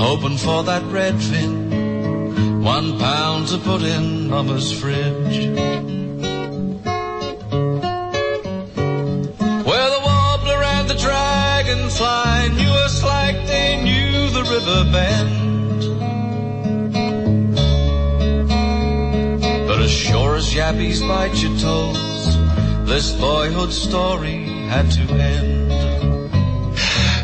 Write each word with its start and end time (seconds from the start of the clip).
Hoping 0.00 0.38
for 0.38 0.62
that 0.64 0.82
redfin, 0.84 2.62
one 2.64 2.98
pound 2.98 3.48
to 3.48 3.58
put 3.58 3.82
in 3.82 4.30
mama's 4.30 4.72
fridge. 4.72 5.38
Where 9.68 9.90
the 9.94 10.00
warbler 10.08 10.62
and 10.74 10.88
the 10.88 10.94
dragonfly 10.94 12.48
knew 12.56 12.72
us 12.86 13.02
like 13.04 13.46
they 13.46 13.82
knew 13.84 14.30
the 14.30 14.44
river 14.54 14.84
bend. 14.90 15.80
But 19.68 19.80
as 19.80 19.90
sure 19.90 20.36
as 20.36 20.54
yabbies 20.54 21.06
bite 21.06 21.36
your 21.42 21.56
toes, 21.58 22.38
this 22.88 23.12
boyhood 23.12 23.70
story 23.70 24.44
had 24.70 24.90
to 24.92 25.02
end. 25.12 25.69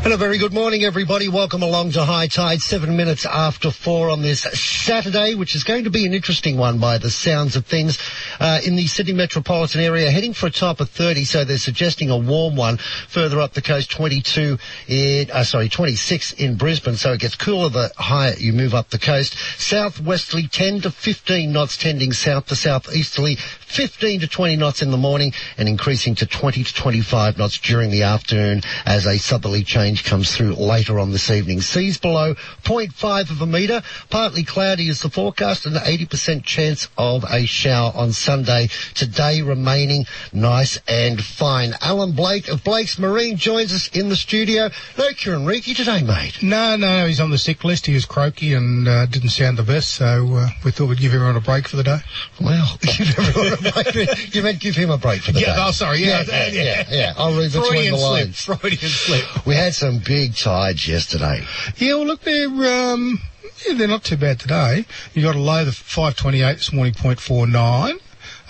And 0.07 0.13
a 0.13 0.17
very 0.17 0.39
good 0.39 0.53
morning, 0.53 0.85
everybody. 0.85 1.27
Welcome 1.27 1.65
along 1.65 1.91
to 1.95 2.05
High 2.05 2.29
Tide, 2.29 2.61
seven 2.61 2.97
minutes 2.97 3.27
after 3.27 3.73
four 3.73 4.09
on 4.09 4.23
this 4.23 4.43
Saturday, 4.43 5.35
which 5.35 5.57
is 5.57 5.65
going 5.65 5.83
to 5.83 5.91
be 5.91 6.07
an 6.07 6.15
interesting 6.15 6.57
one 6.57 6.79
by 6.79 6.99
the 6.99 7.11
sounds 7.11 7.57
of 7.57 7.67
things. 7.67 7.99
Uh, 8.39 8.61
in 8.65 8.77
the 8.77 8.87
Sydney 8.87 9.15
metropolitan 9.15 9.81
area, 9.81 10.09
heading 10.09 10.33
for 10.33 10.47
a 10.47 10.51
top 10.51 10.79
of 10.79 10.91
30, 10.91 11.25
so 11.25 11.45
they're 11.45 11.59
suggesting 11.59 12.11
a 12.11 12.17
warm 12.17 12.55
one. 12.55 12.77
Further 13.09 13.41
up 13.41 13.55
the 13.55 13.63
coast, 13.63 13.91
22 13.91 14.59
in, 14.87 15.29
uh, 15.33 15.43
sorry, 15.43 15.69
26 15.69 16.35
in 16.35 16.55
Brisbane, 16.55 16.95
so 16.95 17.15
it 17.15 17.19
gets 17.19 17.35
cooler 17.35 17.69
the 17.69 17.91
higher 17.97 18.35
you 18.39 18.53
move 18.53 18.75
up 18.75 18.91
the 18.91 19.01
coast. 19.01 19.37
Southwesterly, 19.59 20.47
10 20.47 20.83
to 20.83 20.93
15 20.93 21.51
knots 21.51 21.77
tending 21.77 22.13
south 22.13 22.47
to 22.47 22.55
southeasterly, 22.55 23.39
15 23.67 24.21
to 24.21 24.27
20 24.27 24.57
knots 24.57 24.83
in 24.83 24.91
the 24.91 24.97
morning, 24.97 25.33
and 25.59 25.69
increasing 25.69 26.15
to 26.17 26.27
20 26.27 26.65
to 26.65 26.75
25 26.75 27.37
knots 27.37 27.59
during 27.59 27.91
the 27.91 28.05
afternoon 28.05 28.63
as 28.87 29.07
a 29.07 29.19
southerly 29.19 29.65
change 29.65 30.05
comes 30.05 30.35
through 30.35 30.55
later 30.55 30.99
on 30.99 31.13
this 31.13 31.31
evening. 31.31 31.61
Seas 31.61 31.99
below 31.99 32.35
0.5 32.63 33.31
of 33.31 33.43
a 33.43 33.47
metre, 33.47 33.83
partly 34.09 34.45
cloudy 34.45 34.89
is 34.89 35.03
the 35.03 35.11
forecast, 35.11 35.67
and 35.67 35.77
an 35.77 35.83
80% 35.83 36.45
chance 36.45 36.89
of 36.97 37.25
a 37.31 37.45
shower 37.45 37.93
on 37.95 38.13
Sunday. 38.13 38.69
Today 38.95 39.43
remaining 39.43 40.07
nice 40.33 40.79
and 40.89 41.23
fine. 41.23 41.75
Alan 41.81 42.13
Blake 42.13 42.49
of 42.49 42.65
Blake's 42.65 42.99
Marine 42.99 43.37
joins 43.37 43.73
us 43.73 43.89
in 43.89 44.09
the 44.09 44.17
studio. 44.17 44.71
No 44.97 45.09
Kieran 45.13 45.45
Reiki 45.45 45.77
today, 45.77 46.03
mate. 46.03 46.43
No, 46.43 46.77
no, 46.77 47.07
he's 47.07 47.21
on 47.21 47.31
the 47.31 47.39
sick 47.39 47.65
list. 47.65 47.87
He 47.87 47.95
was 47.95 48.05
croaky 48.05 48.55
and 48.55 48.87
uh, 48.87 49.07
didn't 49.07 49.31
sound 49.31 49.59
the 49.59 49.63
best, 49.63 49.91
so 49.95 50.29
uh, 50.35 50.49
we 50.65 50.71
thought 50.71 50.89
we'd 50.89 50.99
give 50.99 51.13
everyone 51.13 51.37
a 51.37 51.41
break 51.41 51.69
for 51.69 51.77
the 51.77 51.83
day. 51.83 51.99
Well, 52.41 52.79
give 52.81 53.19
everyone 53.19 53.53
a 53.53 53.56
break. 53.56 53.56
You 54.33 54.43
meant 54.43 54.61
give 54.61 54.77
him 54.77 54.91
a 54.91 54.99
break 54.99 55.23
for 55.23 55.33
the 55.33 55.41
Yeah, 55.41 55.57
day. 55.57 55.63
oh, 55.67 55.71
sorry, 55.73 55.99
yeah, 56.01 56.23
yeah, 56.27 56.47
yeah. 56.49 56.63
yeah, 56.63 56.85
yeah. 56.91 57.15
I'll 57.17 57.33
read 57.37 57.53
between 57.53 57.69
Freudian 57.71 57.93
the 57.95 57.99
slip. 57.99 58.11
lines. 58.27 58.45
Freudian 58.61 58.91
slip. 58.91 59.47
We 59.47 59.55
had 59.55 59.75
some 59.75 59.99
big 60.05 60.37
tides 60.37 60.87
yesterday. 60.89 61.45
Yeah, 61.77 61.95
well, 61.95 62.07
look, 62.07 62.23
they're 62.23 62.47
um, 62.93 63.21
yeah, 63.67 63.75
they're 63.75 63.89
not 63.89 64.05
too 64.05 64.17
bad 64.17 64.39
today. 64.41 64.85
You 65.15 65.23
got 65.23 65.35
a 65.37 65.41
low 65.41 65.63
of 65.67 65.75
528 65.75 66.55
this 66.55 66.73
morning, 66.73 66.93
0.49. 66.95 67.99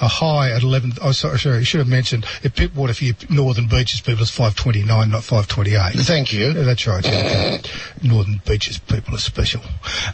A 0.00 0.08
high 0.08 0.50
at 0.50 0.62
11. 0.62 0.94
Oh, 1.02 1.12
sorry, 1.12 1.38
sorry. 1.38 1.58
I 1.58 1.62
should 1.62 1.78
have 1.78 1.88
mentioned 1.88 2.26
at 2.44 2.54
Pittwater 2.54 2.94
for 2.94 3.04
you 3.04 3.14
northern 3.30 3.66
beaches 3.66 4.00
people 4.00 4.22
it's 4.22 4.30
529, 4.30 5.10
not 5.10 5.24
528. 5.24 6.04
Thank 6.04 6.32
you. 6.32 6.46
Yeah, 6.48 6.62
that's 6.62 6.86
right. 6.86 7.04
Yeah, 7.04 7.58
okay. 7.58 7.60
Northern 8.02 8.40
Beaches 8.44 8.78
people 8.78 9.14
are 9.14 9.18
special. 9.18 9.62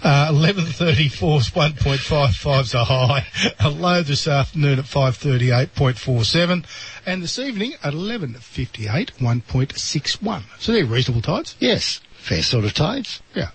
Uh, 0.03 0.31
11.34 0.31 1.38
is 1.38 1.50
1.55 1.50 2.60
is 2.62 2.75
a 2.75 2.84
high. 2.84 3.26
A 3.60 3.71
low 3.71 4.03
this 4.03 4.28
afternoon 4.28 4.78
at 4.78 4.84
5.38.47. 4.84 6.65
And 7.06 7.22
this 7.22 7.38
evening 7.38 7.75
at 7.82 7.94
11.58, 7.94 9.12
1.61. 9.19 10.42
So 10.59 10.72
they're 10.72 10.84
reasonable 10.84 11.22
tides. 11.22 11.56
Yes, 11.59 12.00
fair 12.12 12.42
sort 12.42 12.65
of 12.65 12.75
tides. 12.75 13.22
Yeah. 13.34 13.48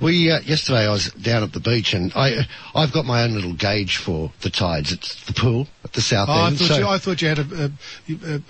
We 0.00 0.30
uh, 0.30 0.40
yesterday 0.40 0.86
I 0.86 0.90
was 0.90 1.10
down 1.12 1.42
at 1.42 1.52
the 1.52 1.60
beach 1.60 1.92
and 1.94 2.12
I 2.14 2.46
I've 2.74 2.92
got 2.92 3.04
my 3.04 3.22
own 3.24 3.34
little 3.34 3.52
gauge 3.54 3.96
for 3.96 4.30
the 4.42 4.50
tides. 4.50 4.92
It's 4.92 5.24
the 5.26 5.32
pool 5.32 5.66
at 5.84 5.92
the 5.92 6.00
south 6.00 6.28
Oh, 6.28 6.32
I 6.32 6.46
end. 6.48 6.58
thought, 6.58 6.68
so 6.68 6.78
you, 6.78 6.86
I 6.88 6.98
thought 6.98 7.20
you 7.22 7.28
had 7.28 7.38
a, 7.40 7.64
a, 7.64 7.70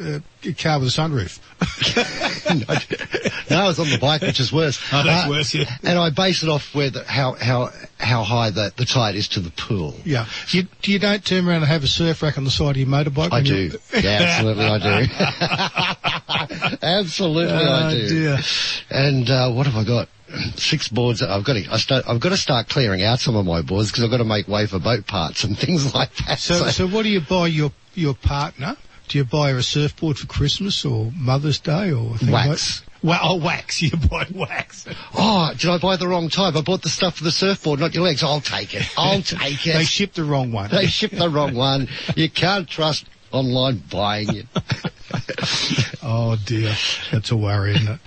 a, 0.04 0.22
a 0.50 0.52
car 0.52 0.78
with 0.78 0.88
a 0.88 0.90
sunroof. 0.90 1.38
no, 3.50 3.56
I 3.58 3.66
was 3.66 3.78
on 3.78 3.88
the 3.88 3.98
bike, 3.98 4.20
which 4.22 4.40
is 4.40 4.52
worse. 4.52 4.78
Uh, 4.92 5.00
Oh, 5.00 5.02
that's 5.06 5.28
worse, 5.28 5.54
yeah. 5.54 5.70
And 5.82 5.98
I 5.98 6.10
base 6.10 6.42
it 6.42 6.48
off 6.48 6.74
where 6.74 6.90
the, 6.90 7.04
how 7.04 7.32
how 7.32 7.70
how 7.98 8.22
high 8.22 8.50
the, 8.50 8.72
the 8.76 8.84
tide 8.84 9.14
is 9.16 9.28
to 9.28 9.40
the 9.40 9.50
pool. 9.50 9.94
Yeah. 10.04 10.26
You, 10.48 10.64
do 10.82 10.92
you 10.92 10.98
don't 10.98 11.24
turn 11.24 11.46
around 11.48 11.62
and 11.62 11.66
have 11.66 11.84
a 11.84 11.88
surf 11.88 12.22
rack 12.22 12.36
on 12.36 12.44
the 12.44 12.50
side 12.50 12.70
of 12.72 12.76
your 12.76 12.86
motorbike? 12.88 13.32
I 13.32 13.40
do. 13.42 13.56
you- 13.56 13.78
Yeah, 13.94 14.18
absolutely 14.20 14.66
I 14.66 14.78
do. 14.78 16.76
absolutely 16.82 17.52
I 17.54 17.86
Oh, 17.86 17.90
do. 17.90 18.08
dear. 18.08 18.38
And 18.90 19.30
uh, 19.30 19.50
what 19.52 19.66
have 19.66 19.76
I 19.76 19.84
got? 19.84 20.08
Six 20.56 20.88
boards. 20.88 21.22
I've 21.22 21.44
got 21.44 21.54
to. 21.54 21.66
I 21.70 21.76
start, 21.78 22.04
I've 22.08 22.20
got 22.20 22.30
to 22.30 22.36
start 22.36 22.68
clearing 22.68 23.02
out 23.02 23.20
some 23.20 23.36
of 23.36 23.46
my 23.46 23.62
boards 23.62 23.90
because 23.90 24.04
I've 24.04 24.10
got 24.10 24.18
to 24.18 24.24
make 24.24 24.48
way 24.48 24.66
for 24.66 24.78
boat 24.78 25.06
parts 25.06 25.44
and 25.44 25.58
things 25.64 25.94
like 25.94 26.14
that. 26.26 26.38
So, 26.38 26.68
so 26.68 26.86
what 26.86 27.02
do 27.02 27.08
you 27.08 27.20
buy 27.20 27.48
your 27.48 27.72
your 27.94 28.14
partner? 28.14 28.76
Do 29.08 29.18
you 29.18 29.24
buy 29.24 29.50
her 29.50 29.58
a 29.58 29.62
surfboard 29.62 30.18
for 30.18 30.26
Christmas 30.26 30.84
or 30.84 31.12
Mother's 31.14 31.58
Day 31.58 31.92
or 31.92 32.14
Wax. 32.26 32.80
Like, 32.80 32.90
well, 33.04 33.20
oh, 33.22 33.36
wax. 33.36 33.82
You 33.82 33.90
buy 33.90 34.26
wax. 34.34 34.86
oh, 35.14 35.52
did 35.58 35.68
I 35.68 35.76
buy 35.76 35.96
the 35.96 36.08
wrong 36.08 36.30
type? 36.30 36.56
I 36.56 36.62
bought 36.62 36.80
the 36.80 36.88
stuff 36.88 37.16
for 37.16 37.24
the 37.24 37.30
surfboard, 37.30 37.78
not 37.78 37.94
your 37.94 38.02
legs. 38.02 38.22
I'll 38.22 38.40
take 38.40 38.74
it. 38.74 38.90
I'll 38.96 39.20
take 39.22 39.66
it. 39.66 39.74
They 39.74 39.84
shipped 39.84 40.14
the 40.14 40.24
wrong 40.24 40.52
one. 40.52 40.70
They 40.70 40.86
shipped 40.86 41.16
the 41.16 41.28
wrong 41.28 41.54
one. 41.54 41.88
You 42.16 42.30
can't 42.30 42.66
trust 42.66 43.06
online 43.34 43.82
buying 43.90 44.28
it. 44.36 44.46
oh 46.02 46.36
dear, 46.44 46.74
that's 47.10 47.30
a 47.30 47.36
worry, 47.36 47.74
isn't 47.74 47.88
it? 47.88 48.00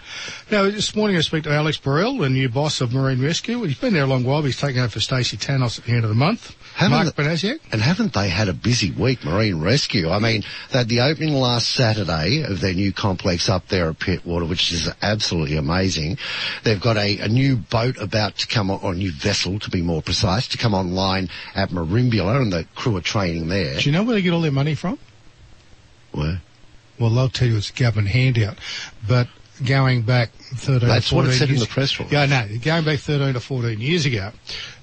Now, 0.49 0.63
this 0.63 0.95
morning 0.95 1.17
I 1.17 1.21
speak 1.21 1.43
to 1.43 1.51
Alex 1.51 1.77
Barrell, 1.77 2.17
the 2.17 2.29
new 2.29 2.47
boss 2.47 2.79
of 2.79 2.93
Marine 2.93 3.21
Rescue. 3.21 3.61
He's 3.63 3.77
been 3.77 3.93
there 3.93 4.03
a 4.03 4.07
long 4.07 4.23
while. 4.23 4.41
But 4.41 4.47
he's 4.47 4.59
taking 4.59 4.79
over 4.79 4.89
for 4.89 4.99
Stacey 4.99 5.35
Tannos 5.35 5.77
at 5.77 5.85
the 5.85 5.91
end 5.91 6.03
of 6.03 6.09
the 6.09 6.15
month. 6.15 6.55
Haven't 6.75 6.91
Mark 6.91 7.15
Benasiak. 7.15 7.59
And 7.71 7.81
haven't 7.81 8.13
they 8.13 8.29
had 8.29 8.47
a 8.47 8.53
busy 8.53 8.91
week, 8.91 9.25
Marine 9.25 9.59
Rescue? 9.59 10.09
I 10.09 10.19
mean, 10.19 10.43
they 10.71 10.77
had 10.77 10.89
the 10.89 11.01
opening 11.01 11.33
last 11.33 11.69
Saturday 11.69 12.43
of 12.43 12.61
their 12.61 12.73
new 12.73 12.93
complex 12.93 13.49
up 13.49 13.67
there 13.67 13.89
at 13.89 13.99
Pittwater, 13.99 14.47
which 14.47 14.71
is 14.71 14.89
absolutely 15.01 15.57
amazing. 15.57 16.17
They've 16.63 16.79
got 16.79 16.97
a, 16.97 17.19
a 17.19 17.27
new 17.27 17.57
boat 17.57 17.97
about 17.97 18.37
to 18.37 18.47
come 18.47 18.71
on, 18.71 18.79
or 18.83 18.93
a 18.93 18.95
new 18.95 19.11
vessel 19.11 19.59
to 19.59 19.69
be 19.69 19.81
more 19.81 20.01
precise, 20.01 20.47
to 20.49 20.57
come 20.57 20.73
online 20.73 21.29
at 21.55 21.69
Merimbula, 21.69 22.41
and 22.41 22.53
the 22.53 22.65
crew 22.75 22.95
are 22.95 23.01
training 23.01 23.47
there. 23.47 23.79
Do 23.79 23.89
you 23.89 23.91
know 23.91 24.03
where 24.03 24.15
they 24.15 24.21
get 24.21 24.33
all 24.33 24.41
their 24.41 24.51
money 24.51 24.75
from? 24.75 24.99
Where? 26.11 26.41
Well, 26.99 27.11
they'll 27.11 27.29
tell 27.29 27.47
you 27.47 27.57
it's 27.57 27.69
a 27.69 27.73
government 27.73 28.09
handout, 28.09 28.57
but 29.07 29.27
going 29.65 30.01
back 30.03 30.29
13 30.31 30.87
That's 30.87 31.07
or 31.11 31.15
14 31.15 31.17
what 31.17 31.33
it 31.33 31.37
said 31.37 31.49
in 31.49 31.55
years, 31.55 31.67
the 31.67 31.73
press 31.73 31.99
release. 31.99 32.13
Yeah, 32.13 32.25
no, 32.25 32.47
going 32.59 32.85
back 32.85 32.99
13 32.99 33.35
or 33.35 33.39
14 33.39 33.79
years 33.79 34.05
ago, 34.05 34.31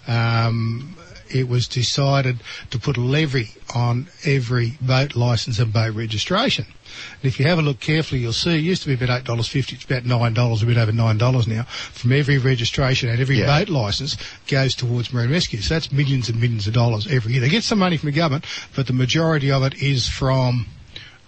um, 0.07 0.97
it 1.31 1.49
was 1.49 1.67
decided 1.67 2.39
to 2.71 2.79
put 2.79 2.97
a 2.97 3.01
levy 3.01 3.51
on 3.75 4.07
every 4.25 4.75
boat 4.81 5.17
licence 5.17 5.59
and 5.59 5.73
boat 5.73 5.95
registration. 5.95 6.67
And 6.67 7.25
if 7.25 7.41
you 7.41 7.47
have 7.47 7.59
a 7.59 7.63
look 7.63 7.81
carefully, 7.81 8.21
you'll 8.21 8.33
see 8.33 8.55
it 8.57 8.61
used 8.61 8.83
to 8.83 8.89
be 8.97 9.05
about 9.05 9.25
$8.50, 9.25 9.73
it's 9.73 9.85
about 9.85 10.05
$9, 10.05 10.63
a 10.63 10.67
bit 10.67 10.77
over 10.77 10.93
$9 10.93 11.47
now. 11.49 11.63
From 11.65 12.13
every 12.13 12.39
registration 12.39 13.09
and 13.09 13.21
every 13.21 13.41
Yeah. 13.41 13.47
boat 13.47 13.69
licence 13.69 14.17
goes 14.47 14.75
towards 14.75 15.13
marine 15.13 15.31
rescue. 15.31 15.61
So 15.61 15.75
that's 15.75 15.91
millions 15.91 16.29
and 16.29 16.41
millions 16.41 16.69
of 16.69 16.75
dollars 16.75 17.09
every 17.09 17.33
year. 17.33 17.41
They 17.41 17.49
get 17.49 17.65
some 17.65 17.81
money 17.81 17.97
from 17.97 18.09
the 18.11 18.17
government, 18.17 18.45
but 18.77 18.87
the 18.87 18.93
majority 18.93 19.51
of 19.51 19.65
it 19.65 19.75
is 19.75 20.09
from 20.09 20.67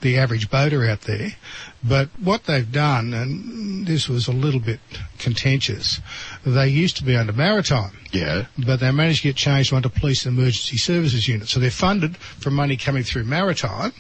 the 0.06 0.19
average 0.19 0.49
boater 0.50 0.87
out 0.87 1.03
there. 1.03 1.35
But 1.82 2.08
what 2.20 2.44
they've 2.44 2.70
done, 2.70 3.12
and 3.12 3.87
this 3.87 4.08
was 4.08 4.29
a 4.29 4.32
little 4.32 4.61
bit 4.61 4.81
contentious, 5.19 6.00
they 6.44 6.69
used 6.69 6.97
to 6.99 7.05
be 7.05 7.17
under 7.17 7.32
maritime. 7.32 7.97
Yeah. 8.12 8.47
But 8.56 8.81
they 8.81 8.91
managed 8.93 9.23
to 9.23 9.29
get 9.29 9.37
changed 9.37 9.73
onto 9.73 9.88
police 9.88 10.25
and 10.25 10.38
emergency 10.38 10.76
services 10.76 11.26
unit. 11.26 11.49
So 11.49 11.61
they're 11.61 11.70
funded 11.70 12.17
from 12.17 12.55
money 12.55 12.76
coming 12.76 13.03
through 13.03 13.25
maritime 13.25 13.93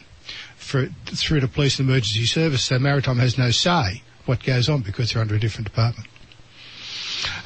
for, 0.56 0.86
through 1.06 1.40
to 1.40 1.48
police 1.48 1.78
and 1.78 1.88
emergency 1.88 2.26
service. 2.26 2.64
So 2.64 2.78
maritime 2.78 3.18
has 3.18 3.36
no 3.36 3.50
say 3.50 4.02
what 4.26 4.42
goes 4.44 4.68
on 4.68 4.82
because 4.82 5.12
they're 5.12 5.22
under 5.22 5.34
a 5.34 5.40
different 5.40 5.66
department. 5.66 6.08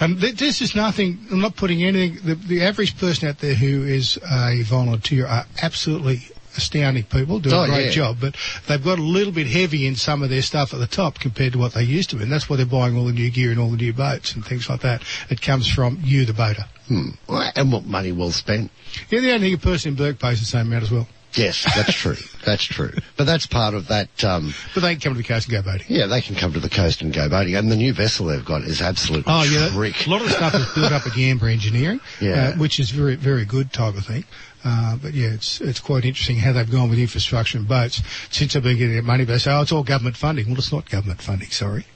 And 0.00 0.20
th- 0.20 0.36
this 0.36 0.60
is 0.60 0.74
nothing, 0.74 1.26
I'm 1.30 1.40
not 1.40 1.56
putting 1.56 1.82
anything, 1.82 2.18
the, 2.24 2.34
the 2.34 2.62
average 2.62 2.98
person 2.98 3.28
out 3.28 3.38
there 3.38 3.54
who 3.54 3.84
is 3.84 4.18
a 4.30 4.62
volunteer 4.64 5.26
are 5.26 5.46
absolutely 5.62 6.28
astounding 6.56 7.04
people, 7.04 7.38
do 7.38 7.50
Oh, 7.52 7.62
a 7.62 7.66
great 7.66 7.86
yeah. 7.86 7.90
job, 7.90 8.18
but 8.20 8.36
they've 8.66 8.82
got 8.82 8.98
a 8.98 9.02
little 9.02 9.32
bit 9.32 9.46
heavy 9.46 9.86
in 9.86 9.96
some 9.96 10.22
of 10.22 10.30
their 10.30 10.42
stuff 10.42 10.72
at 10.74 10.80
the 10.80 10.86
top 10.86 11.18
compared 11.18 11.52
to 11.52 11.58
what 11.58 11.74
they 11.74 11.82
used 11.82 12.10
to, 12.10 12.16
be, 12.16 12.22
and 12.22 12.32
that's 12.32 12.48
why 12.48 12.56
they're 12.56 12.66
buying 12.66 12.96
all 12.96 13.04
the 13.06 13.12
new 13.12 13.30
gear 13.30 13.50
and 13.50 13.60
all 13.60 13.70
the 13.70 13.76
new 13.76 13.92
boats 13.92 14.34
and 14.34 14.44
things 14.44 14.68
like 14.68 14.80
that. 14.80 15.02
It 15.28 15.40
comes 15.40 15.68
from 15.70 15.98
you, 16.02 16.24
the 16.24 16.32
boater. 16.32 16.64
Hmm. 16.88 17.10
And 17.28 17.72
what 17.72 17.84
money 17.84 18.12
well 18.12 18.32
spent. 18.32 18.70
Yeah, 19.10 19.20
the 19.20 19.32
only 19.32 19.48
thing 19.48 19.54
a 19.54 19.58
person 19.58 19.90
in 19.90 19.94
Bourke 19.96 20.18
pays 20.18 20.40
the 20.40 20.46
same 20.46 20.66
amount 20.66 20.82
as 20.84 20.90
well, 20.90 21.06
Yes, 21.34 21.64
that's 21.76 21.94
true. 21.94 22.16
that's 22.44 22.64
true. 22.64 22.92
But 23.16 23.24
that's 23.24 23.46
part 23.46 23.74
of 23.74 23.88
that. 23.88 24.24
Um, 24.24 24.52
but 24.74 24.80
they 24.80 24.94
can 24.94 25.00
come 25.00 25.14
to 25.14 25.18
the 25.18 25.26
coast 25.26 25.48
and 25.48 25.52
go 25.52 25.62
boating. 25.62 25.86
yeah, 25.88 26.06
they 26.06 26.20
can 26.20 26.34
come 26.34 26.52
to 26.54 26.60
the 26.60 26.68
coast 26.68 27.02
and 27.02 27.12
go 27.12 27.28
boating, 27.28 27.54
and 27.54 27.70
the 27.70 27.76
new 27.76 27.92
vessel 27.92 28.26
they've 28.26 28.44
got 28.44 28.62
is 28.62 28.80
absolutely 28.82 29.32
Oh 29.32 29.42
yeah, 29.44 29.68
trick. 29.70 30.06
a 30.06 30.10
lot 30.10 30.22
of 30.22 30.28
the 30.28 30.34
stuff 30.34 30.54
is 30.54 30.66
built 30.74 30.92
up 30.92 31.06
at 31.06 31.12
Yamba 31.12 31.52
Engineering, 31.52 32.00
Yeah. 32.20 32.48
uh, 32.54 32.56
which 32.58 32.80
is 32.80 32.90
very 32.90 33.14
very 33.16 33.44
good 33.44 33.72
type 33.72 33.96
of 33.96 34.04
thing. 34.04 34.24
Uh, 34.64 34.96
but 34.96 35.14
yeah, 35.14 35.28
it's 35.28 35.60
it's 35.60 35.80
quite 35.80 36.04
interesting 36.04 36.36
how 36.36 36.52
they've 36.52 36.70
gone 36.70 36.90
with 36.90 36.98
infrastructure 36.98 37.56
and 37.58 37.66
boats 37.68 38.02
since 38.30 38.52
they've 38.54 38.62
been 38.62 38.76
getting 38.76 38.92
their 38.94 39.02
money. 39.02 39.24
They 39.24 39.38
say, 39.38 39.52
oh, 39.52 39.62
it's 39.62 39.72
all 39.72 39.84
government 39.84 40.16
funding. 40.16 40.46
Well, 40.48 40.58
it's 40.58 40.72
not 40.72 40.90
government 40.90 41.22
funding. 41.22 41.48
Sorry, 41.50 41.86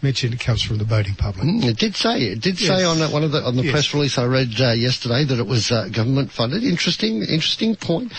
mentioned 0.00 0.32
it 0.32 0.40
comes 0.40 0.62
from 0.62 0.78
the 0.78 0.84
boating 0.84 1.14
public. 1.14 1.44
Mm, 1.46 1.64
it 1.64 1.76
did 1.76 1.94
say 1.96 2.20
it 2.22 2.40
did 2.40 2.58
Yes. 2.60 2.68
say 2.78 2.84
on 2.84 2.98
one 3.12 3.22
of 3.24 3.32
the 3.32 3.42
on 3.42 3.56
the 3.56 3.64
Yes. 3.64 3.72
press 3.72 3.92
release 3.94 4.16
I 4.16 4.24
read 4.24 4.54
uh, 4.60 4.70
yesterday 4.72 5.24
that 5.24 5.38
it 5.38 5.46
was 5.46 5.70
uh, 5.70 5.88
government 5.88 6.30
funded. 6.32 6.62
Interesting, 6.64 7.18
interesting 7.22 7.76
point. 7.76 8.12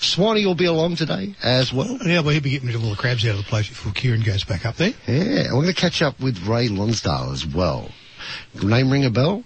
Swanee 0.00 0.46
will 0.46 0.54
be 0.54 0.64
along 0.66 0.96
today 0.96 1.34
as 1.42 1.72
well. 1.72 1.98
Yeah, 2.04 2.20
well, 2.20 2.30
he'll 2.30 2.40
be 2.42 2.50
getting 2.50 2.66
rid 2.68 2.76
of 2.76 2.82
all 2.84 2.90
the 2.90 2.96
crabs 2.96 3.24
out 3.26 3.32
of 3.32 3.36
the 3.38 3.42
place 3.44 3.68
before 3.68 3.92
Kieran 3.92 4.22
goes 4.22 4.44
back 4.44 4.64
up 4.64 4.76
there. 4.76 4.94
Yeah, 5.06 5.14
and 5.46 5.54
we're 5.56 5.62
going 5.62 5.74
to 5.74 5.80
catch 5.80 6.00
up 6.02 6.18
with 6.20 6.46
Ray 6.46 6.68
Lonsdale 6.68 7.30
as 7.32 7.46
well. 7.46 7.90
Name 8.62 8.90
ring 8.90 9.04
a 9.04 9.10
bell? 9.10 9.44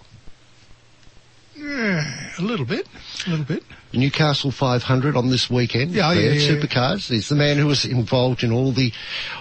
Yeah, 1.57 2.31
a 2.39 2.43
little 2.43 2.67
bit, 2.67 2.87
a 3.27 3.31
little 3.31 3.45
bit. 3.45 3.63
Newcastle 3.93 4.51
500 4.51 5.17
on 5.17 5.31
this 5.31 5.49
weekend. 5.49 5.93
Yeah, 5.93 6.13
yeah, 6.13 6.31
yeah. 6.33 6.51
Supercars. 6.51 7.09
He's 7.09 7.29
the 7.29 7.37
man 7.37 7.57
who 7.59 7.67
was 7.67 7.85
involved 7.85 8.43
in 8.43 8.51
all 8.53 8.73
the, 8.73 8.93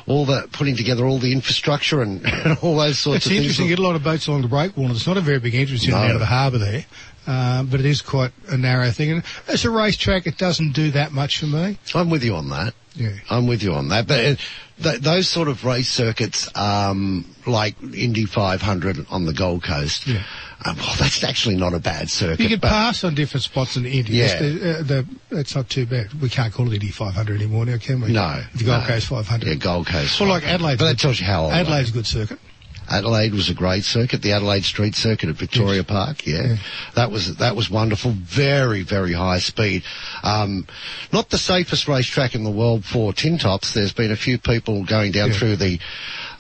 all 0.05 0.25
the 0.25 0.47
putting 0.51 0.75
together 0.75 1.05
all 1.05 1.17
the 1.17 1.31
infrastructure 1.33 2.01
and, 2.03 2.23
all 2.61 2.75
those 2.77 2.99
sorts 2.99 3.17
It's 3.17 3.25
of 3.25 3.29
things. 3.31 3.39
interesting. 3.41 3.65
You 3.65 3.75
get 3.75 3.79
a 3.79 3.81
lot 3.87 3.95
of 3.95 4.03
boats 4.03 4.27
along 4.27 4.43
the 4.43 4.47
breakwater. 4.47 4.93
It's 4.93 5.07
not 5.07 5.17
a 5.17 5.21
very 5.21 5.39
big 5.39 5.55
entrance 5.55 5.85
in 5.85 5.89
No. 5.91 5.97
and 5.97 6.05
out 6.09 6.11
of 6.13 6.19
the 6.19 6.27
harbour 6.27 6.59
there, 6.59 6.85
um, 7.27 7.67
but 7.67 7.79
it 7.79 7.85
is 7.85 8.01
quite 8.01 8.31
a 8.49 8.57
narrow 8.57 8.89
thing. 8.91 9.11
And 9.11 9.23
as 9.47 9.65
a 9.65 9.69
racetrack, 9.69 10.27
it 10.27 10.37
doesn't 10.37 10.73
do 10.73 10.91
that 10.91 11.11
much 11.11 11.39
for 11.39 11.45
me. 11.47 11.77
I'm 11.95 12.09
with 12.09 12.23
you 12.23 12.35
on 12.35 12.49
that. 12.49 12.73
Yeah. 12.95 13.13
I'm 13.29 13.47
with 13.47 13.63
you 13.63 13.73
on 13.73 13.89
that. 13.89 14.07
But 14.07 14.19
uh, 14.19 14.35
th- 14.83 15.01
those 15.01 15.27
sort 15.27 15.47
of 15.47 15.65
race 15.65 15.89
circuits, 15.89 16.47
um, 16.55 17.25
like 17.47 17.75
Indy 17.81 18.25
500 18.25 19.07
on 19.09 19.25
the 19.25 19.33
Gold 19.33 19.63
Coast, 19.63 20.05
Yeah. 20.05 20.21
uh, 20.63 20.75
well, 20.77 20.95
that's 20.99 21.23
actually 21.23 21.55
not 21.55 21.73
a 21.73 21.79
bad 21.79 22.11
circuit. 22.11 22.39
You 22.43 22.49
can 22.49 22.59
pass 22.59 23.03
on 23.03 23.15
different 23.15 23.43
spots 23.45 23.77
in 23.77 23.85
Indy. 23.87 24.13
Yeah. 24.13 24.25
It's, 24.25 24.39
the, 24.39 24.69
uh, 24.69 24.83
the, 24.83 25.39
it's 25.39 25.55
not 25.55 25.69
too 25.69 25.87
bad. 25.87 26.13
We 26.21 26.29
can't 26.29 26.53
call 26.53 26.67
it 26.71 26.73
Indy 26.75 26.91
500 26.91 27.41
anymore 27.41 27.65
now, 27.65 27.77
can 27.77 27.99
we? 27.99 28.11
No. 28.11 28.43
The 28.55 28.63
Gold 28.63 28.81
no. 28.81 28.87
Coast 28.87 29.07
500. 29.07 29.47
Yeah, 29.47 29.55
Gold 29.55 29.87
Coast. 29.87 30.19
Well, 30.19 30.29
like 30.29 30.43
Adelaide. 30.43 30.77
But 30.77 30.85
that 30.89 30.99
tells 30.99 31.19
you 31.19 31.25
how 31.25 31.45
old 31.45 31.53
Adelaide's 31.53 31.89
a 31.89 31.93
good 31.93 32.05
circuit. 32.07 32.39
Adelaide 32.93 33.33
was 33.33 33.49
a 33.49 33.53
great 33.53 33.83
circuit. 33.83 34.21
The 34.21 34.31
Adelaide 34.33 34.63
Street 34.65 34.95
Circuit 34.95 35.29
at 35.29 35.35
Victoria 35.35 35.83
Park. 35.83 36.25
Yeah. 36.27 36.57
that 36.95 37.11
was 37.11 37.35
that 37.37 37.55
was 37.55 37.69
wonderful. 37.69 38.11
Very 38.11 38.83
very 38.83 39.13
high 39.13 39.39
speed. 39.39 39.83
Um, 40.23 40.67
not 41.11 41.29
the 41.29 41.37
safest 41.37 41.87
racetrack 41.87 42.35
in 42.35 42.43
the 42.43 42.51
world 42.51 42.85
for 42.85 43.11
tin 43.13 43.37
tops. 43.37 43.73
There's 43.73 43.93
been 43.93 44.11
a 44.11 44.15
few 44.15 44.37
people 44.37 44.83
going 44.85 45.11
down 45.11 45.29
Yeah. 45.29 45.37
through 45.37 45.55
the. 45.57 45.79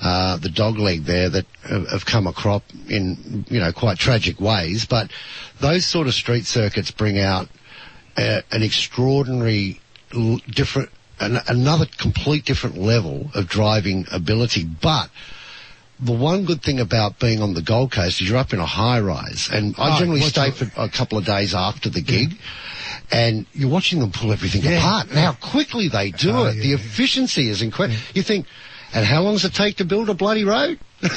Uh, 0.01 0.35
the 0.35 0.49
dog 0.49 0.77
leg 0.77 1.05
there 1.05 1.29
that 1.29 1.45
have, 1.69 2.05
come 2.05 2.27
a 2.27 2.33
crop 2.33 2.61
in, 2.89 3.45
you 3.49 3.57
know, 3.61 3.71
quite 3.71 3.97
tragic 3.97 4.37
ways, 4.41 4.83
but 4.85 5.09
those 5.61 5.85
sort 5.85 6.07
of 6.07 6.13
street 6.13 6.45
circuits 6.45 6.91
bring 6.91 7.17
out 7.19 7.47
uh, 8.17 8.41
an 8.51 8.63
extraordinary 8.63 9.79
l- 10.13 10.39
different, 10.49 10.89
an, 11.21 11.37
another 11.47 11.85
complete 11.97 12.43
different 12.43 12.77
level 12.77 13.31
of 13.33 13.47
driving 13.47 14.05
ability, 14.11 14.65
but 14.65 15.09
the 15.99 16.11
one 16.11 16.45
good 16.45 16.61
thing 16.63 16.79
about 16.79 17.19
being 17.19 17.41
on 17.41 17.53
the 17.53 17.61
Gold 17.61 17.91
Coast 17.91 18.21
is 18.21 18.29
you're 18.29 18.37
up 18.37 18.53
in 18.53 18.59
a 18.59 18.65
high 18.65 18.99
rise, 18.99 19.49
and 19.51 19.75
I 19.77 19.95
Oh, 19.95 19.99
generally 19.99 20.21
stay 20.21 20.51
for 20.51 20.69
a 20.75 20.89
couple 20.89 21.17
of 21.17 21.25
days 21.25 21.53
after 21.55 21.89
the 21.89 22.01
gig. 22.01 22.35
And 23.11 23.45
you're 23.53 23.69
watching 23.69 23.99
them 23.99 24.11
pull 24.11 24.31
everything 24.31 24.63
Yeah, 24.63 24.77
apart. 24.79 25.09
And 25.09 25.19
how 25.19 25.33
quickly 25.33 25.87
they 25.87 26.11
do 26.11 26.31
Oh, 26.31 26.45
it. 26.45 26.55
yeah, 26.55 26.61
the 26.61 26.67
yeah. 26.69 26.75
efficiency 26.75 27.49
is 27.49 27.61
incredible. 27.61 27.99
You 28.13 28.23
think, 28.23 28.47
and 28.93 29.05
how 29.05 29.21
long 29.21 29.33
does 29.33 29.45
it 29.45 29.53
take 29.53 29.77
to 29.77 29.85
build 29.85 30.09
a 30.09 30.13
bloody 30.13 30.43
road? 30.43 30.79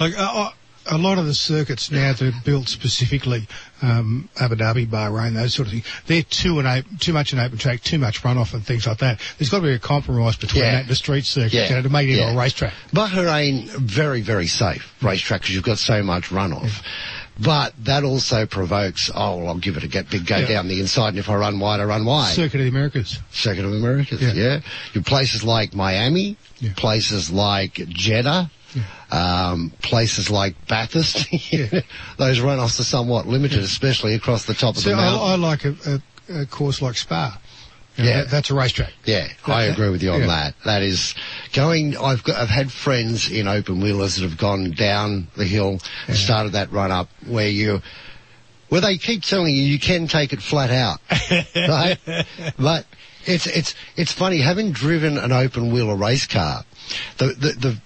Like 0.00 0.16
uh, 0.18 0.22
uh, 0.22 0.50
a 0.86 0.98
lot 0.98 1.18
of 1.18 1.26
the 1.26 1.34
circuits 1.34 1.90
now 1.90 2.12
that 2.12 2.22
are 2.22 2.32
built 2.44 2.68
specifically, 2.68 3.46
um, 3.82 4.28
Abu 4.40 4.56
Dhabi, 4.56 4.86
Bahrain, 4.86 5.34
those 5.34 5.54
sort 5.54 5.68
of 5.68 5.72
things, 5.72 5.84
they're 6.06 6.22
too 6.22 6.58
an 6.60 6.66
op- 6.66 6.84
too 7.00 7.12
much 7.12 7.32
an 7.32 7.38
open 7.38 7.58
track, 7.58 7.82
too 7.82 7.98
much 7.98 8.22
runoff 8.22 8.52
and 8.54 8.64
things 8.64 8.86
like 8.86 8.98
that. 8.98 9.20
There's 9.38 9.48
got 9.50 9.58
to 9.58 9.64
be 9.66 9.72
a 9.72 9.78
compromise 9.78 10.36
between 10.36 10.64
Yeah. 10.64 10.72
that 10.72 10.80
and 10.82 10.88
the 10.88 10.96
street 10.96 11.24
circuit 11.24 11.52
Yeah. 11.52 11.68
you 11.68 11.74
know, 11.76 11.82
to 11.82 11.88
make 11.88 12.08
it 12.08 12.16
Yeah. 12.18 12.32
a 12.32 12.36
racetrack. 12.36 12.72
Bahrain, 12.92 13.68
very, 13.76 14.20
very 14.20 14.46
safe 14.46 14.92
racetrack 15.02 15.42
because 15.42 15.54
you've 15.54 15.64
got 15.64 15.78
so 15.78 16.02
much 16.02 16.30
runoff. 16.30 16.82
But 17.40 17.72
that 17.84 18.04
also 18.04 18.44
provokes, 18.44 19.10
oh, 19.14 19.38
well, 19.38 19.48
I'll 19.48 19.54
give 19.58 19.76
it 19.78 19.82
a 19.84 19.88
get, 19.88 20.10
big 20.10 20.26
go 20.26 20.36
Yeah. 20.36 20.46
down 20.48 20.68
the 20.68 20.80
inside, 20.80 21.08
and 21.10 21.18
if 21.18 21.30
I 21.30 21.34
run 21.36 21.58
wide, 21.58 21.80
I 21.80 21.84
run 21.84 22.04
wide. 22.04 22.34
Circuit 22.34 22.56
of 22.60 22.64
the 22.64 22.68
Americas. 22.68 23.18
Circuit 23.32 23.64
of 23.64 23.70
the 23.70 23.78
Americas, 23.78 24.20
Yeah. 24.20 24.32
yeah. 24.34 24.60
Your 24.92 25.02
places 25.02 25.42
like 25.42 25.74
Miami, 25.74 26.36
Yeah. 26.60 26.70
places 26.76 27.30
like 27.30 27.80
Jeddah, 27.88 28.50
um, 29.12 29.70
places 29.82 30.30
like 30.30 30.54
Bathurst. 30.66 31.30
Those 32.18 32.38
runoffs 32.40 32.80
are 32.80 32.84
somewhat 32.84 33.26
limited, 33.28 33.60
especially 33.60 34.14
across 34.14 34.46
the 34.46 34.54
top 34.54 34.76
of 34.76 34.82
So 34.82 34.88
the 34.90 34.96
I, 34.96 34.98
mountain. 34.98 35.28
I 35.28 35.34
like 35.36 35.64
a, 35.64 36.00
a, 36.30 36.40
a 36.42 36.46
course 36.46 36.80
like 36.82 36.96
Spa. 36.96 37.38
You 37.96 38.04
know, 38.04 38.08
Yeah. 38.10 38.16
that- 38.22 38.30
that's 38.30 38.50
a 38.50 38.54
racetrack. 38.54 38.90
Yeah, 39.04 39.28
I 39.46 39.64
agree 39.64 39.90
with 39.90 40.02
you 40.02 40.12
on 40.12 40.20
yeah. 40.20 40.26
that. 40.28 40.54
That 40.64 40.82
is 40.82 41.14
going. 41.52 41.94
I've 41.96 42.24
got. 42.24 42.36
I've 42.36 42.48
had 42.48 42.72
friends 42.72 43.30
in 43.30 43.46
open 43.46 43.80
wheelers 43.82 44.16
that 44.16 44.22
have 44.22 44.38
gone 44.38 44.70
down 44.70 45.28
the 45.36 45.44
hill 45.44 45.78
and 46.06 46.16
started 46.16 46.52
that 46.52 46.72
run 46.72 46.90
up 46.90 47.10
where 47.26 47.48
you, 47.50 47.82
where 48.70 48.80
they 48.80 48.96
keep 48.96 49.22
telling 49.24 49.54
you 49.54 49.62
you 49.62 49.78
can 49.78 50.08
take 50.08 50.32
it 50.32 50.40
flat 50.40 50.70
out, 50.70 51.00
right? 51.54 51.98
But 52.58 52.86
it's 53.26 53.46
it's 53.46 53.74
it's 53.94 54.10
funny 54.12 54.38
having 54.38 54.72
driven 54.72 55.18
an 55.18 55.30
open 55.30 55.70
wheeler 55.70 55.94
race 55.96 56.26
car. 56.26 56.64
The 57.18 57.26
the 57.26 57.52
the 57.52 57.76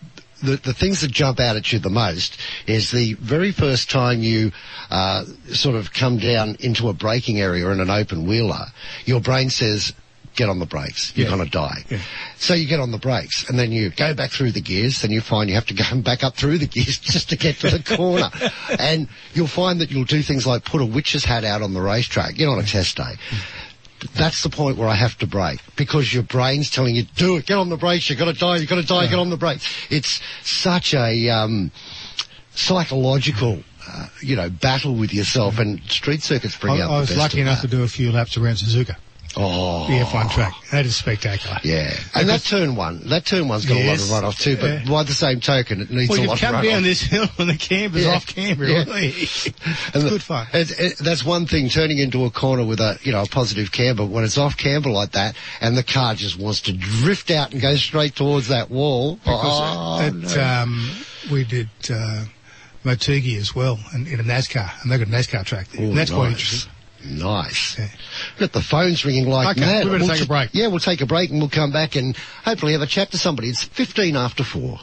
the, 0.42 0.56
the 0.56 0.74
things 0.74 1.00
that 1.00 1.10
jump 1.10 1.40
out 1.40 1.56
at 1.56 1.72
you 1.72 1.78
the 1.78 1.90
most 1.90 2.38
is 2.66 2.90
the 2.90 3.14
very 3.14 3.52
first 3.52 3.90
time 3.90 4.22
you 4.22 4.52
uh, 4.90 5.24
sort 5.52 5.76
of 5.76 5.92
come 5.92 6.18
down 6.18 6.56
into 6.60 6.88
a 6.88 6.92
braking 6.92 7.40
area 7.40 7.68
in 7.70 7.80
an 7.80 7.90
open 7.90 8.26
wheeler, 8.26 8.66
your 9.04 9.20
brain 9.20 9.50
says, 9.50 9.92
get 10.34 10.50
on 10.50 10.58
the 10.58 10.66
brakes, 10.66 11.14
you're 11.16 11.26
Yeah. 11.28 11.34
going 11.34 11.44
to 11.46 11.50
die. 11.50 11.84
Yeah. 11.88 11.98
So 12.36 12.52
you 12.52 12.66
get 12.66 12.78
on 12.78 12.90
the 12.90 12.98
brakes 12.98 13.48
and 13.48 13.58
then 13.58 13.72
you 13.72 13.88
go 13.88 14.12
back 14.12 14.30
through 14.30 14.52
the 14.52 14.60
gears, 14.60 15.00
then 15.00 15.10
you 15.10 15.22
find 15.22 15.48
you 15.48 15.54
have 15.54 15.64
to 15.66 15.74
go 15.74 15.84
back 16.02 16.22
up 16.22 16.36
through 16.36 16.58
the 16.58 16.66
gears 16.66 16.98
just 17.14 17.30
to 17.30 17.36
get 17.36 17.56
to 17.60 17.70
the 17.70 17.96
corner. 17.96 18.30
and 18.78 19.08
you'll 19.32 19.46
find 19.46 19.80
that 19.80 19.90
you'll 19.90 20.04
do 20.04 20.20
things 20.20 20.46
like 20.46 20.62
put 20.64 20.82
a 20.82 20.84
witch's 20.86 21.24
hat 21.24 21.44
out 21.44 21.62
on 21.62 21.72
the 21.72 21.80
racetrack, 21.80 22.38
you 22.38 22.44
know, 22.44 22.52
on 22.52 22.58
a 22.58 22.66
test 22.66 22.98
day. 22.98 23.14
That's 24.14 24.42
the 24.42 24.50
point 24.50 24.76
where 24.76 24.88
I 24.88 24.94
have 24.94 25.16
to 25.18 25.26
brake 25.26 25.60
because 25.76 26.12
your 26.12 26.22
brain's 26.22 26.70
telling 26.70 26.94
you, 26.94 27.04
do 27.16 27.36
it, 27.36 27.46
get 27.46 27.58
on 27.58 27.70
the 27.70 27.76
brakes, 27.76 28.08
you've 28.10 28.18
got 28.18 28.26
to 28.26 28.32
die, 28.32 28.56
you've 28.56 28.68
got 28.68 28.76
to 28.76 28.86
die, 28.86 29.06
get 29.06 29.18
on 29.18 29.30
the 29.30 29.36
brakes. 29.36 29.66
It's 29.90 30.20
such 30.42 30.94
a, 30.94 31.28
um, 31.30 31.70
psychological, 32.56 33.62
uh, 33.88 34.08
you 34.22 34.34
know, 34.34 34.50
battle 34.50 34.94
with 34.94 35.14
yourself 35.14 35.58
and 35.58 35.80
street 35.90 36.22
circuits 36.22 36.56
bring 36.56 36.80
I, 36.80 36.84
out 36.84 36.90
I 36.90 37.00
was 37.00 37.16
lucky 37.16 37.40
enough 37.40 37.62
that. 37.62 37.70
to 37.70 37.76
do 37.76 37.82
a 37.84 37.88
few 37.88 38.10
laps 38.10 38.36
around 38.36 38.56
Suzuka, 38.56 38.96
Oh. 39.38 39.86
the 39.86 39.94
F1 40.04 40.30
track. 40.32 40.54
That 40.72 40.86
is 40.86 40.96
spectacular. 40.96 41.58
Yeah, 41.62 41.94
and 42.14 42.28
that 42.28 42.42
turn 42.42 42.74
one, 42.74 43.00
that 43.08 43.26
turn 43.26 43.48
one's 43.48 43.66
got 43.66 43.76
Yes. 43.76 44.08
a 44.08 44.12
lot 44.12 44.24
of 44.24 44.34
runoff 44.34 44.38
too. 44.40 44.56
But 44.56 44.84
Yeah. 44.84 44.90
by 44.90 45.02
the 45.02 45.12
same 45.12 45.40
token, 45.40 45.82
it 45.82 45.90
needs 45.90 46.08
Well, 46.08 46.22
a 46.22 46.26
lot 46.28 46.38
come 46.38 46.54
of 46.54 46.64
runoff. 46.64 46.70
down 46.70 46.82
this 46.82 47.02
hill 47.02 47.28
and 47.38 47.50
the 47.50 47.54
camber's 47.56 48.04
Yeah. 48.04 48.14
off 48.14 48.26
camber. 48.26 48.66
Yeah. 48.66 48.84
Really. 48.84 49.08
It's 49.94 50.04
good 50.04 50.22
fun. 50.22 50.46
It, 50.52 50.70
it, 50.78 50.98
that's 50.98 51.24
one 51.24 51.46
thing, 51.46 51.68
turning 51.68 51.98
into 51.98 52.24
a 52.24 52.30
corner 52.30 52.64
with 52.64 52.80
a, 52.80 52.98
you 53.02 53.12
know, 53.12 53.22
a 53.22 53.26
positive 53.26 53.72
camber. 53.72 54.04
When 54.04 54.24
it's 54.24 54.38
off 54.38 54.56
camber 54.56 54.90
like 54.90 55.12
that, 55.12 55.36
and 55.60 55.76
the 55.76 55.82
car 55.82 56.14
just 56.14 56.38
wants 56.38 56.60
to 56.62 56.72
drift 56.72 57.30
out 57.30 57.52
and 57.52 57.60
go 57.60 57.76
straight 57.76 58.14
towards 58.14 58.48
that 58.48 58.70
wall. 58.70 59.16
Because 59.16 59.60
oh, 59.60 60.00
at, 60.00 60.14
no. 60.14 60.42
um, 60.44 60.90
we 61.30 61.44
did 61.44 61.68
uh, 61.90 62.24
Motegi 62.84 63.36
as 63.38 63.54
well, 63.54 63.78
and 63.92 64.06
in 64.06 64.20
a 64.20 64.24
NASCAR, 64.24 64.70
and 64.82 64.90
they've 64.90 64.98
got 64.98 65.08
a 65.08 65.10
NASCAR 65.10 65.44
track 65.44 65.68
there. 65.68 65.86
Ooh, 65.86 65.94
that's 65.94 66.10
quite 66.10 66.30
nice. 66.30 66.32
interesting. 66.38 66.72
Nice. 67.18 67.78
Yeah. 67.78 67.88
Look, 68.38 68.52
the 68.52 68.60
phone's 68.60 69.04
ringing 69.04 69.28
like 69.28 69.56
Okay, 69.56 69.60
mad. 69.66 69.84
we 69.84 69.90
better 69.92 70.04
We'll 70.04 70.08
take 70.08 70.18
a 70.18 70.24
t- 70.24 70.28
break. 70.28 70.50
Yeah, 70.52 70.66
we'll 70.68 70.78
take 70.80 71.00
a 71.00 71.06
break 71.06 71.30
and 71.30 71.38
we'll 71.40 71.48
come 71.48 71.72
back 71.72 71.96
and 71.96 72.16
hopefully 72.44 72.72
have 72.72 72.82
a 72.82 72.86
chat 72.86 73.10
to 73.12 73.18
somebody. 73.18 73.48
It's 73.48 73.62
15 73.62 74.16
after 74.16 74.44
4. 74.44 74.78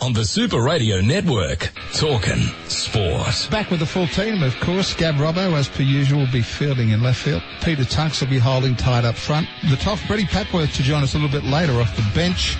On 0.00 0.12
the 0.12 0.24
Super 0.24 0.62
Radio 0.62 1.00
Network, 1.00 1.72
talking 1.94 2.38
sport. 2.68 3.48
Back 3.50 3.70
with 3.72 3.80
the 3.80 3.86
full 3.86 4.06
team, 4.06 4.44
of 4.44 4.54
course. 4.60 4.94
Gab 4.94 5.16
Robbo, 5.16 5.54
as 5.54 5.68
per 5.68 5.82
usual, 5.82 6.20
will 6.20 6.30
be 6.32 6.40
fielding 6.42 6.90
in 6.90 7.02
left 7.02 7.18
field. 7.20 7.42
Peter 7.62 7.84
Tunks 7.84 8.20
will 8.20 8.28
be 8.28 8.38
holding 8.38 8.76
tight 8.76 9.04
up 9.04 9.16
front. 9.16 9.48
The 9.68 9.76
tough 9.76 10.06
Brady 10.06 10.22
Papworth 10.24 10.72
to 10.76 10.82
join 10.84 11.02
us 11.02 11.14
a 11.14 11.18
little 11.18 11.32
bit 11.40 11.48
later 11.50 11.80
off 11.80 11.96
the 11.96 12.08
bench. 12.14 12.56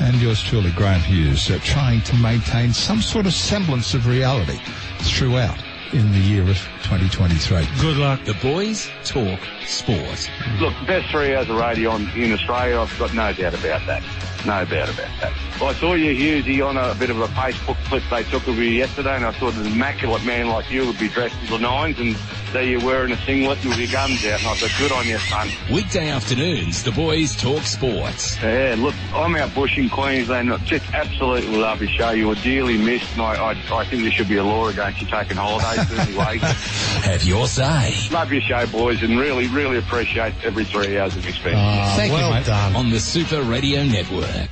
And 0.00 0.20
yours 0.20 0.42
truly, 0.42 0.72
Graeme 0.72 0.98
Hughes, 1.02 1.48
uh, 1.50 1.60
trying 1.62 2.00
to 2.02 2.16
maintain 2.16 2.72
some 2.72 3.00
sort 3.00 3.26
of 3.26 3.32
semblance 3.34 3.94
of 3.94 4.08
reality 4.08 4.58
throughout 5.02 5.56
in 5.92 6.10
the 6.12 6.18
year 6.18 6.42
of 6.42 6.56
2023. 6.84 7.66
Good 7.80 7.96
luck. 7.96 8.24
The 8.24 8.34
boys 8.34 8.90
talk 9.04 9.40
sport. 9.66 10.30
Look, 10.58 10.74
best 10.86 11.10
three 11.10 11.34
hours 11.34 11.48
of 11.48 11.56
radio 11.56 11.94
in 11.96 12.32
Australia, 12.32 12.80
I've 12.80 12.98
got 12.98 13.14
no 13.14 13.32
doubt 13.32 13.54
about 13.54 13.86
that. 13.86 14.02
No 14.44 14.64
doubt 14.64 14.88
about 14.88 15.10
that. 15.20 15.32
I 15.62 15.72
saw 15.74 15.94
you, 15.94 16.12
Hughesy, 16.12 16.66
on 16.66 16.76
a 16.76 16.94
bit 16.96 17.10
of 17.10 17.20
a 17.20 17.28
Facebook 17.28 17.76
clip 17.84 18.02
they 18.10 18.24
took 18.24 18.46
of 18.48 18.56
you 18.56 18.64
yesterday, 18.64 19.14
and 19.14 19.24
I 19.24 19.30
thought 19.30 19.54
an 19.54 19.66
immaculate 19.66 20.24
man 20.24 20.48
like 20.48 20.68
you 20.70 20.84
would 20.84 20.98
be 20.98 21.08
dressed 21.08 21.38
to 21.44 21.50
the 21.50 21.58
nines, 21.58 22.00
and 22.00 22.16
there 22.52 22.64
you 22.64 22.84
were 22.84 23.04
in 23.04 23.12
a 23.12 23.16
singlet 23.18 23.64
with 23.64 23.78
your 23.78 23.90
guns 23.92 24.24
out, 24.26 24.40
and 24.40 24.48
I 24.48 24.54
thought, 24.54 24.72
good 24.78 24.90
on 24.90 25.06
you, 25.06 25.18
son. 25.18 25.48
Weekday 25.72 26.08
afternoons, 26.10 26.82
the 26.82 26.90
boys 26.90 27.36
talk 27.36 27.62
sports. 27.62 28.36
Yeah, 28.42 28.74
look, 28.76 28.94
I'm 29.14 29.36
out 29.36 29.54
bush 29.54 29.78
in 29.78 29.88
Queensland. 29.88 30.50
Just 30.64 30.92
absolutely 30.92 31.56
love 31.56 31.80
your 31.80 31.90
show. 31.90 32.10
You 32.10 32.28
were 32.28 32.34
dearly 32.36 32.76
missed, 32.76 33.12
and 33.12 33.22
I, 33.22 33.52
I, 33.52 33.76
I 33.76 33.84
think 33.84 34.02
there 34.02 34.10
should 34.10 34.28
be 34.28 34.38
a 34.38 34.44
law 34.44 34.66
against 34.66 35.00
you 35.00 35.06
taking 35.06 35.36
holidays 35.36 35.81
anyway. 35.90 36.38
Have 36.38 37.22
your 37.24 37.46
say 37.46 37.94
love 38.10 38.32
your 38.32 38.42
show, 38.42 38.66
boys, 38.66 39.02
and 39.02 39.18
really, 39.18 39.48
really 39.48 39.78
appreciate 39.78 40.34
every 40.44 40.64
three 40.64 40.98
hours 40.98 41.16
of 41.16 41.24
your 41.24 41.34
spend. 41.34 41.56
Ah, 41.56 41.94
Thank 41.96 42.12
you, 42.12 42.18
well 42.18 42.32
mate. 42.32 42.46
done. 42.46 42.76
on 42.76 42.90
the 42.90 43.00
Super 43.00 43.42
Radio 43.42 43.84
Network. 43.84 44.48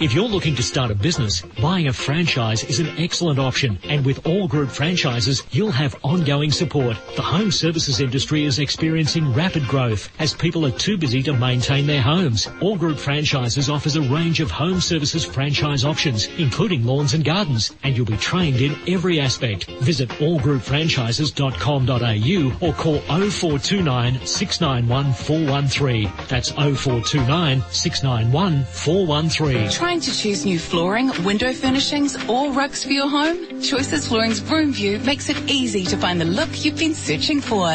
If 0.00 0.12
you're 0.12 0.26
looking 0.26 0.56
to 0.56 0.62
start 0.64 0.90
a 0.90 0.94
business, 0.96 1.42
buying 1.62 1.86
a 1.86 1.92
franchise 1.92 2.64
is 2.64 2.80
an 2.80 2.88
excellent 2.98 3.38
option. 3.38 3.78
And 3.84 4.04
with 4.04 4.26
all 4.26 4.48
group 4.48 4.70
franchises, 4.70 5.44
you'll 5.52 5.70
have 5.70 5.94
ongoing 6.02 6.50
support. 6.50 6.96
The 7.14 7.22
home 7.22 7.52
services 7.52 8.00
industry 8.00 8.44
is 8.44 8.58
experiencing 8.58 9.32
rapid 9.34 9.68
growth 9.68 10.08
as 10.18 10.34
people 10.34 10.66
are 10.66 10.72
too 10.72 10.98
busy 10.98 11.22
to 11.22 11.32
maintain 11.32 11.86
their 11.86 12.02
homes. 12.02 12.48
All 12.60 12.76
group 12.76 12.98
franchises 12.98 13.70
offers 13.70 13.94
a 13.94 14.02
range 14.02 14.40
of 14.40 14.50
home 14.50 14.80
services 14.80 15.24
franchise 15.24 15.84
options, 15.84 16.26
including 16.38 16.84
lawns 16.84 17.14
and 17.14 17.24
gardens, 17.24 17.70
and 17.84 17.96
you'll 17.96 18.04
be 18.04 18.16
trained 18.16 18.60
in 18.60 18.76
every 18.88 19.20
aspect. 19.20 19.70
Visit 19.80 20.08
allgroupfranchises.com.au 20.08 22.66
or 22.66 22.72
call 22.72 22.98
0429 22.98 24.26
691 24.26 25.12
413. 25.12 26.12
That's 26.26 26.50
0429 26.50 27.62
691 27.70 28.64
413. 28.64 29.84
Trying 29.94 30.12
to 30.12 30.22
choose 30.22 30.44
new 30.44 30.58
flooring, 30.58 31.12
window 31.22 31.52
furnishings, 31.52 32.16
or 32.28 32.50
rugs 32.50 32.82
for 32.82 32.90
your 32.90 33.08
home? 33.08 33.62
Choices 33.62 34.08
Flooring's 34.08 34.42
Room 34.42 34.72
View 34.72 34.98
makes 34.98 35.28
it 35.28 35.38
easy 35.48 35.84
to 35.84 35.96
find 35.96 36.20
the 36.20 36.24
look 36.24 36.64
you've 36.64 36.76
been 36.76 36.94
searching 36.96 37.40
for. 37.40 37.70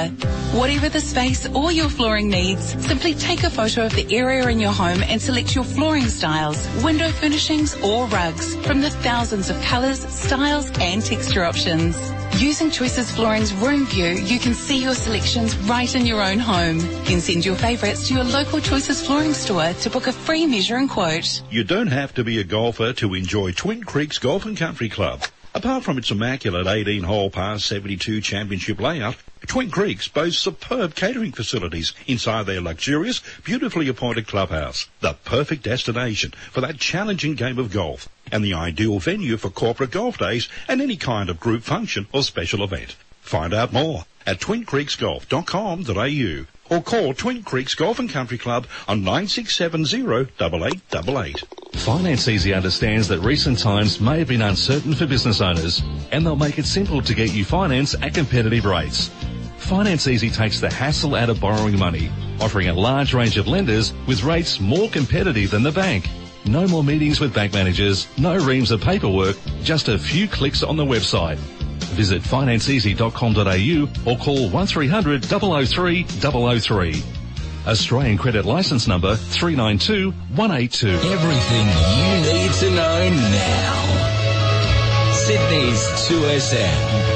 Whatever 0.52 0.90
the 0.90 1.00
space 1.00 1.48
or 1.56 1.72
your 1.72 1.88
flooring 1.88 2.30
needs, 2.30 2.76
simply 2.86 3.14
take 3.14 3.44
a 3.44 3.50
photo 3.50 3.86
of 3.86 3.96
the 3.96 4.14
area 4.14 4.46
in 4.50 4.60
your 4.60 4.74
home 4.74 5.02
and 5.04 5.22
select 5.22 5.56
your 5.56 5.64
flooring 5.64 6.10
styles, 6.10 6.68
window 6.84 7.10
furnishings, 7.10 7.74
or 7.82 8.06
rugs 8.08 8.54
from 8.66 8.82
the 8.82 8.90
thousands 8.90 9.50
of 9.50 9.56
colours, 9.62 10.02
styles, 10.14 10.70
and 10.82 11.02
texture 11.02 11.46
options. 11.46 11.96
Using 12.38 12.72
Choices 12.72 13.12
Flooring's 13.12 13.54
Room 13.54 13.86
View, 13.88 14.12
you 14.12 14.40
can 14.40 14.54
see 14.54 14.82
your 14.82 14.94
selections 14.94 15.58
right 15.58 15.94
in 15.94 16.06
your 16.06 16.22
own 16.22 16.40
home. 16.40 16.80
Can 17.04 17.20
send 17.20 17.46
your 17.46 17.56
favourites 17.56 18.08
to 18.08 18.14
your 18.14 18.24
local 18.24 18.60
Choices 18.62 19.06
Flooring 19.06 19.34
store 19.34 19.74
to 19.74 19.90
book 19.90 20.08
a 20.08 20.14
free 20.14 20.46
measure 20.46 20.78
and 20.78 20.90
quote. 20.90 21.42
You 21.52 21.64
don't 21.64 21.88
have 21.88 22.14
to 22.16 22.24
be 22.24 22.40
a 22.40 22.44
golfer 22.44 22.94
to 22.94 23.14
enjoy 23.14 23.52
Twin 23.52 23.84
Creeks 23.84 24.20
Golf 24.20 24.46
and 24.46 24.56
Country 24.56 24.90
Club. 24.90 25.24
Apart 25.56 25.84
from 25.84 25.98
its 25.98 26.12
immaculate 26.12 26.68
18-hole 26.68 27.32
par 27.32 27.58
72 27.58 28.22
championship 28.22 28.80
layout, 28.80 29.16
Twin 29.48 29.72
Creeks 29.72 30.08
boasts 30.08 30.40
superb 30.40 30.94
catering 30.94 31.32
facilities 31.32 31.92
inside 32.06 32.46
their 32.46 32.62
luxurious, 32.62 33.24
beautifully 33.44 33.88
appointed 33.88 34.28
clubhouse. 34.28 34.88
The 35.00 35.16
perfect 35.26 35.64
destination 35.64 36.36
for 36.52 36.62
that 36.62 36.78
challenging 36.78 37.34
game 37.34 37.58
of 37.58 37.74
golf 37.74 38.08
and 38.32 38.46
the 38.46 38.54
ideal 38.54 39.00
venue 39.00 39.38
for 39.38 39.50
corporate 39.50 39.90
golf 39.90 40.20
days 40.20 40.48
and 40.68 40.82
any 40.82 40.98
kind 40.98 41.32
of 41.32 41.40
group 41.40 41.64
function 41.64 42.06
or 42.14 42.22
special 42.22 42.64
event. 42.64 42.96
Find 43.22 43.52
out 43.52 43.74
more 43.74 44.06
at 44.28 44.40
twincreeksgolf.com.au 44.40 46.46
or 46.70 46.82
call 46.82 47.14
Twin 47.14 47.44
Creeks 47.44 47.76
Golf 47.76 48.00
and 48.00 48.10
Country 48.10 48.38
Club 48.38 48.68
on 48.88 49.04
9670 49.04 50.22
8888. 50.42 51.44
Finance 51.74 52.28
Easy 52.28 52.54
understands 52.54 53.08
that 53.08 53.20
recent 53.20 53.60
times 53.60 54.02
may 54.02 54.20
have 54.20 54.28
been 54.28 54.42
uncertain 54.42 54.94
for 54.94 55.06
business 55.06 55.40
owners, 55.40 55.82
and 56.12 56.26
they'll 56.26 56.36
make 56.36 56.58
it 56.60 56.66
simple 56.66 57.02
to 57.02 57.14
get 57.14 57.32
you 57.32 57.46
finance 57.46 57.96
at 58.02 58.14
competitive 58.14 58.66
rates. 58.66 59.10
Finance 59.58 60.08
Easy 60.08 60.30
takes 60.30 60.60
the 60.60 60.70
hassle 60.70 61.16
out 61.16 61.30
of 61.30 61.40
borrowing 61.40 61.78
money, 61.78 62.12
offering 62.42 62.70
a 62.70 62.74
large 62.74 63.14
range 63.14 63.38
of 63.38 63.48
lenders 63.48 63.94
with 64.08 64.24
rates 64.24 64.60
more 64.60 64.90
competitive 64.90 65.52
than 65.52 65.64
the 65.64 65.72
bank. 65.72 66.10
No 66.46 66.68
more 66.68 66.84
meetings 66.84 67.20
with 67.20 67.34
bank 67.34 67.54
managers, 67.54 68.08
no 68.18 68.36
reams 68.38 68.72
of 68.72 68.82
paperwork, 68.82 69.38
just 69.62 69.88
a 69.88 70.00
few 70.00 70.28
clicks 70.28 70.64
on 70.64 70.76
the 70.76 70.86
website. 70.86 71.38
Visit 71.96 72.22
financeeasy.com.au 72.22 74.12
or 74.12 74.18
call 74.18 74.50
1300 74.50 75.26
003 75.26 76.04
003. 76.04 77.04
Australian 77.68 78.18
credit 78.18 78.46
license 78.46 78.88
number 78.88 79.16
392 79.16 80.12
182. 80.36 80.88
Everything 80.88 81.68
you 82.00 82.22
need 82.34 82.52
to 82.54 82.70
know 82.72 83.10
now. 83.10 83.76
Sydney's 85.14 85.84
2SM. 86.08 87.09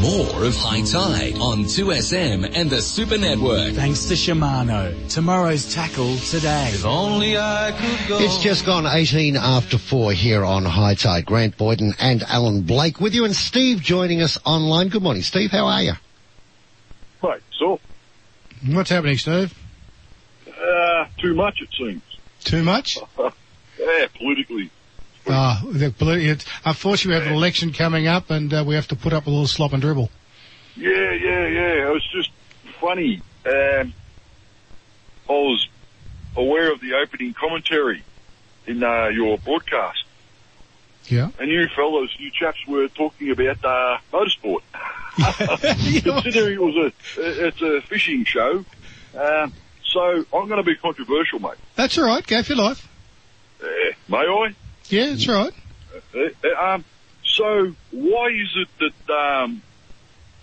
More 0.00 0.44
of 0.44 0.54
High 0.54 0.82
Tide 0.82 1.38
on 1.40 1.64
2SM 1.64 2.52
and 2.54 2.70
the 2.70 2.80
Super 2.80 3.18
Network. 3.18 3.72
Thanks 3.72 4.04
to 4.06 4.14
Shimano. 4.14 4.94
Tomorrow's 5.12 5.74
tackle 5.74 6.16
today. 6.18 6.70
If 6.72 6.84
only 6.84 7.36
I 7.36 7.72
could 7.76 8.08
go. 8.08 8.18
It's 8.20 8.38
just 8.38 8.64
gone 8.64 8.86
18 8.86 9.36
after 9.36 9.76
4 9.76 10.12
here 10.12 10.44
on 10.44 10.64
High 10.64 10.94
Tide. 10.94 11.26
Grant 11.26 11.56
Boyden 11.58 11.94
and 11.98 12.22
Alan 12.22 12.62
Blake 12.62 13.00
with 13.00 13.14
you 13.14 13.24
and 13.24 13.34
Steve 13.34 13.80
joining 13.80 14.22
us 14.22 14.38
online. 14.44 14.88
Good 14.88 15.02
morning, 15.02 15.22
Steve. 15.22 15.50
How 15.50 15.66
are 15.66 15.82
you? 15.82 15.92
Right, 17.20 17.42
so, 17.58 17.80
What's 18.66 18.90
happening, 18.90 19.18
Steve? 19.18 19.52
uh, 20.46 21.06
too 21.18 21.34
much 21.34 21.60
it 21.60 21.68
seems. 21.76 22.02
Too 22.44 22.62
much? 22.62 22.98
Yeah, 23.80 24.06
politically. 24.18 24.70
Ah, 25.30 25.62
the 25.70 25.90
politi- 25.90 26.44
unfortunately, 26.64 27.18
we 27.18 27.24
have 27.24 27.30
an 27.30 27.36
election 27.38 27.72
coming 27.72 28.06
up, 28.06 28.30
and 28.30 28.52
uh, 28.52 28.64
we 28.66 28.74
have 28.74 28.88
to 28.88 28.96
put 28.96 29.12
up 29.12 29.24
with 29.24 29.28
a 29.28 29.30
little 29.30 29.46
slop 29.46 29.72
and 29.72 29.82
dribble. 29.82 30.10
Yeah, 30.76 30.90
yeah, 31.12 31.46
yeah. 31.46 31.88
It 31.88 31.92
was 31.92 32.06
just 32.12 32.30
funny. 32.80 33.20
Um, 33.46 33.92
I 35.28 35.32
was 35.32 35.68
aware 36.36 36.72
of 36.72 36.80
the 36.80 36.94
opening 36.94 37.34
commentary 37.34 38.02
in 38.66 38.82
uh, 38.82 39.08
your 39.08 39.38
broadcast, 39.38 40.04
Yeah. 41.06 41.30
and 41.38 41.50
you 41.50 41.66
fellows, 41.74 42.14
you 42.18 42.30
chaps, 42.30 42.58
were 42.66 42.88
talking 42.88 43.30
about 43.30 43.64
uh, 43.64 43.98
motorsport. 44.12 44.60
Considering 46.22 46.54
it 46.54 46.62
was 46.62 46.76
a, 46.76 46.92
it's 47.46 47.60
a 47.62 47.80
fishing 47.88 48.24
show, 48.24 48.64
um, 49.18 49.52
so 49.84 50.00
I'm 50.32 50.46
going 50.48 50.58
to 50.58 50.62
be 50.62 50.76
controversial, 50.76 51.40
mate. 51.40 51.54
That's 51.74 51.98
all 51.98 52.04
right. 52.06 52.24
Go 52.26 52.42
for 52.42 52.52
your 52.54 52.64
life. 52.64 52.86
Uh, 53.60 53.66
may 54.08 54.18
I? 54.18 54.54
Yeah, 54.88 55.10
that's 55.10 55.28
right. 55.28 55.52
Uh, 56.14 56.18
uh, 56.44 56.64
um, 56.74 56.84
so 57.24 57.74
why 57.90 58.28
is 58.28 58.56
it 58.56 58.92
that 59.06 59.14
um, 59.14 59.62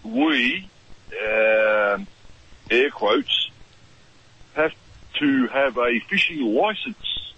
we, 0.03 0.69
um, 1.11 2.07
air 2.69 2.91
quotes, 2.91 3.49
have 4.55 4.73
to 5.19 5.47
have 5.47 5.77
a 5.77 5.99
fishing 6.09 6.41
license 6.41 7.33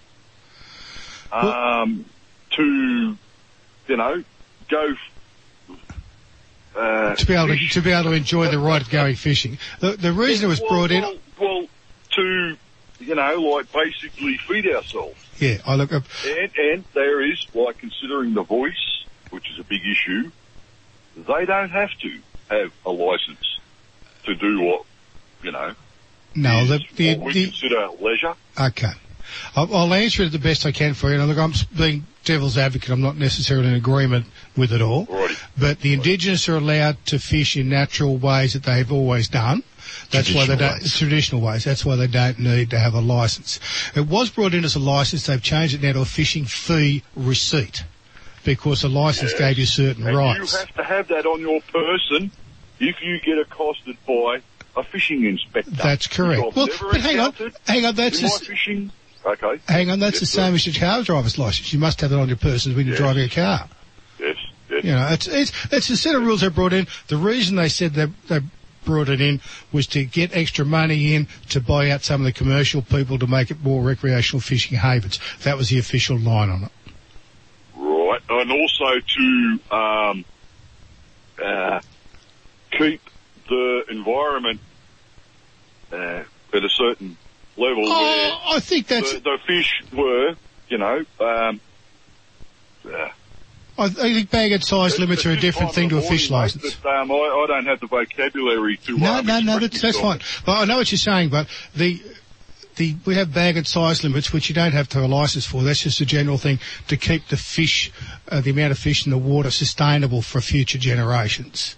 um, 1.31 2.05
to, 2.51 3.17
you 3.87 3.97
know, 3.97 4.23
go? 4.69 4.93
Uh, 6.75 7.15
To 7.15 7.25
be 7.25 7.33
able 7.33 7.47
to, 7.47 7.67
to 7.69 7.81
be 7.81 7.91
able 7.91 8.11
to 8.11 8.15
enjoy 8.15 8.51
the 8.51 8.59
right 8.59 8.81
of 8.81 8.89
going 8.89 9.15
fishing. 9.15 9.57
The, 9.79 9.93
the 9.93 10.13
reason 10.13 10.45
it 10.45 10.49
was 10.49 10.61
well, 10.61 10.69
brought 10.69 10.91
in, 10.91 11.01
well, 11.01 11.17
well, 11.39 11.67
to 12.11 12.57
you 12.99 13.15
know, 13.15 13.35
like 13.41 13.71
basically 13.71 14.37
feed 14.37 14.67
ourselves. 14.67 15.15
yeah, 15.39 15.57
I 15.65 15.75
look 15.75 15.93
up. 15.93 16.03
And, 16.25 16.51
and 16.57 16.83
there 16.93 17.21
is, 17.21 17.45
like, 17.53 17.77
considering 17.77 18.33
the 18.33 18.43
voice, 18.43 19.05
which 19.29 19.49
is 19.51 19.59
a 19.59 19.63
big 19.63 19.81
issue, 19.85 20.31
they 21.15 21.45
don't 21.45 21.69
have 21.69 21.91
to 22.01 22.19
have 22.49 22.71
a 22.85 22.91
license 22.91 23.59
to 24.25 24.35
do 24.35 24.61
what, 24.61 24.85
you 25.43 25.51
know, 25.51 25.73
No, 26.35 26.65
the, 26.65 26.79
the, 26.95 27.17
what 27.17 27.27
we 27.27 27.33
the, 27.33 27.43
consider 27.45 27.87
leisure. 27.99 28.33
Okay. 28.59 28.91
I'll, 29.55 29.73
I'll 29.75 29.93
answer 29.93 30.23
it 30.23 30.31
the 30.31 30.39
best 30.39 30.65
I 30.65 30.71
can 30.71 30.93
for 30.93 31.09
you. 31.11 31.19
And 31.19 31.27
look, 31.27 31.37
I'm 31.37 31.53
being 31.75 32.05
devil's 32.23 32.57
advocate. 32.57 32.89
I'm 32.89 33.01
not 33.01 33.17
necessarily 33.17 33.67
in 33.67 33.73
agreement 33.73 34.25
with 34.55 34.71
it 34.71 34.81
all. 34.81 35.05
Alrighty. 35.07 35.43
But 35.57 35.81
the 35.81 35.93
Indigenous 35.93 36.47
are 36.47 36.55
allowed 36.57 37.03
to 37.07 37.19
fish 37.19 37.57
in 37.57 37.67
natural 37.69 38.17
ways 38.17 38.53
that 38.53 38.63
they've 38.63 38.89
always 38.91 39.27
done. 39.27 39.63
That's 40.11 40.33
why 40.33 40.45
they 40.45 40.55
don't, 40.55 40.79
ways. 40.79 40.97
traditional 40.97 41.41
ways. 41.41 41.63
That's 41.63 41.85
why 41.85 41.95
they 41.95 42.07
don't 42.07 42.39
need 42.39 42.69
to 42.71 42.79
have 42.79 42.93
a 42.93 43.01
license. 43.01 43.59
It 43.95 44.07
was 44.07 44.29
brought 44.29 44.53
in 44.53 44.63
as 44.65 44.75
a 44.75 44.79
license. 44.79 45.25
They've 45.25 45.41
changed 45.41 45.75
it 45.75 45.81
now 45.83 45.93
to 45.93 46.01
a 46.01 46.05
fishing 46.05 46.45
fee 46.45 47.03
receipt 47.15 47.83
because 48.43 48.83
a 48.83 48.89
license 48.89 49.33
gave 49.33 49.57
you 49.57 49.65
certain 49.65 50.07
And 50.07 50.17
rights. 50.17 50.53
you 50.53 50.59
have 50.59 50.75
to 50.75 50.83
have 50.83 51.07
that 51.09 51.25
on 51.25 51.41
your 51.41 51.61
person 51.61 52.31
if 52.79 53.01
you 53.01 53.19
get 53.19 53.37
accosted 53.39 53.97
by 54.07 54.41
a 54.75 54.83
fishing 54.83 55.25
inspector. 55.25 55.71
That's 55.71 56.07
correct. 56.07 56.55
Well, 56.55 56.67
but 56.67 57.01
hang 57.01 57.19
on, 57.19 57.33
hang 57.65 57.85
on, 57.85 57.95
that's 57.95 58.17
in 58.19 58.23
my 58.23 58.29
just- 58.29 58.45
fishing 58.45 58.91
Okay. 59.25 59.59
Hang 59.67 59.89
on, 59.89 59.99
that's 59.99 60.13
Yes, 60.15 60.19
the 60.21 60.25
sir. 60.27 60.41
same 60.43 60.55
as 60.55 60.65
your 60.65 60.75
car 60.75 61.03
driver's 61.03 61.37
license. 61.37 61.73
You 61.73 61.79
must 61.79 61.99
have 61.99 62.13
it 62.13 62.15
on 62.15 62.29
your 62.29 62.37
person 62.37 62.73
when 62.77 62.85
you're 62.85 62.93
Yes. 62.95 63.01
driving 63.01 63.25
a 63.25 63.29
car. 63.29 63.67
Yes. 64.19 64.37
Yes. 64.69 64.83
You 64.85 64.91
know, 64.91 65.07
it's 65.11 65.27
it's 65.27 65.51
it's 65.71 65.89
a 65.89 65.97
set 65.97 66.15
of 66.15 66.23
rules 66.23 66.39
they 66.41 66.47
brought 66.47 66.71
in. 66.71 66.87
The 67.07 67.17
reason 67.17 67.57
they 67.57 67.67
said 67.67 67.93
they 67.93 68.05
they 68.29 68.39
brought 68.87 69.09
it 69.09 69.21
in 69.21 69.41
was 69.71 69.85
to 69.85 70.05
get 70.05 70.35
extra 70.35 70.65
money 70.65 71.13
in 71.13 71.27
to 71.49 71.59
buy 71.59 71.91
out 71.91 72.03
some 72.03 72.21
of 72.21 72.25
the 72.25 72.31
commercial 72.31 72.81
people 72.81 73.19
to 73.19 73.27
make 73.27 73.51
it 73.51 73.61
more 73.61 73.83
recreational 73.83 74.41
fishing 74.41 74.77
havens. 74.77 75.19
That 75.43 75.57
was 75.57 75.69
the 75.69 75.77
official 75.77 76.17
line 76.17 76.49
on 76.49 76.63
it. 76.63 76.71
Right, 77.75 78.21
and 78.29 78.51
also 78.51 78.99
to 78.99 79.75
um, 79.75 80.25
uh, 81.43 81.81
keep 82.71 83.01
the 83.49 83.83
environment 83.89 84.61
uh, 85.91 86.23
at 86.53 86.63
a 86.63 86.69
certain 86.69 87.17
level 87.57 87.83
Oh, 87.85 88.41
I 88.55 88.59
think 88.61 88.87
that's. 88.87 89.13
the, 89.13 89.19
the 89.19 89.37
fish 89.45 89.83
were, 89.93 90.35
you 90.69 90.77
know. 90.77 91.03
Um, 91.19 91.59
uh, 92.85 93.09
I, 93.79 93.89
think 93.89 94.31
bag 94.31 94.51
and 94.51 94.63
size 94.63 94.97
limits 94.99 95.25
are 95.25 95.31
a 95.31 95.39
different 95.39 95.73
thing 95.73 95.89
to 95.89 95.97
a 95.97 96.01
fish 96.01 96.31
license. 96.31 96.75
But, 96.75 96.95
um, 96.95 97.11
I, 97.11 97.15
I 97.15 97.45
don't 97.47 97.65
have 97.65 97.79
the 97.79 97.87
vocabulary 97.87 98.77
to. 98.77 98.97
No, 98.97 99.15
um, 99.19 99.25
no, 99.25 99.39
no, 99.39 99.59
that's, 99.59 99.81
that's 99.81 99.99
fine. 99.99 100.19
But 100.45 100.53
I 100.59 100.65
know 100.65 100.77
what 100.77 100.91
you're 100.91 100.97
saying, 100.97 101.29
but 101.29 101.47
the, 101.75 102.01
the, 102.77 102.95
we 103.05 103.15
have 103.15 103.33
bag 103.33 103.55
and 103.55 103.67
size 103.67 104.03
limits, 104.03 104.33
which 104.33 104.49
you 104.49 104.55
don't 104.55 104.71
have 104.71 104.89
to 104.89 104.99
have 104.99 105.09
a 105.09 105.13
license 105.13 105.45
for. 105.45 105.61
That's 105.63 105.81
just 105.81 106.01
a 106.01 106.05
general 106.05 106.37
thing 106.37 106.59
to 106.87 106.97
keep 106.97 107.27
the 107.27 107.37
fish, 107.37 107.91
uh, 108.29 108.41
the 108.41 108.51
amount 108.51 108.71
of 108.71 108.79
fish 108.79 109.05
in 109.05 109.11
the 109.11 109.17
water 109.17 109.51
sustainable 109.51 110.21
for 110.21 110.41
future 110.41 110.79
generations. 110.79 111.75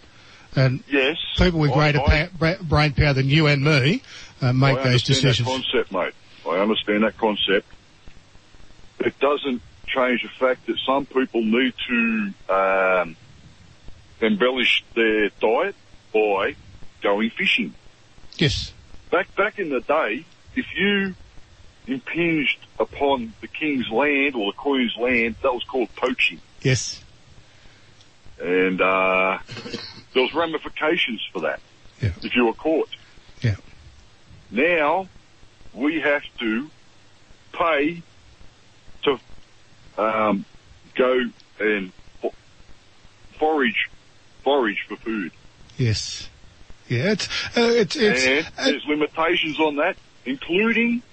And 0.55 0.83
Yes. 0.89 1.17
people 1.37 1.59
with 1.59 1.71
I- 1.71 1.73
greater 1.73 2.01
I- 2.01 2.29
pa- 2.39 2.63
brain 2.63 2.93
power 2.93 3.13
than 3.13 3.29
you 3.29 3.47
and 3.47 3.63
me 3.63 4.01
uh, 4.41 4.53
make 4.53 4.77
I 4.77 4.83
those 4.83 4.85
understand 4.85 5.05
decisions. 5.05 5.47
That 5.47 5.53
concept, 5.53 5.91
mate. 5.91 6.13
I 6.49 6.59
understand 6.59 7.03
that 7.03 7.17
concept. 7.17 7.67
It 8.99 9.19
doesn't 9.19 9.61
change 9.93 10.23
the 10.23 10.29
fact 10.29 10.65
that 10.67 10.77
some 10.85 11.05
people 11.05 11.41
need 11.43 11.73
to 11.87 12.33
um, 12.53 13.15
embellish 14.21 14.83
their 14.95 15.29
diet 15.41 15.75
by 16.13 16.55
going 17.01 17.29
fishing. 17.31 17.73
Yes. 18.37 18.71
Back 19.11 19.33
back 19.35 19.59
in 19.59 19.69
the 19.69 19.81
day, 19.81 20.25
if 20.55 20.65
you 20.75 21.15
impinged 21.87 22.59
upon 22.79 23.33
the 23.41 23.47
king's 23.47 23.89
land 23.89 24.35
or 24.35 24.51
the 24.51 24.57
queen's 24.57 24.95
land, 24.97 25.35
that 25.41 25.53
was 25.53 25.63
called 25.63 25.93
poaching, 25.95 26.39
Yes. 26.61 27.01
and 28.39 28.79
uh, 28.81 29.39
there 30.13 30.23
was 30.23 30.33
ramifications 30.33 31.27
for 31.33 31.41
that 31.41 31.59
Yeah. 32.01 32.11
if 32.21 32.35
you 32.35 32.45
were 32.45 32.53
caught. 32.53 32.89
Yeah. 33.41 33.55
Now 34.51 35.07
we 35.73 35.99
have 36.01 36.23
to 36.39 36.69
pay 37.53 38.03
um, 39.99 40.45
go 40.95 41.19
and 41.59 41.91
fo- 42.21 42.33
forage 43.37 43.89
forage 44.43 44.83
for 44.87 44.95
food. 44.97 45.31
Yes. 45.77 46.29
Yeah. 46.87 47.11
It's, 47.11 47.27
uh, 47.55 47.61
it's, 47.61 47.95
it's, 47.95 48.25
and 48.25 48.47
there's 48.57 48.85
limitations 48.87 49.59
on 49.59 49.75
that, 49.75 49.95
including 50.25 51.03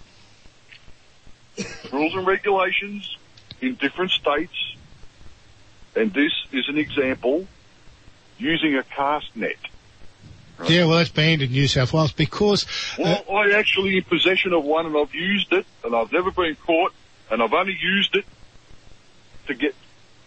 rules 1.93 2.15
and 2.15 2.27
regulations 2.27 3.17
in 3.61 3.75
different 3.75 4.11
states. 4.13 4.77
And 5.95 6.13
this 6.13 6.33
is 6.53 6.69
an 6.69 6.79
example 6.79 7.47
using 8.39 8.77
a 8.77 8.83
cast 8.85 9.35
net. 9.35 9.57
yeah, 10.69 10.85
well, 10.85 10.99
that's 10.99 11.11
banned 11.11 11.43
in 11.43 11.51
New 11.51 11.69
South 11.69 11.93
Wales 11.93 12.13
because 12.13 12.65
uh, 12.99 13.21
Well, 13.29 13.39
I 13.39 13.59
actually 13.59 13.97
in 13.97 14.05
possession 14.05 14.53
of 14.53 14.65
one 14.65 14.87
and 14.87 14.97
I've 14.97 15.15
used 15.15 15.53
it 15.53 15.67
and 15.85 15.95
I've 15.95 16.13
never 16.13 16.31
been 16.31 16.57
caught 16.57 16.93
and 17.31 17.43
I've 17.43 17.53
only 17.53 17.77
used 17.81 18.15
it 18.17 18.25
to 19.47 19.55
get 19.55 19.75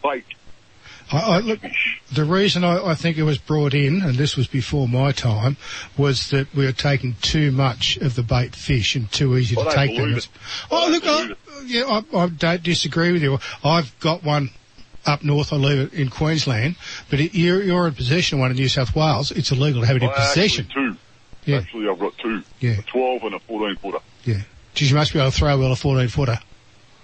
bait. 0.04 0.26
I, 1.12 1.18
I, 1.18 1.40
look, 1.40 1.60
the 2.14 2.24
reason 2.24 2.64
I, 2.64 2.92
I 2.92 2.96
think 2.96 3.18
it 3.18 3.24
was 3.24 3.38
brought 3.38 3.74
in, 3.74 4.02
and 4.02 4.16
this 4.16 4.38
was 4.38 4.48
before 4.48 4.88
my 4.88 5.12
time, 5.12 5.58
was 5.98 6.30
that 6.30 6.54
we 6.54 6.66
were 6.66 6.72
taking 6.72 7.16
too 7.22 7.52
much 7.52 7.98
of 7.98 8.16
the 8.16 8.22
bait 8.24 8.56
fish 8.56 8.96
and 8.96 9.12
too 9.12 9.36
easy 9.38 9.58
I 9.58 9.64
to 9.64 9.72
take 9.72 9.98
them. 9.98 10.14
it. 10.16 10.28
Oh, 10.70 10.88
I 10.88 10.90
look, 10.90 11.04
I, 11.06 11.30
yeah, 11.66 11.84
I, 12.14 12.18
I 12.18 12.28
don't 12.30 12.62
disagree 12.62 13.12
with 13.12 13.24
you. 13.24 13.40
I've 13.64 13.98
got 14.00 14.24
one 14.24 14.52
up 15.06 15.24
north. 15.24 15.52
I 15.52 15.56
live 15.56 15.92
it 15.92 16.00
in 16.00 16.10
Queensland, 16.10 16.76
but 17.10 17.20
it, 17.20 17.34
you're, 17.34 17.64
you're 17.64 17.88
in 17.88 17.96
possession 17.96 18.38
of 18.38 18.42
one 18.42 18.52
in 18.52 18.58
New 18.58 18.70
South 18.70 18.96
Wales. 18.96 19.32
It's 19.32 19.52
illegal 19.52 19.82
to 19.82 19.88
have 19.88 19.96
it 19.96 20.04
in 20.04 20.10
actually 20.10 20.26
possession. 20.28 20.68
two. 20.72 20.98
Yeah. 21.46 21.58
Actually, 21.58 21.90
I've 21.90 22.00
got 22.00 22.18
two. 22.20 22.44
Yeah. 22.60 22.80
A 22.80 22.82
12 22.84 23.24
and 23.24 23.36
a 23.36 23.40
14 23.40 23.76
footer. 23.78 24.00
Yeah. 24.26 24.42
Geez, 24.76 24.92
you 24.92 24.96
must 24.96 25.14
be 25.14 25.20
able 25.20 25.32
to 25.32 25.38
throw 25.38 25.58
well 25.58 25.72
a 25.72 25.76
14 25.76 26.08
footer. 26.10 26.38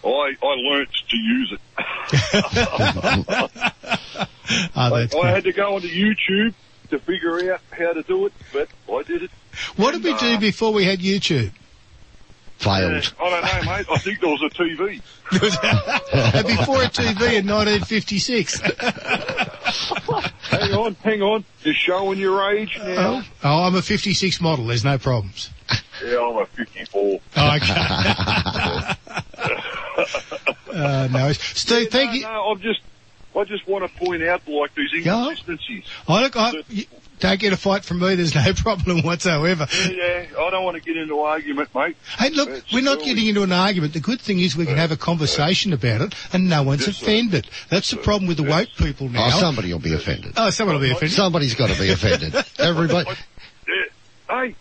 I, 0.04 0.08
I 0.44 0.48
learnt 0.48 0.90
to 1.16 1.22
use 1.22 1.54
it. 1.54 1.62
Oh, 4.48 4.60
I, 4.76 4.90
that's 5.02 5.16
I 5.16 5.22
good. 5.22 5.26
had 5.34 5.44
to 5.46 5.54
go 5.54 5.74
onto 5.76 5.88
YouTube 5.88 6.54
to 6.92 7.00
figure 7.00 7.52
out 7.52 7.62
how 7.72 7.94
to 7.94 8.04
do 8.04 8.28
it, 8.28 8.34
but 8.54 8.70
I 8.94 9.02
did 9.02 9.24
it. 9.24 9.32
What 9.76 9.94
did 9.94 10.04
we 10.04 10.12
And, 10.12 10.20
do 10.20 10.34
uh, 10.36 10.40
before 10.40 10.72
we 10.72 10.86
had 10.86 11.00
YouTube? 11.00 11.52
Failed. 12.58 13.12
I 13.20 13.30
don't 13.30 13.44
know, 13.66 13.72
mate. 13.74 13.86
I 13.92 13.98
think 13.98 14.22
there 14.22 14.30
was 14.30 14.44
a 14.44 14.50
TV. 14.50 15.02
and 16.38 16.46
before 16.48 16.84
a 16.84 16.88
TV 16.90 17.40
in 17.40 17.48
1956. 17.48 18.62
hang 20.52 20.74
on, 20.74 20.96
hang 21.04 21.22
on. 21.24 21.44
You're 21.64 21.74
showing 21.74 22.20
your 22.20 22.52
age 22.52 22.78
now. 22.78 23.24
Oh, 23.44 23.64
I'm 23.64 23.74
a 23.76 23.82
56 23.82 24.40
model. 24.42 24.68
There's 24.68 24.84
no 24.86 24.98
problems. 25.00 25.50
Yeah, 26.06 26.20
I'm 26.20 26.38
a 26.38 26.46
54. 26.46 27.20
Oh, 27.38 27.56
okay. 27.56 27.74
uh, 30.76 31.08
no, 31.12 31.32
Steve, 31.34 31.90
thank 31.90 32.10
no, 32.10 32.16
you. 32.16 32.22
No, 32.24 32.52
I'm 32.52 32.62
just, 32.62 32.80
I 33.36 33.44
just 33.44 33.68
want 33.68 33.90
to 33.90 34.00
point 34.00 34.24
out 34.24 34.48
like 34.48 34.74
these 34.76 35.06
Yeah. 35.06 35.18
inconsistencies. 35.20 35.84
I 36.08 36.22
look, 36.22 36.36
I, 36.36 36.64
you, 36.70 36.86
don't 37.20 37.40
get 37.40 37.54
a 37.54 37.58
fight 37.58 37.84
from 37.84 38.00
me. 38.00 38.16
There's 38.16 38.36
no 38.36 38.54
problem 38.56 39.02
whatsoever. 39.02 39.68
Yeah, 39.74 39.90
yeah, 39.90 40.26
I 40.40 40.50
don't 40.50 40.64
want 40.64 40.76
to 40.76 40.82
get 40.82 40.98
into 40.98 41.20
argument, 41.20 41.70
mate. 41.74 41.98
Hey, 42.18 42.30
look, 42.30 42.50
It's 42.50 42.74
we're 42.74 42.82
not 42.84 43.00
getting 43.04 43.28
into 43.28 43.44
an 43.44 43.52
argument. 43.52 43.94
The 43.94 44.00
good 44.00 44.22
thing 44.22 44.40
is 44.40 44.56
we 44.56 44.66
can 44.66 44.78
have 44.78 44.92
a 44.92 44.98
conversation 44.98 45.74
about 45.74 46.02
it, 46.02 46.16
and 46.34 46.50
no 46.50 46.64
one's 46.64 46.88
Yes, 46.88 47.02
offended. 47.02 47.50
That's 47.70 47.92
the 47.92 47.98
problem 47.98 48.28
with 48.28 48.38
the 48.38 48.44
woke 48.44 48.70
people 48.78 49.10
now. 49.10 49.28
Oh, 49.28 49.40
somebody 49.40 49.72
will 49.72 49.80
be 49.80 49.94
offended. 49.94 50.34
Oh, 50.38 50.50
someone 50.50 50.76
will 50.76 50.82
be 50.82 50.92
offended. 50.92 51.12
Somebody's 51.12 51.56
got 51.56 51.70
to 51.70 51.80
be 51.80 51.90
offended. 51.90 52.36
Everybody. 52.60 53.10
Yeah. 53.10 53.76
Hey, 54.30 54.56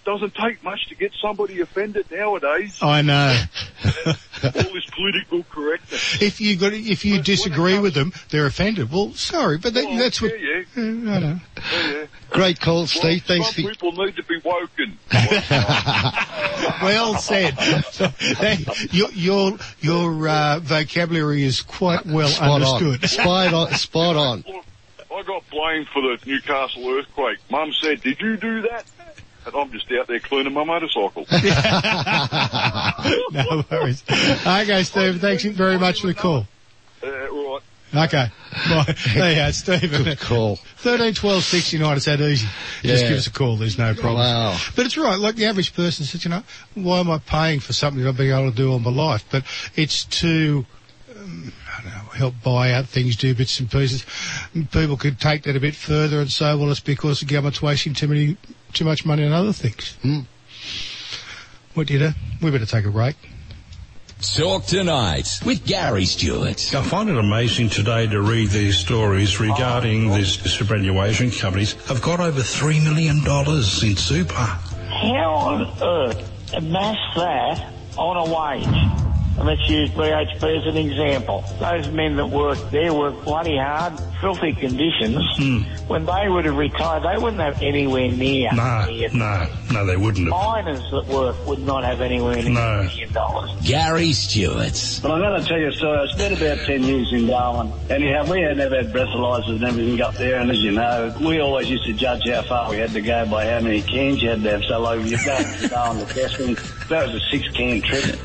it 0.00 0.04
doesn't 0.10 0.34
take 0.34 0.62
much 0.64 0.86
to 0.88 0.94
get 0.94 1.12
somebody 1.20 1.60
offended 1.60 2.10
nowadays. 2.10 2.78
I 2.82 3.02
know. 3.02 3.36
All 3.84 4.52
this 4.52 4.86
political 4.94 5.42
correctness. 5.50 6.22
If 6.22 6.40
you 6.40 6.56
got, 6.56 6.72
if 6.72 7.04
you 7.04 7.20
disagree 7.22 7.78
with 7.78 7.92
them, 7.94 8.12
they're 8.30 8.46
offended. 8.46 8.90
Well, 8.90 9.12
sorry, 9.12 9.58
but 9.58 9.74
that, 9.74 9.84
Well, 9.84 9.98
that's 9.98 10.22
what. 10.22 10.32
yeah, 10.40 10.62
Uh, 10.76 10.80
I 10.80 10.84
know. 10.84 11.36
Yeah, 11.72 11.90
yeah. 11.92 12.06
Great 12.30 12.58
call, 12.60 12.86
Steve. 12.86 13.02
Well, 13.28 13.38
Thanks 13.38 13.54
some 13.54 13.64
for. 13.64 13.70
people 13.70 13.92
need 14.04 14.16
to 14.16 14.22
be 14.24 14.38
woken. 14.42 14.98
Well 16.82 17.16
said. 17.18 17.56
Your 18.92 19.10
your 19.10 19.58
your 19.80 20.28
uh, 20.28 20.58
vocabulary 20.60 21.42
is 21.42 21.60
quite 21.62 22.06
well 22.06 22.28
Spot 22.28 22.62
understood. 22.62 23.02
on. 23.02 23.08
Spot 23.08 23.54
on. 23.54 23.72
Spot 23.74 24.16
on. 24.16 24.44
I 25.14 25.22
got 25.22 25.48
blamed 25.50 25.88
for 25.88 26.00
the 26.02 26.18
Newcastle 26.24 26.88
earthquake. 26.88 27.38
Mum 27.50 27.72
said, 27.82 28.00
"Did 28.02 28.20
you 28.20 28.36
do 28.36 28.62
that?" 28.62 28.84
And 29.46 29.54
I'm 29.54 29.72
just 29.72 29.90
out 29.92 30.06
there 30.06 30.20
cleaning 30.20 30.52
my 30.52 30.64
motorcycle. 30.64 31.24
no 33.32 33.64
worries. 33.70 34.02
Okay, 34.10 34.82
Stephen, 34.84 35.18
thanks 35.18 35.44
very 35.44 35.78
much 35.78 36.00
for 36.02 36.08
the 36.08 36.14
call. 36.14 36.46
uh, 37.02 37.08
right. 37.08 37.60
Okay. 37.92 38.28
Bye. 38.68 38.94
There 39.14 39.30
you 39.30 39.36
go, 39.36 39.50
Stephen. 39.50 40.04
Good 40.04 40.20
call. 40.20 40.56
13, 40.76 41.14
12, 41.14 41.42
69, 41.42 41.96
it's 41.96 42.04
that 42.06 42.20
easy. 42.20 42.46
Just 42.82 43.02
Yeah. 43.02 43.08
give 43.08 43.18
us 43.18 43.26
a 43.26 43.30
call, 43.32 43.56
there's 43.56 43.78
no 43.78 43.94
problem. 43.94 44.16
Wow. 44.18 44.56
But 44.76 44.86
it's 44.86 44.96
right, 44.96 45.18
like 45.18 45.34
the 45.36 45.46
average 45.46 45.74
person 45.74 46.04
says, 46.04 46.22
you 46.24 46.30
know, 46.30 46.44
why 46.74 47.00
am 47.00 47.10
I 47.10 47.18
paying 47.18 47.58
for 47.60 47.72
something 47.72 48.02
that 48.02 48.08
I've 48.10 48.16
been 48.16 48.30
able 48.32 48.50
to 48.50 48.56
do 48.56 48.70
all 48.70 48.78
my 48.78 48.90
life? 48.92 49.24
But 49.30 49.44
it's 49.74 50.04
to, 50.04 50.66
um, 51.18 51.52
I 51.76 51.82
don't 51.82 51.92
know, 51.92 52.10
help 52.14 52.34
buy 52.44 52.72
out 52.72 52.86
things, 52.86 53.16
do 53.16 53.34
bits 53.34 53.58
and 53.58 53.68
pieces. 53.68 54.04
People 54.70 54.96
could 54.96 55.18
take 55.18 55.42
that 55.44 55.56
a 55.56 55.60
bit 55.60 55.74
further 55.74 56.20
and 56.20 56.30
say, 56.30 56.54
well, 56.54 56.70
it's 56.70 56.78
because 56.78 57.18
the 57.20 57.26
government's 57.26 57.60
wasting 57.60 57.94
too 57.94 58.06
many, 58.06 58.36
too 58.72 58.84
much 58.84 59.04
money 59.04 59.24
on 59.24 59.32
other 59.32 59.52
things. 59.52 59.96
Hmm. 60.02 60.20
What 61.74 61.86
do 61.86 61.94
you 61.94 61.98
do? 61.98 62.10
We 62.42 62.50
better 62.50 62.66
take 62.66 62.84
a 62.84 62.90
break. 62.90 63.16
Talk 64.20 64.66
tonight 64.66 65.40
with 65.46 65.64
Gary 65.64 66.04
Stewart. 66.04 66.74
I 66.74 66.82
find 66.82 67.08
it 67.08 67.16
amazing 67.16 67.70
today 67.70 68.06
to 68.06 68.20
read 68.20 68.50
these 68.50 68.76
stories 68.76 69.40
regarding 69.40 70.10
these 70.10 70.38
superannuation 70.42 71.30
companies 71.30 71.72
have 71.86 72.02
got 72.02 72.20
over 72.20 72.40
$3 72.40 72.84
million 72.84 73.16
in 73.26 73.96
super. 73.96 74.34
How 74.34 75.32
on 75.34 75.82
earth 75.82 76.52
amass 76.52 76.98
that 77.16 77.72
on 77.96 78.16
a 78.18 78.24
wage? 78.26 78.99
And 79.40 79.48
let's 79.48 79.66
use 79.70 79.88
BHP 79.92 80.58
as 80.60 80.66
an 80.66 80.76
example. 80.76 81.42
Those 81.58 81.88
men 81.88 82.16
that 82.16 82.26
work 82.26 82.58
there 82.70 82.92
work 82.92 83.24
bloody 83.24 83.56
hard, 83.56 83.98
filthy 84.20 84.52
conditions. 84.52 85.24
Hmm. 85.38 85.60
When 85.88 86.04
they 86.04 86.28
would 86.28 86.44
have 86.44 86.58
retired, 86.58 87.04
they 87.04 87.16
wouldn't 87.22 87.40
have 87.40 87.62
anywhere 87.62 88.10
near. 88.10 88.50
No, 88.52 88.86
no, 89.14 89.46
no, 89.72 89.86
they 89.86 89.96
wouldn't 89.96 90.30
have. 90.30 90.38
Miners 90.66 90.84
that 90.90 91.06
work 91.06 91.46
would 91.46 91.60
not 91.60 91.84
have 91.84 92.02
anywhere 92.02 92.36
near 92.36 92.50
No. 92.52 92.60
a 92.80 92.82
million 92.84 93.12
dollars. 93.14 93.50
Gary 93.64 94.12
Stewart. 94.12 95.00
But 95.02 95.10
I'm 95.10 95.20
going 95.22 95.40
to 95.40 95.48
tell 95.48 95.58
you 95.58 95.68
a 95.68 95.72
story. 95.72 95.98
I 95.98 96.06
spent 96.12 96.38
about 96.38 96.58
10 96.66 96.82
years 96.82 97.10
in 97.10 97.26
Darwin. 97.26 97.72
Anyhow, 97.88 98.30
we 98.30 98.42
had 98.42 98.58
never 98.58 98.76
had 98.76 98.92
breathalyzers 98.92 99.54
and 99.56 99.64
everything 99.64 100.02
up 100.02 100.14
there. 100.16 100.38
And 100.38 100.50
as 100.50 100.58
you 100.58 100.72
know, 100.72 101.16
we 101.18 101.40
always 101.40 101.70
used 101.70 101.86
to 101.86 101.94
judge 101.94 102.28
how 102.28 102.42
far 102.42 102.68
we 102.70 102.76
had 102.76 102.90
to 102.90 103.00
go 103.00 103.24
by 103.24 103.46
how 103.46 103.60
many 103.60 103.80
cans 103.80 104.22
you 104.22 104.28
had 104.28 104.42
to 104.42 104.50
have. 104.50 104.64
So 104.64 104.80
like, 104.80 105.00
you 105.06 105.16
go 105.24 105.38
to 105.42 105.68
Darwin 105.68 105.98
the 106.00 106.04
testing. 106.12 106.54
That 106.90 107.06
was 107.06 107.14
a 107.14 107.20
six 107.30 107.48
can 107.56 107.80
trip. 107.80 108.16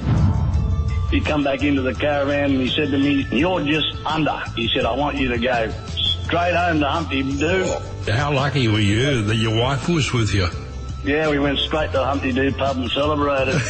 He 1.11 1.21
come 1.21 1.43
back 1.43 1.63
into 1.63 1.81
the 1.81 1.93
caravan 1.93 2.51
and 2.51 2.61
he 2.61 2.67
said 2.69 2.89
to 2.91 2.97
me, 2.97 3.27
you're 3.31 3.61
just 3.61 3.95
under. 4.05 4.41
He 4.55 4.67
said, 4.73 4.85
I 4.85 4.93
want 4.93 5.17
you 5.17 5.29
to 5.29 5.37
go 5.37 5.69
straight 6.25 6.55
home 6.55 6.79
to 6.79 6.87
Humpty 6.89 7.23
Doo. 7.37 7.75
How 8.11 8.33
lucky 8.33 8.67
were 8.67 8.79
you 8.79 9.23
that 9.23 9.35
your 9.35 9.55
wife 9.59 9.87
was 9.87 10.11
with 10.11 10.33
you? 10.33 10.47
Yeah, 11.03 11.29
we 11.29 11.37
went 11.37 11.59
straight 11.59 11.91
to 11.91 12.03
Humpty 12.03 12.31
Doo 12.33 12.51
pub 12.53 12.77
and 12.77 12.89
celebrated. 12.89 13.53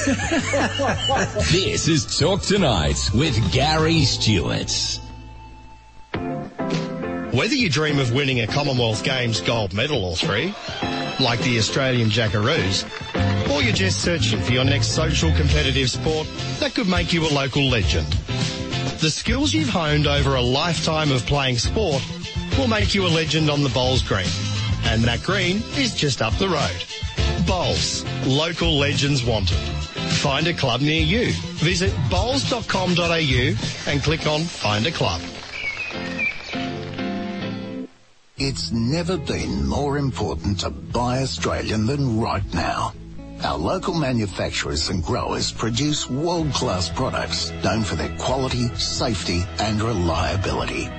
This 1.52 1.88
is 1.90 2.18
Talk 2.18 2.42
Tonight 2.42 3.10
with 3.14 3.52
Gary 3.52 4.02
Stewart. 4.04 4.72
Whether 7.34 7.56
you 7.56 7.70
dream 7.70 8.00
of 8.00 8.14
winning 8.14 8.40
a 8.40 8.48
Commonwealth 8.48 9.04
Games 9.04 9.42
gold 9.42 9.74
medal 9.74 10.06
or 10.06 10.16
three, 10.16 10.56
like 11.20 11.40
the 11.42 11.58
Australian 11.58 12.10
Jackaroos, 12.10 12.84
or 13.52 13.62
you're 13.62 13.74
just 13.74 14.02
searching 14.02 14.42
for 14.42 14.52
your 14.52 14.66
next 14.66 14.88
social 14.88 15.32
competitive 15.34 15.90
sport 15.90 16.28
that 16.60 16.74
could 16.76 16.88
make 16.88 17.14
you 17.14 17.26
a 17.26 17.32
local 17.32 17.64
legend. 17.70 18.08
The 19.00 19.10
skills 19.10 19.54
you've 19.54 19.70
honed 19.70 20.08
over 20.08 20.36
a 20.36 20.42
lifetime 20.42 21.12
of 21.12 21.26
playing 21.26 21.58
sport 21.58 22.04
will 22.58 22.68
make 22.68 22.96
you 22.96 23.06
a 23.06 23.10
legend 23.10 23.50
on 23.50 23.64
the 23.64 23.70
Bowls 23.70 24.02
Green. 24.02 24.28
And 24.86 25.04
that 25.04 25.24
green 25.24 25.58
is 25.78 25.94
just 25.94 26.22
up 26.22 26.34
the 26.38 26.48
road. 26.48 27.46
Bowls, 27.46 28.06
local 28.26 28.78
legends 28.78 29.24
wanted. 29.24 29.58
Find 30.22 30.48
a 30.48 30.54
club 30.54 30.82
near 30.82 31.02
you. 31.02 31.32
Visit 31.56 31.94
bowls.com.au 32.10 33.56
and 33.88 34.04
click 34.04 34.28
on 34.28 34.42
Find 34.42 34.86
a 34.88 34.92
Club. 34.92 35.22
It's 38.38 38.70
never 38.70 39.18
been 39.18 39.66
more 39.66 39.98
important 39.98 40.60
to 40.60 40.70
buy 40.70 41.20
Australian 41.20 41.86
than 41.86 42.20
right 42.20 42.44
now. 42.54 42.94
Our 43.42 43.58
local 43.58 43.94
manufacturers 43.94 44.90
and 44.90 45.02
growers 45.02 45.54
produce 45.54 46.10
world-class 46.10 46.90
products 46.90 47.54
known 47.64 47.84
for 47.84 47.96
their 47.96 48.14
quality, 48.18 48.68
safety 48.76 49.46
and 49.60 49.82
reliability. 49.82 50.90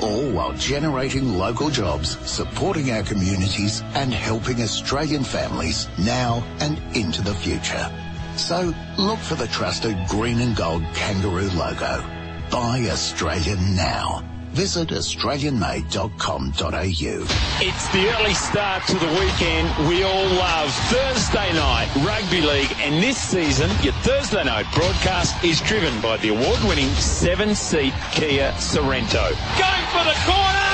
All 0.00 0.30
while 0.30 0.54
generating 0.54 1.36
local 1.36 1.68
jobs, 1.68 2.16
supporting 2.26 2.90
our 2.90 3.02
communities 3.02 3.82
and 3.92 4.10
helping 4.10 4.62
Australian 4.62 5.22
families 5.22 5.90
now 5.98 6.42
and 6.60 6.80
into 6.96 7.20
the 7.20 7.34
future. 7.34 7.92
So 8.38 8.72
look 8.96 9.18
for 9.18 9.34
the 9.34 9.48
trusted 9.48 9.98
green 10.08 10.40
and 10.40 10.56
gold 10.56 10.82
kangaroo 10.94 11.50
logo. 11.50 12.02
Buy 12.50 12.88
Australian 12.90 13.76
now. 13.76 14.24
Visit 14.56 14.88
australianmade.com.au. 14.88 17.16
It's 17.60 17.88
the 17.92 18.08
early 18.16 18.32
start 18.32 18.86
to 18.86 18.94
the 18.94 19.08
weekend 19.20 19.68
we 19.86 20.02
all 20.02 20.24
love. 20.24 20.72
Thursday 20.88 21.52
night 21.52 21.94
rugby 21.96 22.40
league, 22.40 22.74
and 22.78 23.02
this 23.02 23.18
season 23.18 23.68
your 23.82 23.92
Thursday 24.00 24.44
night 24.44 24.64
broadcast 24.72 25.44
is 25.44 25.60
driven 25.60 26.00
by 26.00 26.16
the 26.16 26.30
award-winning 26.30 26.88
seven-seat 26.94 27.92
Kia 28.12 28.50
Sorento. 28.52 29.28
Going 29.60 29.84
for 29.92 30.04
the 30.08 30.16
corner, 30.24 30.24
got 30.24 30.48
it 30.48 30.54
down. 30.54 30.65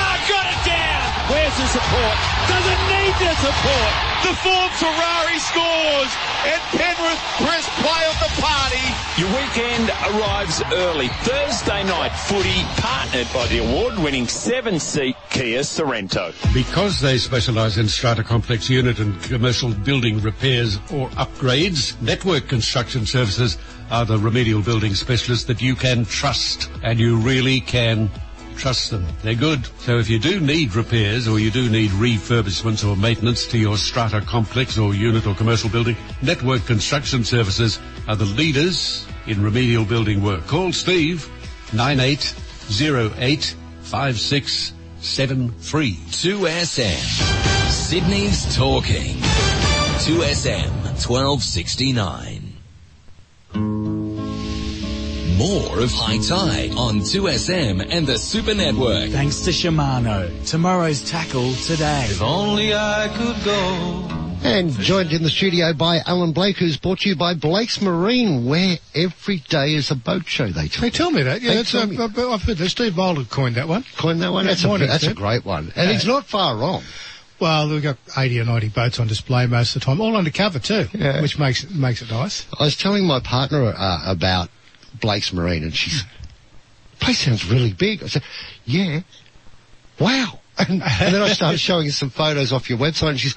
Where's 1.29 1.55
the 1.55 1.67
support? 1.67 2.17
Doesn't 2.51 2.83
need 2.91 3.15
the 3.15 3.33
support. 3.39 3.93
The 4.23 4.35
Ford 4.43 4.71
Ferrari 4.71 5.39
scores, 5.39 6.11
and 6.45 6.61
Penrith 6.75 7.19
press 7.39 7.65
play 7.79 8.03
on 8.07 8.17
the 8.19 8.31
party. 8.41 8.87
Your 9.17 9.29
weekend 9.29 9.89
arrives 10.11 10.61
early. 10.73 11.07
Thursday 11.23 11.83
night 11.83 12.09
footy, 12.09 12.63
partnered 12.81 13.27
by 13.33 13.47
the 13.47 13.59
award-winning 13.59 14.27
seven-seat 14.27 15.15
Kia 15.29 15.59
Sorento. 15.59 16.33
Because 16.53 16.99
they 16.99 17.17
specialise 17.17 17.77
in 17.77 17.87
strata 17.87 18.23
complex 18.23 18.69
unit 18.69 18.99
and 18.99 19.21
commercial 19.23 19.73
building 19.73 20.19
repairs 20.19 20.77
or 20.91 21.09
upgrades, 21.11 22.01
Network 22.01 22.47
Construction 22.47 23.05
Services 23.05 23.57
are 23.91 24.05
the 24.05 24.17
remedial 24.17 24.61
building 24.61 24.95
specialists 24.95 25.45
that 25.45 25.61
you 25.61 25.75
can 25.75 26.05
trust. 26.05 26.69
And 26.81 26.99
you 26.99 27.17
really 27.17 27.61
can 27.61 28.09
trust 28.57 28.91
them. 28.91 29.05
They're 29.21 29.35
good. 29.35 29.65
So 29.79 29.99
if 29.99 30.09
you 30.09 30.19
do 30.19 30.39
need 30.39 30.75
repairs 30.75 31.27
or 31.27 31.39
you 31.39 31.51
do 31.51 31.69
need 31.69 31.91
refurbishments 31.91 32.87
or 32.87 32.95
maintenance 32.95 33.45
to 33.47 33.57
your 33.57 33.77
strata 33.77 34.21
complex 34.21 34.77
or 34.77 34.93
unit 34.93 35.27
or 35.27 35.35
commercial 35.35 35.69
building, 35.69 35.97
Network 36.21 36.65
Construction 36.65 37.23
Services 37.23 37.79
are 38.07 38.15
the 38.15 38.25
leaders 38.25 39.05
in 39.27 39.43
remedial 39.43 39.85
building 39.85 40.23
work. 40.23 40.45
Call 40.47 40.73
Steve 40.73 41.29
9808 41.73 43.55
5673. 43.81 45.95
2SM. 45.95 47.69
Sydney's 47.69 48.55
talking. 48.55 49.17
2SM 50.03 50.71
1269. 51.05 52.53
More 55.37 55.79
of 55.79 55.91
High 55.91 56.17
Tide 56.19 56.71
on 56.77 56.99
2SM 56.99 57.87
and 57.89 58.05
the 58.05 58.17
Super 58.17 58.53
Network. 58.53 59.09
Thanks 59.09 59.41
to 59.41 59.51
Shimano. 59.51 60.29
Tomorrow's 60.47 61.09
tackle 61.09 61.53
today. 61.55 62.05
If 62.09 62.21
only 62.21 62.73
I 62.73 63.09
could 63.15 63.43
go. 63.43 64.09
And 64.43 64.71
joined 64.71 65.11
in 65.11 65.23
the 65.23 65.29
studio 65.29 65.73
by 65.73 65.99
Alan 66.05 66.33
Blake, 66.33 66.57
who's 66.57 66.77
brought 66.77 66.99
to 66.99 67.09
you 67.09 67.15
by 67.15 67.33
Blake's 67.33 67.81
Marine, 67.81 68.45
where 68.45 68.77
every 68.93 69.37
day 69.37 69.73
is 69.73 69.89
a 69.89 69.95
boat 69.95 70.27
show. 70.27 70.47
They 70.49 70.67
tell 70.67 70.81
They 70.81 70.89
tell 70.89 71.11
me 71.11 71.23
that. 71.23 71.41
Yeah, 71.41 71.55
that's, 71.55 71.71
tell 71.71 71.81
uh, 71.83 71.85
me. 71.87 71.97
I've 71.97 72.17
I've 72.19 72.43
heard 72.43 72.57
that. 72.57 72.69
Steve 72.69 72.95
Boulder 72.95 73.23
coined 73.23 73.55
that 73.55 73.67
one. 73.67 73.85
Coined 73.97 74.21
that 74.21 74.31
one. 74.33 74.45
Yeah, 74.45 74.51
That's, 74.51 74.63
a, 74.65 74.77
that's 74.85 75.03
a 75.07 75.13
great 75.13 75.45
one, 75.45 75.71
and 75.75 75.87
Yeah. 75.87 75.93
he's 75.93 76.05
not 76.05 76.25
far 76.25 76.57
wrong. 76.57 76.83
Well, 77.39 77.69
we've 77.69 77.81
got 77.81 77.97
80 78.17 78.41
or 78.41 78.45
90 78.45 78.69
boats 78.69 78.99
on 78.99 79.07
display 79.07 79.47
most 79.47 79.75
of 79.75 79.81
the 79.81 79.85
time, 79.85 79.99
all 79.99 80.15
undercover 80.15 80.59
too, 80.59 80.83
which 81.21 81.39
makes 81.39 81.63
it, 81.63 81.71
makes 81.73 82.01
it 82.01 82.11
nice. 82.11 82.45
I 82.59 82.63
was 82.65 82.75
telling 82.77 83.05
my 83.07 83.19
partner 83.21 83.73
uh, 83.75 84.03
about 84.05 84.49
Blake's 84.99 85.33
Marine, 85.33 85.63
and 85.63 85.73
she's, 85.73 86.03
The 86.03 87.05
place 87.05 87.19
sounds 87.19 87.45
really 87.49 87.73
big. 87.73 88.03
I 88.03 88.07
said, 88.07 88.23
yeah, 88.65 89.01
wow. 89.99 90.39
And, 90.55 90.83
and 90.83 91.15
then 91.15 91.21
I 91.21 91.29
started 91.29 91.59
showing 91.69 91.85
her 91.87 91.91
some 91.91 92.11
photos 92.11 92.53
off 92.53 92.69
your 92.69 92.77
website, 92.77 93.09
and 93.09 93.19
she's, 93.19 93.33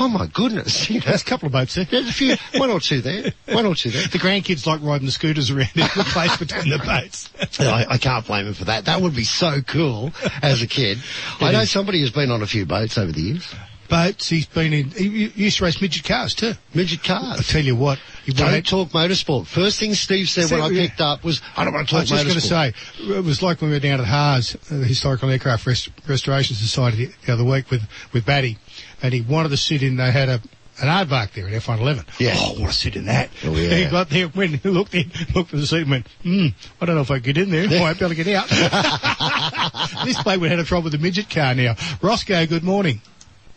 oh 0.00 0.08
my 0.08 0.26
goodness. 0.26 0.90
You 0.90 0.98
know, 0.98 1.06
There's 1.06 1.22
a 1.22 1.24
couple 1.24 1.46
of 1.46 1.52
boats 1.52 1.76
there. 1.76 1.84
there's 1.84 2.08
a 2.08 2.12
few, 2.12 2.34
one 2.56 2.70
or 2.70 2.80
two 2.80 3.00
there, 3.00 3.32
one 3.46 3.64
or 3.64 3.76
two 3.76 3.90
there. 3.90 4.08
The 4.08 4.18
grandkids 4.18 4.66
like 4.66 4.82
riding 4.82 5.06
the 5.06 5.12
scooters 5.12 5.50
around 5.52 5.70
in 5.76 5.82
the 5.82 6.06
place 6.12 6.36
between 6.36 6.68
the 6.70 6.78
boats. 6.78 7.30
I, 7.60 7.86
I 7.90 7.98
can't 7.98 8.26
blame 8.26 8.46
him 8.48 8.54
for 8.54 8.64
that. 8.64 8.86
That 8.86 9.00
would 9.00 9.14
be 9.14 9.22
so 9.24 9.60
cool 9.62 10.12
as 10.42 10.62
a 10.62 10.66
kid. 10.66 10.98
I 11.40 11.52
know 11.52 11.64
somebody 11.64 12.00
who's 12.00 12.10
been 12.10 12.32
on 12.32 12.42
a 12.42 12.46
few 12.46 12.66
boats 12.66 12.98
over 12.98 13.12
the 13.12 13.20
years. 13.20 13.54
Boats, 13.88 14.28
he's 14.28 14.46
been 14.46 14.72
in, 14.72 14.90
he 14.90 15.28
used 15.34 15.58
to 15.58 15.64
race 15.64 15.80
midget 15.80 16.04
cars 16.04 16.34
too. 16.34 16.52
Midget 16.74 17.02
cars. 17.02 17.40
I 17.40 17.42
tell 17.42 17.62
you 17.64 17.74
what, 17.74 17.98
he 18.24 18.32
Don't 18.32 18.64
talk 18.66 18.90
motorsport. 18.90 19.46
First 19.46 19.80
thing 19.80 19.94
Steve 19.94 20.28
said 20.28 20.50
when 20.50 20.60
I 20.60 20.68
Yeah. 20.68 20.86
picked 20.86 21.00
up 21.00 21.24
was, 21.24 21.40
I 21.56 21.64
don't 21.64 21.72
want 21.74 21.88
to 21.88 21.94
talk 21.94 22.04
motorsport. 22.04 22.12
I 22.12 22.24
was 22.24 22.34
just 22.34 22.50
going 22.50 22.72
to 22.72 22.74
say, 23.02 23.16
it 23.16 23.24
was 23.24 23.42
like 23.42 23.60
when 23.60 23.70
we 23.70 23.76
were 23.76 23.80
down 23.80 24.00
at 24.00 24.06
HARS, 24.06 24.54
uh, 24.54 24.58
the 24.78 24.84
Historical 24.84 25.30
Aircraft 25.30 25.66
Rest- 25.66 25.88
Restoration 26.06 26.54
Society 26.56 27.06
the, 27.06 27.14
the 27.26 27.32
other 27.32 27.44
week 27.44 27.70
with, 27.70 27.82
with 28.12 28.26
Batty, 28.26 28.58
and 29.02 29.14
he 29.14 29.22
wanted 29.22 29.48
to 29.50 29.56
sit 29.56 29.82
in, 29.82 29.96
they 29.96 30.10
had 30.10 30.28
a, 30.28 30.40
an 30.80 30.88
aardvark 30.88 31.32
there 31.32 31.46
at 31.48 31.52
F111. 31.62 32.20
Yeah. 32.20 32.34
Oh, 32.36 32.54
I 32.56 32.60
want 32.60 32.72
to 32.72 32.78
sit 32.78 32.94
in 32.94 33.06
that. 33.06 33.30
Oh, 33.44 33.54
yeah. 33.56 33.74
He 33.74 33.84
got 33.86 34.10
there, 34.10 34.28
went, 34.28 34.56
he 34.56 34.68
looked 34.68 34.94
in, 34.94 35.10
looked 35.34 35.54
at 35.54 35.60
the 35.60 35.66
seat 35.66 35.82
and 35.82 35.90
went, 35.90 36.06
hmm, 36.22 36.48
I 36.80 36.86
don't 36.86 36.94
know 36.94 37.00
if 37.00 37.10
I 37.10 37.20
can 37.20 37.32
get 37.32 37.38
in 37.38 37.50
there. 37.50 37.64
I 37.68 37.80
won't 37.82 37.98
be 37.98 38.04
able 38.04 38.14
to 38.14 38.22
get 38.22 38.36
out. 38.36 38.48
this 40.04 40.22
bloke 40.22 40.40
would 40.40 40.50
have 40.50 40.58
had 40.58 40.64
a 40.64 40.68
trouble 40.68 40.84
with 40.84 40.92
the 40.92 40.98
midget 40.98 41.30
car 41.30 41.54
now. 41.54 41.74
Roscoe, 42.02 42.46
good 42.46 42.62
morning. 42.64 43.00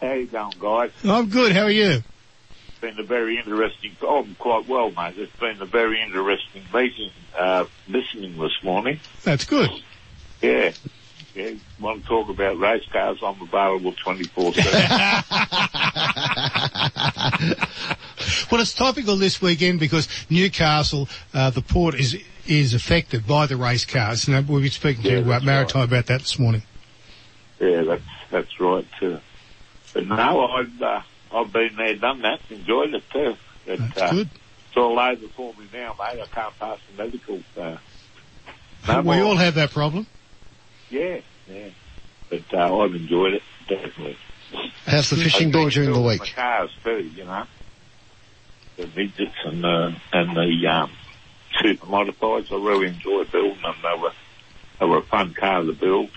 How 0.02 0.14
you 0.14 0.26
going, 0.28 0.54
guys? 0.60 0.92
I'm 1.04 1.30
good, 1.30 1.52
how 1.52 1.64
are 1.64 1.70
you? 1.72 2.02
It's 2.68 2.80
been 2.82 2.98
a 3.00 3.04
very 3.04 3.38
interesting. 3.38 3.96
Oh, 4.02 4.20
I'm 4.24 4.36
quite 4.36 4.68
well, 4.68 4.90
mate. 4.92 5.14
It's 5.18 5.36
been 5.40 5.62
a 5.62 5.66
very 5.66 6.02
interesting 6.02 6.64
meeting, 6.74 7.12
uh, 7.38 7.66
listening 7.88 8.38
this 8.40 8.58
morning. 8.64 9.00
That's 9.24 9.46
good. 9.46 9.70
Yeah. 10.42 10.72
Yeah. 11.36 11.52
Want 11.80 12.02
to 12.02 12.08
talk 12.08 12.30
about 12.30 12.58
race 12.58 12.84
cars? 12.92 13.20
I'm 13.24 13.40
available 13.42 13.94
24 13.94 14.54
7. 14.56 15.24
Well, 18.52 18.60
it's 18.60 18.74
topical 18.74 19.16
this 19.16 19.42
weekend 19.42 19.80
because 19.80 20.08
Newcastle, 20.30 21.08
uh, 21.34 21.50
the 21.52 21.62
port 21.62 21.96
is 21.96 22.18
is 22.46 22.74
affected 22.74 23.26
by 23.26 23.46
the 23.46 23.56
race 23.56 23.86
cars. 23.86 24.28
And 24.28 24.46
we'll 24.48 24.60
be 24.62 24.70
speaking 24.70 25.06
Yeah, 25.06 25.22
to 25.22 25.34
uh, 25.36 25.40
Maritime 25.40 25.84
about 25.84 26.08
that 26.08 26.20
this 26.20 26.38
morning. 26.38 26.62
yeah, 27.62 27.84
that's, 27.84 28.02
that's 28.30 28.60
right, 28.60 28.86
too. 29.00 29.20
But 29.94 30.08
no, 30.08 30.48
I've, 30.48 30.82
uh, 30.82 31.02
I've 31.34 31.52
been 31.52 31.76
there, 31.78 31.96
done 31.96 32.22
that, 32.22 32.40
enjoyed 32.50 32.94
it 32.94 33.04
too. 33.12 33.36
But, 33.66 33.80
That's 33.80 33.98
uh, 33.98 34.12
good. 34.12 34.30
It's 34.68 34.78
all 34.78 34.98
over 34.98 35.28
for 35.36 35.54
me 35.54 35.68
now, 35.74 35.96
mate. 36.00 36.22
I 36.22 36.28
can't 36.34 36.58
pass 36.60 36.80
the 36.90 37.04
medical. 37.04 37.42
Uh, 37.58 37.78
no 38.88 39.02
we 39.02 39.18
more. 39.18 39.26
all 39.26 39.38
have 39.38 39.56
that 39.56 39.72
problem. 39.72 40.08
Yeah, 40.90 41.20
yeah. 41.48 41.70
But 42.30 42.54
uh, 42.54 42.78
I've 42.80 42.96
enjoyed 42.96 43.34
it, 43.34 43.44
definitely. 43.68 44.18
How's 44.86 45.10
the 45.10 45.18
fishing 45.18 45.52
been 45.52 45.64
been 45.64 45.70
during 45.70 45.94
the 45.94 46.02
week? 46.02 46.22
The 46.22 46.32
cars 46.32 46.72
too, 46.84 47.00
you 47.00 47.26
know. 47.26 47.46
The 48.78 48.88
midgets 48.88 49.36
and 49.46 49.64
the, 49.64 49.96
and 50.14 50.36
the, 50.36 50.68
um, 50.68 50.92
super 51.62 51.86
modifieds. 51.86 52.52
I 52.52 52.56
really 52.56 52.88
enjoyed 52.88 53.32
building 53.32 53.62
them. 53.62 53.76
They 53.84 54.02
were, 54.02 54.14
they 54.80 54.86
were 54.86 55.00
a 55.00 55.04
fun 55.04 55.34
car 55.34 55.64
to 55.64 55.74
build 55.74 56.10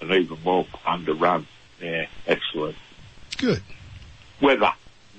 and 0.00 0.10
even 0.12 0.42
more 0.42 0.66
fun 0.84 1.04
to 1.06 1.14
run. 1.14 1.46
Yeah, 1.80 2.06
excellent. 2.26 2.76
Good. 3.38 3.62
Weather. 4.42 4.72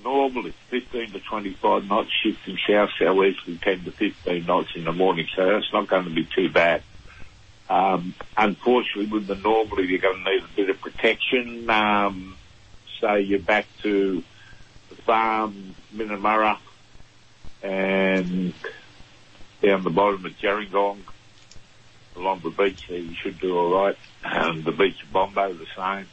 Normally 0.04 0.54
15 0.70 1.12
to 1.12 1.20
25 1.20 1.84
knots, 1.86 2.10
shifting 2.24 2.58
south, 2.68 2.90
southeasterly 3.00 3.60
10 3.62 3.84
to 3.86 3.92
15 3.92 4.46
knots 4.46 4.70
in 4.76 4.86
the 4.86 4.94
morning, 4.94 5.28
so 5.36 5.46
that's 5.46 5.72
not 5.74 5.90
going 5.90 6.06
to 6.06 6.14
be 6.14 6.28
too 6.36 6.50
bad. 6.50 6.84
Um, 7.70 8.16
unfortunately, 8.38 9.12
with 9.12 9.28
the 9.28 9.36
normally, 9.36 9.88
you're 9.88 10.00
going 10.00 10.24
to 10.24 10.32
need 10.32 10.44
a 10.44 10.56
bit 10.56 10.70
of 10.70 10.82
protection. 10.82 11.70
Um, 11.70 12.38
say 13.02 13.22
you're 13.22 13.40
back 13.40 13.68
to 13.84 14.24
the 14.90 14.96
farm, 15.04 15.76
Minnamurra, 15.94 16.58
and 17.62 18.54
down 19.62 19.84
the 19.84 19.90
bottom 19.90 20.26
of 20.26 20.32
Gerringong, 20.42 21.04
along 22.16 22.42
the 22.44 22.50
beach 22.50 22.80
there, 22.88 22.98
you 22.98 23.16
should 23.22 23.40
do 23.40 23.56
all 23.58 23.84
right. 23.84 23.98
And 24.24 24.66
the 24.66 24.72
beach 24.72 25.02
of 25.06 25.14
Bombo, 25.14 25.54
the 25.54 25.66
same. 25.78 26.08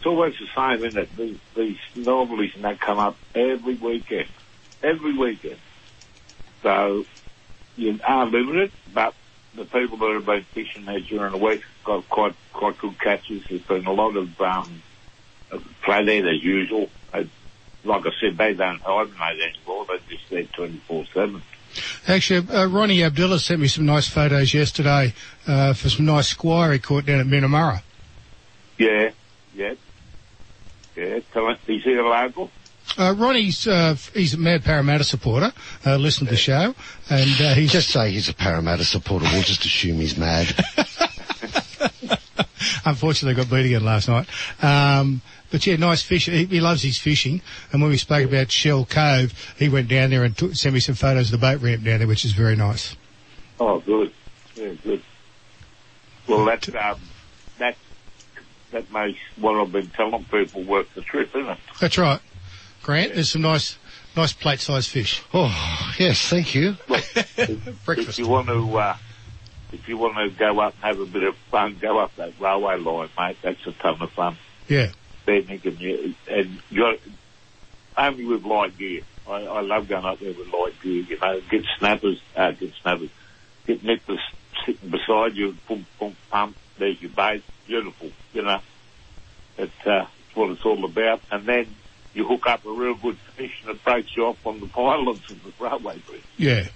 It's 0.00 0.06
always 0.06 0.34
the 0.38 0.46
same, 0.56 0.82
isn't 0.82 0.98
it? 0.98 1.14
These, 1.14 1.38
these 1.54 1.76
and 1.94 2.64
that 2.64 2.80
come 2.80 2.98
up 2.98 3.18
every 3.34 3.74
weekend. 3.74 4.30
Every 4.82 5.14
weekend. 5.14 5.58
So, 6.62 7.04
you 7.76 8.00
are 8.02 8.24
limited, 8.24 8.72
but 8.94 9.12
the 9.54 9.66
people 9.66 9.98
that 9.98 10.14
have 10.14 10.24
been 10.24 10.44
fishing 10.54 10.86
there 10.86 11.00
during 11.00 11.32
the 11.32 11.36
week 11.36 11.60
got 11.84 12.08
quite, 12.08 12.34
quite 12.54 12.78
good 12.78 12.98
catches. 12.98 13.42
There's 13.46 13.60
been 13.60 13.84
a 13.84 13.92
lot 13.92 14.16
of, 14.16 14.40
um, 14.40 14.82
of 15.50 15.62
play 15.84 16.02
there 16.06 16.26
as 16.30 16.42
usual. 16.42 16.88
Like 17.12 18.06
I 18.06 18.10
said, 18.22 18.38
they 18.38 18.54
don't 18.54 18.80
hibernate 18.80 19.38
anymore. 19.38 19.84
They're 19.86 19.98
just 20.08 20.30
there 20.30 20.44
24-7. 20.44 21.42
Actually, 22.08 22.48
uh, 22.48 22.64
Ronnie 22.68 23.04
Abdullah 23.04 23.38
sent 23.38 23.60
me 23.60 23.68
some 23.68 23.84
nice 23.84 24.08
photos 24.08 24.54
yesterday 24.54 25.12
uh, 25.46 25.74
for 25.74 25.90
some 25.90 26.06
nice 26.06 26.28
squire 26.28 26.72
he 26.72 26.78
caught 26.78 27.04
down 27.04 27.20
at 27.20 27.26
Minnamurra. 27.26 27.82
Yeah, 28.78 29.10
yeah. 29.54 29.74
Yeah, 31.00 31.20
tell 31.32 31.48
it, 31.48 31.58
is 31.66 31.82
he 31.82 31.94
a 31.94 32.02
local? 32.02 32.50
Uh, 32.98 33.14
Ronnie's 33.16 33.66
uh, 33.66 33.96
he's 34.12 34.34
a 34.34 34.38
Mad 34.38 34.64
Parramatta 34.64 35.04
supporter. 35.04 35.52
Uh, 35.86 35.96
listened 35.96 36.28
to 36.28 36.34
the 36.34 36.38
show, 36.38 36.74
and 37.08 37.40
uh, 37.40 37.54
he's 37.54 37.72
Just 37.72 37.88
say 37.88 38.10
he's 38.10 38.28
a 38.28 38.34
Parramatta 38.34 38.84
supporter. 38.84 39.26
We'll 39.32 39.42
just 39.42 39.64
assume 39.64 39.96
he's 39.96 40.18
mad. 40.18 40.54
unfortunately 42.84 43.42
got 43.42 43.50
beat 43.50 43.66
again 43.66 43.84
last 43.84 44.08
night. 44.08 44.26
Um, 44.62 45.22
but 45.50 45.66
yeah, 45.66 45.76
nice 45.76 46.02
fish. 46.02 46.26
He, 46.26 46.44
he 46.44 46.60
loves 46.60 46.82
his 46.82 46.98
fishing. 46.98 47.40
And 47.72 47.80
when 47.80 47.90
we 47.90 47.96
spoke 47.96 48.28
about 48.28 48.50
Shell 48.50 48.86
Cove, 48.86 49.32
he 49.58 49.68
went 49.68 49.88
down 49.88 50.10
there 50.10 50.24
and 50.24 50.36
took, 50.36 50.54
sent 50.54 50.74
me 50.74 50.80
some 50.80 50.94
photos 50.94 51.32
of 51.32 51.40
the 51.40 51.46
boat 51.46 51.60
ramp 51.62 51.82
down 51.82 51.98
there, 51.98 52.08
which 52.08 52.24
is 52.24 52.32
very 52.32 52.56
nice. 52.56 52.96
Oh, 53.58 53.80
good. 53.80 54.12
Yeah, 54.54 54.72
good. 54.82 55.02
Well, 56.26 56.44
that, 56.44 56.68
um, 56.68 56.74
that, 56.74 56.98
that 58.72 58.92
makes 58.92 59.18
what 59.36 59.56
I've 59.60 59.72
been 59.72 59.88
telling 59.88 60.24
people 60.24 60.62
worth 60.62 60.92
the 60.94 61.02
trip, 61.02 61.34
isn't 61.34 61.50
it? 61.50 61.58
That's 61.80 61.98
right, 61.98 62.20
Grant. 62.82 63.14
There's 63.14 63.30
some 63.30 63.42
nice, 63.42 63.76
nice 64.16 64.32
plate-sized 64.32 64.90
fish. 64.90 65.22
Oh, 65.34 65.92
yes, 65.98 66.28
thank 66.28 66.54
you. 66.54 66.76
If 67.88 68.18
you 68.18 68.28
want 68.28 68.48
to, 68.48 68.78
uh, 68.78 68.96
if 69.72 69.88
you 69.88 69.96
want 69.96 70.16
to 70.16 70.30
go 70.30 70.60
up 70.60 70.74
and 70.74 70.84
have 70.84 71.00
a 71.00 71.06
bit 71.06 71.22
of 71.22 71.36
fun, 71.50 71.76
go 71.80 71.98
up 71.98 72.14
that 72.16 72.32
railway 72.40 72.76
line, 72.78 73.08
mate. 73.18 73.36
That's 73.42 73.66
a 73.66 73.72
ton 73.72 74.00
of 74.00 74.10
fun. 74.12 74.36
Yeah. 74.68 74.92
Then 75.26 75.46
you 75.48 75.58
can, 75.58 76.14
and 76.28 76.62
you're 76.70 76.94
only 77.96 78.24
with 78.24 78.44
light 78.44 78.76
gear. 78.78 79.02
I, 79.26 79.42
I 79.42 79.60
love 79.60 79.88
going 79.88 80.04
up 80.04 80.18
there 80.20 80.32
with 80.32 80.52
light 80.52 80.80
gear. 80.82 81.02
You 81.02 81.18
know, 81.18 81.40
get 81.50 81.64
snappers, 81.78 82.20
uh, 82.36 82.52
get 82.52 82.72
snappers, 82.82 83.10
get 83.66 83.82
nippers 83.84 84.20
sitting 84.64 84.90
beside 84.90 85.36
you, 85.36 85.56
pump, 85.66 85.86
pump, 85.98 86.16
pump. 86.30 86.56
There's 86.80 87.00
your 87.00 87.12
bait. 87.12 87.44
Beautiful. 87.66 88.10
You 88.32 88.42
know, 88.42 88.60
it's 89.56 89.72
uh, 89.86 90.06
it's 90.26 90.36
what 90.36 90.50
it's 90.50 90.64
all 90.64 90.84
about. 90.84 91.20
And 91.30 91.46
then 91.46 91.76
you 92.14 92.26
hook 92.26 92.46
up 92.46 92.64
a 92.64 92.72
real 92.72 92.94
good 92.94 93.18
fish 93.36 93.52
and 93.62 93.76
it 93.76 93.84
breaks 93.84 94.16
you 94.16 94.24
off 94.24 94.38
on 94.44 94.60
the 94.60 94.66
pylons 94.66 95.22
of 95.30 95.42
the 95.44 95.52
railway 95.64 95.98
bridge. 95.98 96.22
Yeah. 96.36 96.68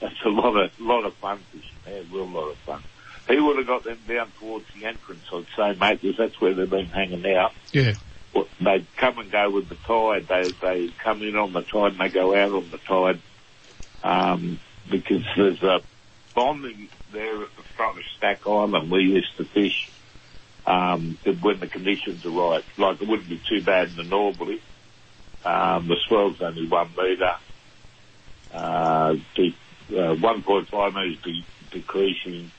That's 0.00 0.14
a 0.24 0.28
lot 0.28 0.56
of 0.56 0.70
lot 0.78 1.04
of 1.04 1.14
fun 1.14 1.40
fishing 1.50 1.78
there, 1.84 2.02
real 2.12 2.28
lot 2.28 2.50
of 2.50 2.56
fun. 2.58 2.82
He 3.28 3.38
would 3.40 3.58
have 3.58 3.66
got 3.66 3.84
them 3.84 3.98
down 4.08 4.32
towards 4.38 4.66
the 4.74 4.86
entrance, 4.86 5.22
I'd 5.32 5.46
say, 5.56 5.78
mate, 5.78 6.02
because 6.02 6.18
that's 6.18 6.40
where 6.40 6.54
they've 6.54 6.68
been 6.68 6.86
hanging 6.86 7.24
out. 7.34 7.52
Yeah. 7.72 7.94
Well, 8.34 8.48
They'd 8.60 8.86
come 8.96 9.18
and 9.18 9.30
go 9.30 9.50
with 9.50 9.68
the 9.68 9.76
tide. 9.86 10.26
They 10.28 10.54
they 10.60 10.92
come 11.02 11.22
in 11.22 11.36
on 11.36 11.52
the 11.52 11.62
tide 11.62 11.92
and 11.92 12.00
they 12.00 12.08
go 12.08 12.34
out 12.34 12.52
on 12.52 12.70
the 12.70 12.78
tide. 12.78 13.20
Um, 14.02 14.60
because 14.90 15.24
there's 15.36 15.62
a 15.62 15.80
bonding 16.34 16.88
there 17.12 17.36
front 17.82 17.98
of 17.98 18.04
Stack 18.16 18.46
Island 18.46 18.90
we 18.90 19.02
used 19.02 19.36
to 19.38 19.44
fish 19.44 19.74
um, 20.66 21.18
when 21.40 21.58
the 21.60 21.66
conditions 21.66 22.24
are 22.24 22.30
right. 22.30 22.64
Like 22.78 23.02
it 23.02 23.08
wouldn't 23.08 23.28
be 23.28 23.40
too 23.48 23.64
bad 23.64 23.88
in 23.88 23.96
the 23.96 24.04
normally. 24.04 24.60
Um, 25.44 25.88
the 25.88 25.96
swell's 26.06 26.36
only 26.40 26.68
one 26.68 26.94
metre. 26.96 27.34
Uh, 28.54 29.14
de- 29.34 29.56
uh, 29.90 30.14
1.5 30.14 30.94
metres 30.94 31.18
de- 31.24 31.46
decreasing. 31.72 32.52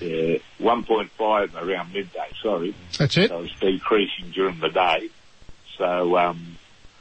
Uh, 0.00 0.38
1.5 0.62 1.54
around 1.54 1.92
midday, 1.92 2.32
sorry. 2.42 2.74
That's 2.98 3.16
it. 3.18 3.28
So 3.28 3.42
it's 3.42 3.52
decreasing 3.60 4.32
during 4.34 4.60
the 4.60 4.70
day. 4.70 5.10
So, 5.76 6.16
um, 6.16 6.56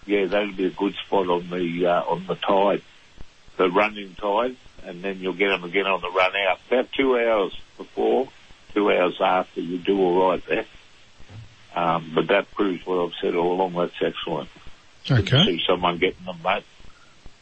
yeah, 0.06 0.26
that'll 0.26 0.56
be 0.56 0.66
a 0.66 0.72
good 0.72 0.96
spot 1.08 1.28
on 1.28 1.50
the, 1.50 1.88
uh, 1.88 2.12
on 2.12 2.28
the 2.28 2.36
tide, 2.36 2.84
the 3.58 3.70
running 3.72 4.16
tide, 4.22 4.58
and 4.84 5.04
then 5.04 5.20
you'll 5.20 5.34
get 5.34 5.50
them 5.50 5.64
again 5.64 5.86
on 5.86 6.02
the 6.02 6.10
run 6.10 6.32
out. 6.36 6.60
About 6.68 6.92
two 6.92 7.18
hours 7.18 7.58
before, 7.78 8.28
two 8.74 8.92
hours 8.92 9.18
after, 9.22 9.62
you 9.62 9.78
do 9.78 10.00
all 10.00 10.30
right 10.30 10.44
there. 10.48 10.66
Um, 11.76 12.12
but 12.16 12.28
that 12.28 12.52
proves 12.54 12.86
what 12.86 13.04
I've 13.04 13.14
said 13.22 13.36
all 13.36 13.54
along. 13.54 13.74
That's 13.74 14.02
excellent. 14.02 14.50
Okay. 15.10 15.46
see 15.46 15.62
someone 15.66 15.98
getting 15.98 16.26
them, 16.26 16.40
mate. 16.44 16.64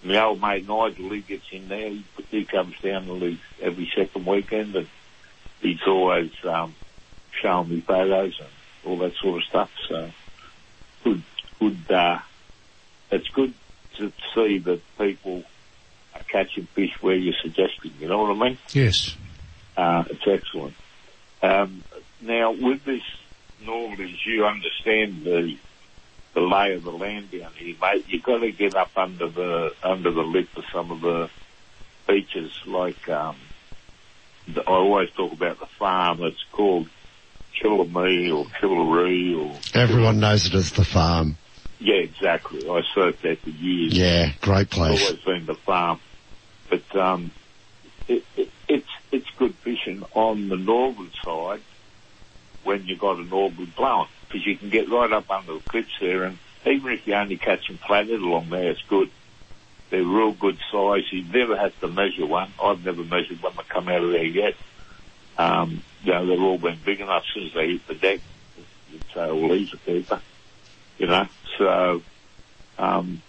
My 0.04 0.23
old 0.23 0.39
mate 0.39 0.67
Nigel, 0.67 1.10
he 1.10 1.21
gets 1.21 1.45
in 1.52 1.67
there. 1.67 1.89
He, 1.89 2.06
he 2.30 2.45
comes 2.45 2.76
down 2.84 3.06
to 3.06 3.13
leave 3.13 3.41
every 3.62 3.91
second 3.95 4.26
weekend, 4.26 4.76
and 4.76 4.88
he's 5.62 5.82
always 5.88 6.32
um, 6.43 6.76
showing 7.41 7.69
me 7.69 7.82
photos 7.82 8.39
and 8.39 8.50
all 8.86 8.97
that 9.00 9.15
sort 9.15 9.38
of 9.38 9.43
stuff. 9.43 9.71
So 9.89 10.12
good, 11.04 11.23
good. 11.60 11.91
Uh, 11.91 12.19
it's 13.12 13.30
good 13.30 13.54
to 13.97 14.12
see 14.36 14.60
that 14.60 14.82
people 14.97 15.43
catching 16.27 16.65
fish 16.67 16.91
where 17.01 17.15
you're 17.15 17.34
suggesting. 17.41 17.91
You 17.99 18.08
know 18.08 18.23
what 18.23 18.36
I 18.38 18.49
mean? 18.49 18.58
Yes. 18.73 19.15
Uh, 19.75 20.03
it's 20.10 20.25
excellent. 20.27 20.73
Um, 21.41 21.84
now, 22.21 22.51
with 22.51 22.84
this, 22.84 23.03
normally, 23.63 24.06
as 24.06 24.25
you 24.25 24.45
understand 24.45 25.23
the 25.23 25.58
the 26.34 26.41
lay 26.41 26.73
of 26.73 26.84
the 26.84 26.91
land 26.91 27.32
down 27.32 27.51
here, 27.56 27.75
mate, 27.82 28.06
you've 28.08 28.23
got 28.23 28.39
to 28.39 28.51
get 28.51 28.75
up 28.75 28.91
under 28.95 29.27
the 29.27 29.73
under 29.84 30.12
the 30.12 30.21
lip 30.23 30.49
of 30.56 30.63
some 30.73 30.91
of 30.91 31.01
the 31.01 31.30
beaches. 32.08 32.51
Like 32.65 33.08
um, 33.10 33.36
the, 34.47 34.62
I 34.62 34.71
always 34.71 35.10
talk 35.12 35.32
about 35.32 35.60
the 35.60 35.65
farm. 35.65 36.21
It's 36.23 36.43
called 36.51 36.88
Killamee 37.62 38.36
or 38.36 38.45
Killaree 38.60 39.36
or 39.36 39.58
Everyone 39.73 40.19
knows 40.19 40.45
it 40.47 40.53
as 40.53 40.71
the 40.71 40.86
farm. 40.86 41.38
yeah, 41.80 41.95
exactly. 41.95 42.67
I 42.69 42.82
surfed 42.95 43.21
there 43.21 43.36
for 43.36 43.49
years. 43.49 43.93
Yeah, 43.97 44.32
great 44.41 44.67
It's 44.67 44.75
place. 44.75 45.01
always 45.03 45.23
been 45.23 45.45
the 45.47 45.56
farm, 45.56 45.99
but 46.69 46.95
um, 46.99 47.32
it, 48.08 48.23
it, 48.36 48.49
it's 48.67 48.89
it's 49.12 49.27
good 49.38 49.56
fishing 49.63 50.03
on 50.13 50.49
the 50.49 50.58
northern 50.58 51.12
side 51.23 51.62
when 52.63 52.86
you've 52.86 52.99
got 52.99 53.17
a 53.19 53.23
northern 53.23 53.71
blowing 53.75 54.08
because 54.27 54.45
you 54.45 54.58
can 54.58 54.69
get 54.69 54.89
right 54.89 55.12
up 55.12 55.30
under 55.30 55.53
the 55.53 55.62
cliffs 55.69 55.89
there, 56.01 56.23
and 56.23 56.38
even 56.65 56.91
if 56.91 57.08
you're 57.08 57.17
only 57.17 57.38
catching 57.38 57.80
flathead 57.88 58.19
along 58.19 58.49
there, 58.49 58.71
it's 58.71 58.82
good. 58.89 59.10
They're 59.89 60.03
real 60.03 60.34
good 60.34 60.58
size. 60.71 61.03
You 61.12 61.23
never 61.23 61.58
have 61.58 61.80
to 61.80 61.88
measure 61.88 62.25
one. 62.25 62.53
I've 62.62 62.84
never 62.84 63.03
measured 63.03 63.41
one 63.41 63.56
that 63.56 63.69
come 63.69 63.88
out 63.88 64.03
of 64.03 64.12
there 64.12 64.25
yet. 64.25 64.53
Um, 65.38 65.82
you 66.03 66.12
know, 66.12 66.25
they've 66.25 66.41
all 66.41 66.58
been 66.58 66.80
big 66.86 66.99
enough 66.99 67.23
since 67.34 67.53
they 67.53 67.67
hit 67.69 67.88
the 67.88 67.95
deck. 67.95 68.19
You'd 68.91 69.01
say, 69.13 69.32
well, 69.32 69.49
these 69.49 69.73
keeper. 69.86 70.21
You 70.97 71.08
know, 71.08 71.27
so 71.58 72.01
um, 72.77 73.21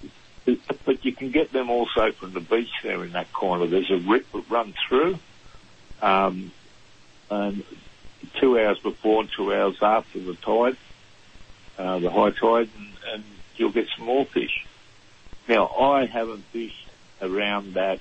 but 0.84 1.04
you 1.04 1.14
can 1.14 1.30
get 1.30 1.52
them 1.52 1.70
also 1.70 2.12
from 2.12 2.32
the 2.32 2.40
beach 2.40 2.70
there 2.82 3.04
in 3.04 3.12
that 3.12 3.32
corner. 3.32 3.66
There's 3.66 3.90
a 3.90 3.98
rip 3.98 4.30
that 4.32 4.50
runs 4.50 4.74
through, 4.88 5.18
um, 6.00 6.52
and 7.30 7.64
two 8.40 8.58
hours 8.58 8.78
before 8.78 9.22
and 9.22 9.30
two 9.36 9.54
hours 9.54 9.76
after 9.82 10.18
the 10.20 10.34
tide, 10.34 10.76
uh, 11.78 11.98
the 11.98 12.10
high 12.10 12.30
tide, 12.30 12.70
and, 12.76 12.88
and 13.12 13.24
you'll 13.56 13.72
get 13.72 13.88
some 13.96 14.06
more 14.06 14.24
fish. 14.24 14.64
Now, 15.48 15.66
I 15.66 16.06
haven't 16.06 16.44
fished 16.52 16.88
around 17.20 17.74
that 17.74 18.00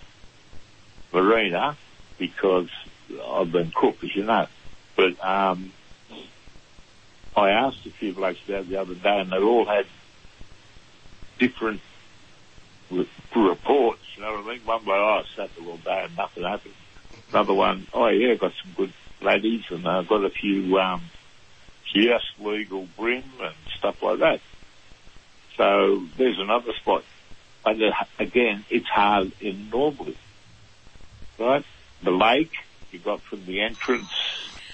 marina 1.13 1.77
because 2.17 2.69
I've 3.25 3.51
been 3.51 3.71
cooked, 3.75 4.03
as 4.03 4.15
you 4.15 4.23
know. 4.23 4.47
But 4.95 5.23
um, 5.23 5.71
I 7.35 7.51
asked 7.51 7.85
a 7.85 7.91
few 7.91 8.13
blokes 8.13 8.39
about 8.47 8.67
the 8.67 8.77
other 8.77 8.95
day, 8.95 9.19
and 9.19 9.31
they 9.31 9.37
all 9.37 9.65
had 9.65 9.85
different 11.39 11.81
re- 11.81 11.86
reports. 12.89 14.01
You 14.15 14.23
know 14.23 14.33
what 14.33 14.45
I 14.45 14.53
mean? 14.53 14.65
One 14.65 14.81
oh, 14.87 14.91
I 14.91 15.23
sat 15.35 15.49
there 15.55 15.67
all 15.67 15.77
day 15.77 16.03
and 16.05 16.17
nothing 16.17 16.43
happened. 16.43 16.73
Another 17.31 17.53
one, 17.53 17.87
oh 17.93 18.07
yeah, 18.07 18.35
got 18.35 18.53
some 18.63 18.73
good 18.75 18.93
ladies, 19.21 19.63
and 19.69 19.87
I've 19.87 20.07
got 20.07 20.23
a 20.23 20.29
few 20.29 20.77
um, 20.79 21.01
just 21.93 22.25
legal 22.39 22.87
bream 22.97 23.23
and 23.41 23.55
stuff 23.77 24.01
like 24.01 24.19
that. 24.19 24.39
So 25.57 26.03
there's 26.17 26.39
another 26.39 26.73
spot. 26.73 27.03
But 27.63 27.81
uh, 27.81 27.91
again, 28.19 28.63
it's 28.69 28.87
hard 28.87 29.33
in 29.41 29.69
Norwood, 29.69 30.15
right? 31.37 31.65
The 32.03 32.11
lake 32.11 32.51
you 32.91 32.99
got 32.99 33.21
from 33.23 33.45
the 33.45 33.61
entrance 33.61 34.11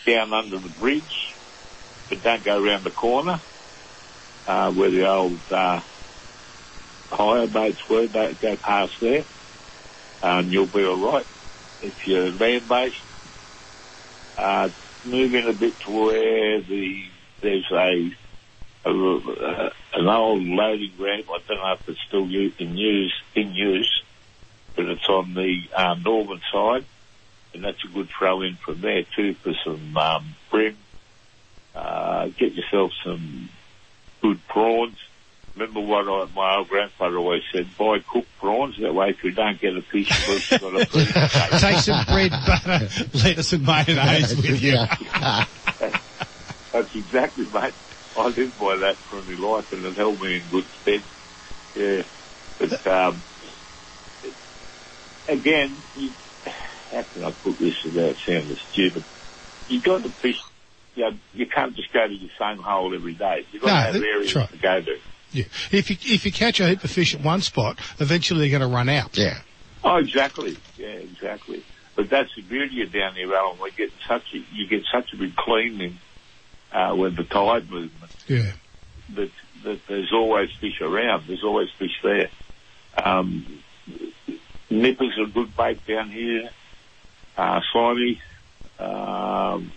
down 0.05 0.33
under 0.33 0.59
the 0.59 0.69
bridge, 0.69 1.33
but 2.09 2.21
don't 2.21 2.43
go 2.43 2.61
around 2.61 2.83
the 2.83 2.91
corner 2.91 3.41
uh, 4.45 4.71
where 4.71 4.91
the 4.91 5.07
old 5.07 5.39
uh, 5.49 5.81
hire 7.13 7.47
boats 7.47 7.79
were. 7.89 8.07
Don't 8.07 8.39
go 8.39 8.57
past 8.57 8.93
there, 9.01 9.25
and 10.21 10.51
you'll 10.51 10.67
be 10.67 10.83
all 10.83 11.13
right. 11.13 11.27
If 11.81 11.93
you're 12.05 12.31
land 12.31 12.67
based, 12.67 12.95
uh, 14.37 14.69
move 15.03 15.33
in 15.33 15.47
a 15.47 15.53
bit 15.53 15.79
to 15.81 15.91
where 15.91 16.61
the 16.61 17.03
there's 17.41 17.69
a, 17.71 18.11
a, 18.85 18.91
a 18.91 19.71
an 19.95 20.07
old 20.07 20.43
loading 20.43 20.93
ramp. 20.99 21.27
I 21.29 21.39
don't 21.47 21.57
know 21.57 21.73
if 21.73 21.89
it's 21.89 21.99
still 22.07 22.23
in 22.23 22.77
use 22.77 23.13
in 23.35 23.53
use, 23.53 24.03
but 24.75 24.85
it's 24.85 25.07
on 25.07 25.33
the 25.33 25.61
uh, 25.75 25.95
northern 25.95 26.41
side, 26.51 26.85
and 27.53 27.63
that's 27.63 27.83
a 27.83 27.93
good 27.93 28.09
throw 28.17 28.41
in 28.41 28.55
from 28.55 28.81
there 28.81 29.03
too 29.15 29.35
for 29.35 29.53
some 29.63 29.95
um, 29.97 30.35
bream. 30.49 30.77
Uh, 31.75 32.27
get 32.37 32.53
yourself 32.53 32.91
some 33.03 33.49
good 34.21 34.39
prawns. 34.47 34.97
Remember 35.55 35.81
what 35.81 36.07
I, 36.07 36.33
my 36.33 36.55
old 36.57 36.67
grandfather 36.69 37.17
always 37.17 37.43
said: 37.51 37.67
buy 37.77 37.99
cooked 37.99 38.27
prawns. 38.39 38.75
That 38.81 38.93
way, 38.93 39.09
if 39.09 39.23
you 39.23 39.31
don't 39.31 39.59
get 39.59 39.75
a 39.77 39.81
fish, 39.83 40.09
first 40.25 40.51
you've 40.51 40.61
got 40.61 40.81
a 40.81 40.85
fish. 40.85 41.61
Take 41.61 41.77
some 41.79 42.03
bread, 42.05 42.31
butter, 42.31 42.89
lettuce 43.13 43.53
and 43.53 43.63
mayonnaise 43.65 44.35
with 44.35 44.61
you. 44.63 44.77
That's 46.71 46.95
exactly, 46.95 47.45
mate. 47.53 47.73
I 48.17 48.27
live 48.27 48.57
by 48.59 48.77
that 48.77 48.95
for 48.97 49.21
my 49.21 49.33
life, 49.33 49.71
and 49.71 49.85
it 49.85 49.95
held 49.95 50.19
me 50.21 50.37
in 50.37 50.43
good 50.49 50.65
stead. 50.81 51.03
Yeah, 51.75 52.03
but 52.59 52.87
um, 52.87 53.21
again, 55.27 55.77
you, 55.95 56.11
how 56.91 57.03
can 57.13 57.23
I 57.23 57.31
put 57.31 57.59
this 57.59 57.83
without 57.83 58.15
sounding 58.25 58.57
stupid? 58.71 59.03
You 59.67 59.81
got 59.81 60.03
to 60.03 60.09
fish. 60.09 60.41
You, 60.95 61.05
know, 61.09 61.17
you 61.33 61.45
can't 61.47 61.75
just 61.75 61.91
go 61.91 62.07
to 62.07 62.13
your 62.13 62.29
same 62.39 62.57
hole 62.57 62.93
every 62.93 63.13
day. 63.13 63.45
You've 63.51 63.63
got 63.63 63.67
No, 63.69 63.91
to 63.91 63.93
have 63.99 64.03
areas 64.03 64.35
right. 64.35 64.51
to 64.51 64.57
go 64.57 64.81
to. 64.81 64.97
Yeah. 65.33 65.45
If 65.71 65.89
you 65.89 65.97
if 66.01 66.25
you 66.25 66.31
catch 66.31 66.59
a 66.59 66.67
heap 66.69 66.83
of 66.83 66.91
fish 66.91 67.13
at 67.15 67.21
one 67.21 67.41
spot, 67.41 67.79
eventually 67.99 68.39
they're 68.41 68.59
going 68.59 68.69
to 68.69 68.73
run 68.75 68.87
out. 68.89 69.17
Yeah. 69.17 69.39
Oh, 69.83 69.97
exactly. 69.97 70.57
Yeah, 70.77 70.87
exactly. 70.87 71.63
But 71.95 72.09
that's 72.09 72.33
the 72.35 72.41
beauty 72.41 72.81
of 72.83 72.91
down 72.91 73.15
there, 73.15 73.33
Alan. 73.35 73.57
We 73.61 73.71
get 73.71 73.91
such 74.07 74.33
a, 74.33 74.37
you 74.53 74.67
get 74.67 74.83
such 74.91 75.13
a 75.13 75.17
big 75.17 75.35
cleaning 75.35 75.97
uh, 76.71 76.95
with 76.97 77.15
the 77.17 77.23
tide 77.23 77.69
movement. 77.69 78.11
Yeah. 78.27 78.51
that, 79.15 79.31
that 79.63 79.79
there's 79.87 80.13
always 80.13 80.49
fish 80.59 80.81
around. 80.81 81.25
There's 81.27 81.43
always 81.43 81.69
fish 81.77 81.99
there. 82.01 82.29
Um, 83.03 83.63
nippers 84.69 85.17
are 85.17 85.23
a 85.23 85.27
good 85.27 85.55
bait 85.55 85.85
down 85.85 86.09
here. 86.09 86.49
Uh, 87.37 87.61
slimy. 87.71 88.21
Um, 88.79 89.71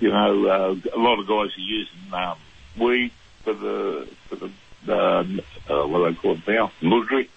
you 0.00 0.10
know, 0.10 0.46
uh, 0.46 0.74
a 0.94 0.98
lot 0.98 1.18
of 1.18 1.26
guys 1.26 1.56
are 1.56 1.60
using 1.60 2.12
um, 2.12 2.38
weed 2.78 3.12
for 3.44 3.54
the 3.54 4.08
for 4.28 4.36
the 4.36 4.50
uh, 4.88 5.24
uh, 5.68 5.86
what 5.86 5.98
do 5.98 6.10
they 6.10 6.14
call 6.20 6.32
it 6.32 6.48
now, 6.48 6.72
mudry. 6.82 7.28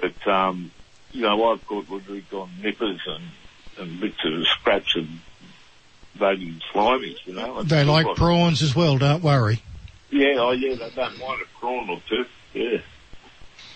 But 0.00 0.26
um, 0.30 0.70
you 1.12 1.22
know, 1.22 1.52
I've 1.52 1.64
caught 1.66 1.86
mudry 1.86 2.22
on 2.32 2.50
nippers 2.62 3.00
and 3.06 3.24
and 3.78 4.00
bits 4.00 4.24
of 4.24 4.46
scraps 4.46 4.96
and 4.96 5.20
voting 6.16 6.60
slimies. 6.72 7.16
You 7.24 7.34
know, 7.34 7.62
They 7.62 7.84
like 7.84 8.16
prawns 8.16 8.62
as 8.62 8.74
well. 8.74 8.98
Don't 8.98 9.22
worry. 9.22 9.62
yeah, 10.10 10.34
oh 10.38 10.52
yeah, 10.52 10.74
they 10.74 10.90
don't 10.90 11.18
mind 11.18 11.40
a 11.42 11.58
prawn 11.58 11.90
or 11.90 12.00
two. 12.08 12.24
Yeah. 12.54 12.78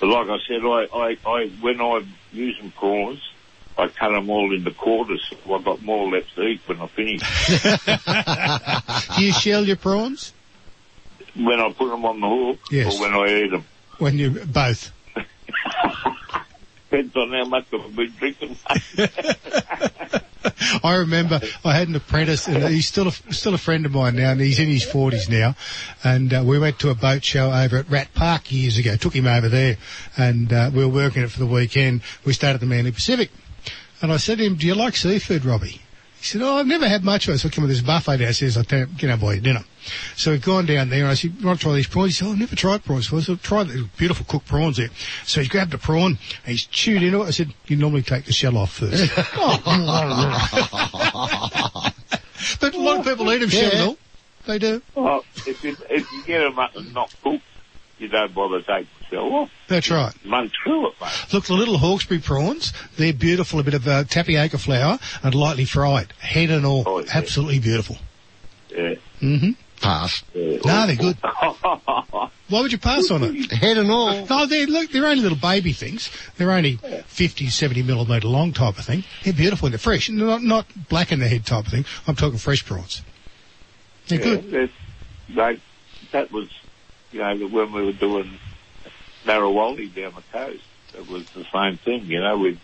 But 0.01 0.09
like 0.09 0.29
I 0.29 0.39
said, 0.49 0.63
I, 0.65 0.87
I, 0.93 1.17
I 1.25 1.47
when 1.61 1.81
I'm 1.81 2.13
using 2.33 2.73
prawns, 2.73 3.21
I 3.79 3.87
cut 3.89 4.11
them 4.11 4.31
all 4.31 4.53
into 4.55 4.73
quarters. 4.73 5.23
So 5.45 5.55
I've 5.55 5.65
got 5.65 5.83
more 5.83 6.11
left 6.11 6.35
to 6.35 6.43
eat 6.43 6.61
when 6.67 6.81
I 6.81 6.87
finish. 6.89 7.21
Do 9.17 9.23
you 9.25 9.33
shell 9.33 9.65
your 9.65 9.77
prawns? 9.77 10.33
When 11.37 11.61
I 11.61 11.73
put 11.73 11.89
them 11.91 12.05
on 12.05 12.21
the 12.21 12.29
hook 12.29 12.59
Yes. 12.71 12.95
or 12.97 13.01
when 13.01 13.15
I 13.15 13.43
eat 13.45 13.51
them. 13.51 13.65
When 13.99 14.19
you 14.19 14.31
both. 14.31 14.91
Depends 16.91 17.17
on 17.17 17.33
how 17.33 17.45
much 17.47 17.67
I've 17.73 17.97
been 17.97 18.13
drinking. 18.19 18.57
I 20.85 20.97
remember 20.97 21.41
I 21.65 21.75
had 21.75 21.89
an 21.89 21.95
apprentice, 21.95 22.49
and 22.49 22.63
he's 22.69 22.87
still 22.89 23.09
a, 23.09 23.13
still 23.33 23.55
a 23.55 23.59
friend 23.59 23.87
of 23.87 23.93
mine 23.93 24.17
now, 24.17 24.33
and 24.33 24.41
he's 24.41 24.59
in 24.59 24.69
his 24.69 24.85
forties 24.85 25.29
now. 25.29 25.55
And 26.05 26.33
uh, 26.35 26.43
we 26.45 26.59
went 26.59 26.79
to 26.81 26.91
a 26.91 26.95
boat 26.95 27.25
show 27.25 27.51
over 27.51 27.77
at 27.79 27.89
Rat 27.91 28.09
Park 28.15 28.51
years 28.53 28.77
ago. 28.77 28.97
Took 28.97 29.15
him 29.15 29.27
over 29.27 29.49
there, 29.49 29.79
and 30.17 30.53
uh, 30.53 30.71
we 30.75 30.85
were 30.85 30.91
working 30.93 31.23
it 31.23 31.31
for 31.31 31.39
the 31.39 31.47
weekend. 31.47 32.03
We 32.25 32.33
stayed 32.33 32.55
at 32.55 32.61
the 32.61 32.67
Manly 32.67 32.93
Pacific, 32.93 33.31
and 34.03 34.13
I 34.13 34.17
said 34.19 34.39
to 34.39 34.45
him, 34.45 34.57
"Do 34.57 34.67
you 34.67 34.75
like 34.75 34.97
seafood, 34.97 35.45
Robbie?" 35.45 35.81
He 36.23 36.29
said, 36.29 36.43
"Oh, 36.43 36.59
I've 36.59 36.69
never 36.69 36.89
had 36.89 37.03
much 37.03 37.27
of 37.27 37.35
it." 37.35 37.39
So 37.39 37.49
I 37.49 37.51
came 37.51 37.65
with 37.65 37.73
this 37.73 37.81
buffet 37.83 38.19
downstairs. 38.19 38.57
I 38.57 38.63
tell 38.63 38.79
him, 38.79 38.95
"Get 38.97 39.11
out, 39.11 39.19
boy, 39.19 39.41
dinner." 39.41 39.65
So 40.15 40.31
we'd 40.31 40.43
gone 40.43 40.67
down 40.67 40.89
there, 40.89 41.01
and 41.01 41.09
I 41.09 41.15
said, 41.15 41.35
"You 41.41 41.47
want 41.47 41.59
to 41.59 41.65
try 41.65 41.75
these 41.75 41.89
prawns?" 41.89 42.13
He 42.13 42.19
said, 42.19 42.29
oh, 42.29 42.33
"I've 42.33 42.39
never 42.39 42.55
tried 42.55 42.85
prawns." 42.85 43.09
So 43.09 43.17
I 43.17 43.21
said, 43.23 43.43
"Try 43.43 43.65
the 43.65 43.89
beautiful 43.97 44.25
cooked 44.29 44.47
prawns 44.47 44.77
there." 44.77 44.91
So 45.27 45.41
he 45.43 45.49
grabbed 45.49 45.75
a 45.75 45.79
prawn, 45.79 46.19
and 46.45 46.53
he's 46.53 46.65
chewed 46.67 47.03
into 47.03 47.23
it. 47.23 47.27
I 47.27 47.31
said, 47.33 47.53
"You 47.67 47.75
normally 47.77 48.03
take 48.03 48.27
the 48.27 48.33
shell 48.33 48.57
off 48.57 48.75
first. 48.75 49.11
Oh, 49.35 49.59
but 52.61 52.75
a 52.75 52.79
lot 52.79 52.99
of 53.01 53.05
people 53.05 53.33
eat 53.33 53.39
them 53.39 53.51
Yeah. 53.51 53.71
shelled. 53.71 53.99
They 54.47 54.59
do. 54.59 54.83
oh, 54.97 55.25
if 55.47 55.63
you 55.65 55.77
if 55.91 56.11
you 56.13 56.23
get 56.25 56.41
them 56.41 56.59
up 56.59 56.75
and 56.77 56.93
not 56.95 57.13
cooked, 57.23 57.43
you 58.03 58.09
don't 58.09 58.35
bother 58.35 58.61
taking 58.61 58.89
the 58.99 59.07
shell 59.07 59.33
off. 59.35 59.51
That's 59.69 59.91
right. 59.91 60.13
Run 60.29 60.51
through 60.63 60.89
it, 60.89 60.95
mate. 61.01 61.27
Look, 61.33 61.45
the 61.47 61.55
little 61.55 61.79
Hawkesbury 61.79 62.21
prawns, 62.21 62.73
they're 62.97 63.13
beautiful. 63.13 63.61
A 63.61 63.63
bit 63.63 63.75
of 63.75 63.87
uh, 63.87 64.05
tapioca 64.05 64.59
flour 64.59 64.99
and 65.23 65.35
lightly 65.35 65.65
fried, 65.65 66.13
head 66.19 66.51
and 66.51 66.67
all. 66.67 67.05
Absolutely 67.13 67.61
beautiful. 67.61 67.97
Yeah. 68.71 68.95
Mm-hmm. 69.21 69.51
Pass. 69.81 70.23
No, 70.35 70.87
they're 70.87 70.97
good. 70.97 71.17
Why 72.53 72.61
would 72.61 72.71
you 72.71 72.79
pass 72.79 73.11
on 73.11 73.23
it? 73.23 73.51
Head 73.51 73.79
and 73.79 73.91
all. 73.91 74.27
No, 74.27 74.47
they're 74.47 74.67
look, 74.67 74.91
they're 74.91 75.07
only 75.07 75.23
little 75.23 75.39
baby 75.39 75.73
things. 75.73 76.11
They're 76.37 76.51
only 76.51 76.77
50, 76.77 77.49
70 77.49 77.83
millimetre 77.83 78.29
long 78.29 78.53
type 78.53 78.79
of 78.79 78.85
thing. 78.85 79.05
They're 79.25 79.33
beautiful 79.33 79.67
and 79.67 79.73
they're 79.73 79.79
fresh. 79.79 80.11
Not 80.11 80.43
not 80.43 80.67
black 80.89 81.13
in 81.13 81.19
the 81.19 81.29
head 81.29 81.47
type 81.47 81.67
of 81.67 81.73
thing. 81.73 81.85
I'm 82.07 82.15
talking 82.15 82.39
fresh 82.39 82.65
prawns. 82.65 83.03
They're 84.09 84.19
yeah, 84.19 84.25
good. 84.25 84.51
That, 84.51 84.71
they, 85.35 85.61
that 86.13 86.31
was, 86.31 86.49
you 87.13 87.21
know, 87.21 87.47
when 87.49 87.73
we 87.73 87.85
were 87.85 87.93
doing 87.93 88.39
Narrawallee 89.25 89.95
down 89.95 90.15
the 90.15 90.23
coast, 90.33 90.63
it 90.95 91.09
was 91.09 91.25
the 91.31 91.45
same 91.53 91.77
thing, 91.79 92.05
you 92.07 92.21
know, 92.21 92.39
we'd, 92.39 92.61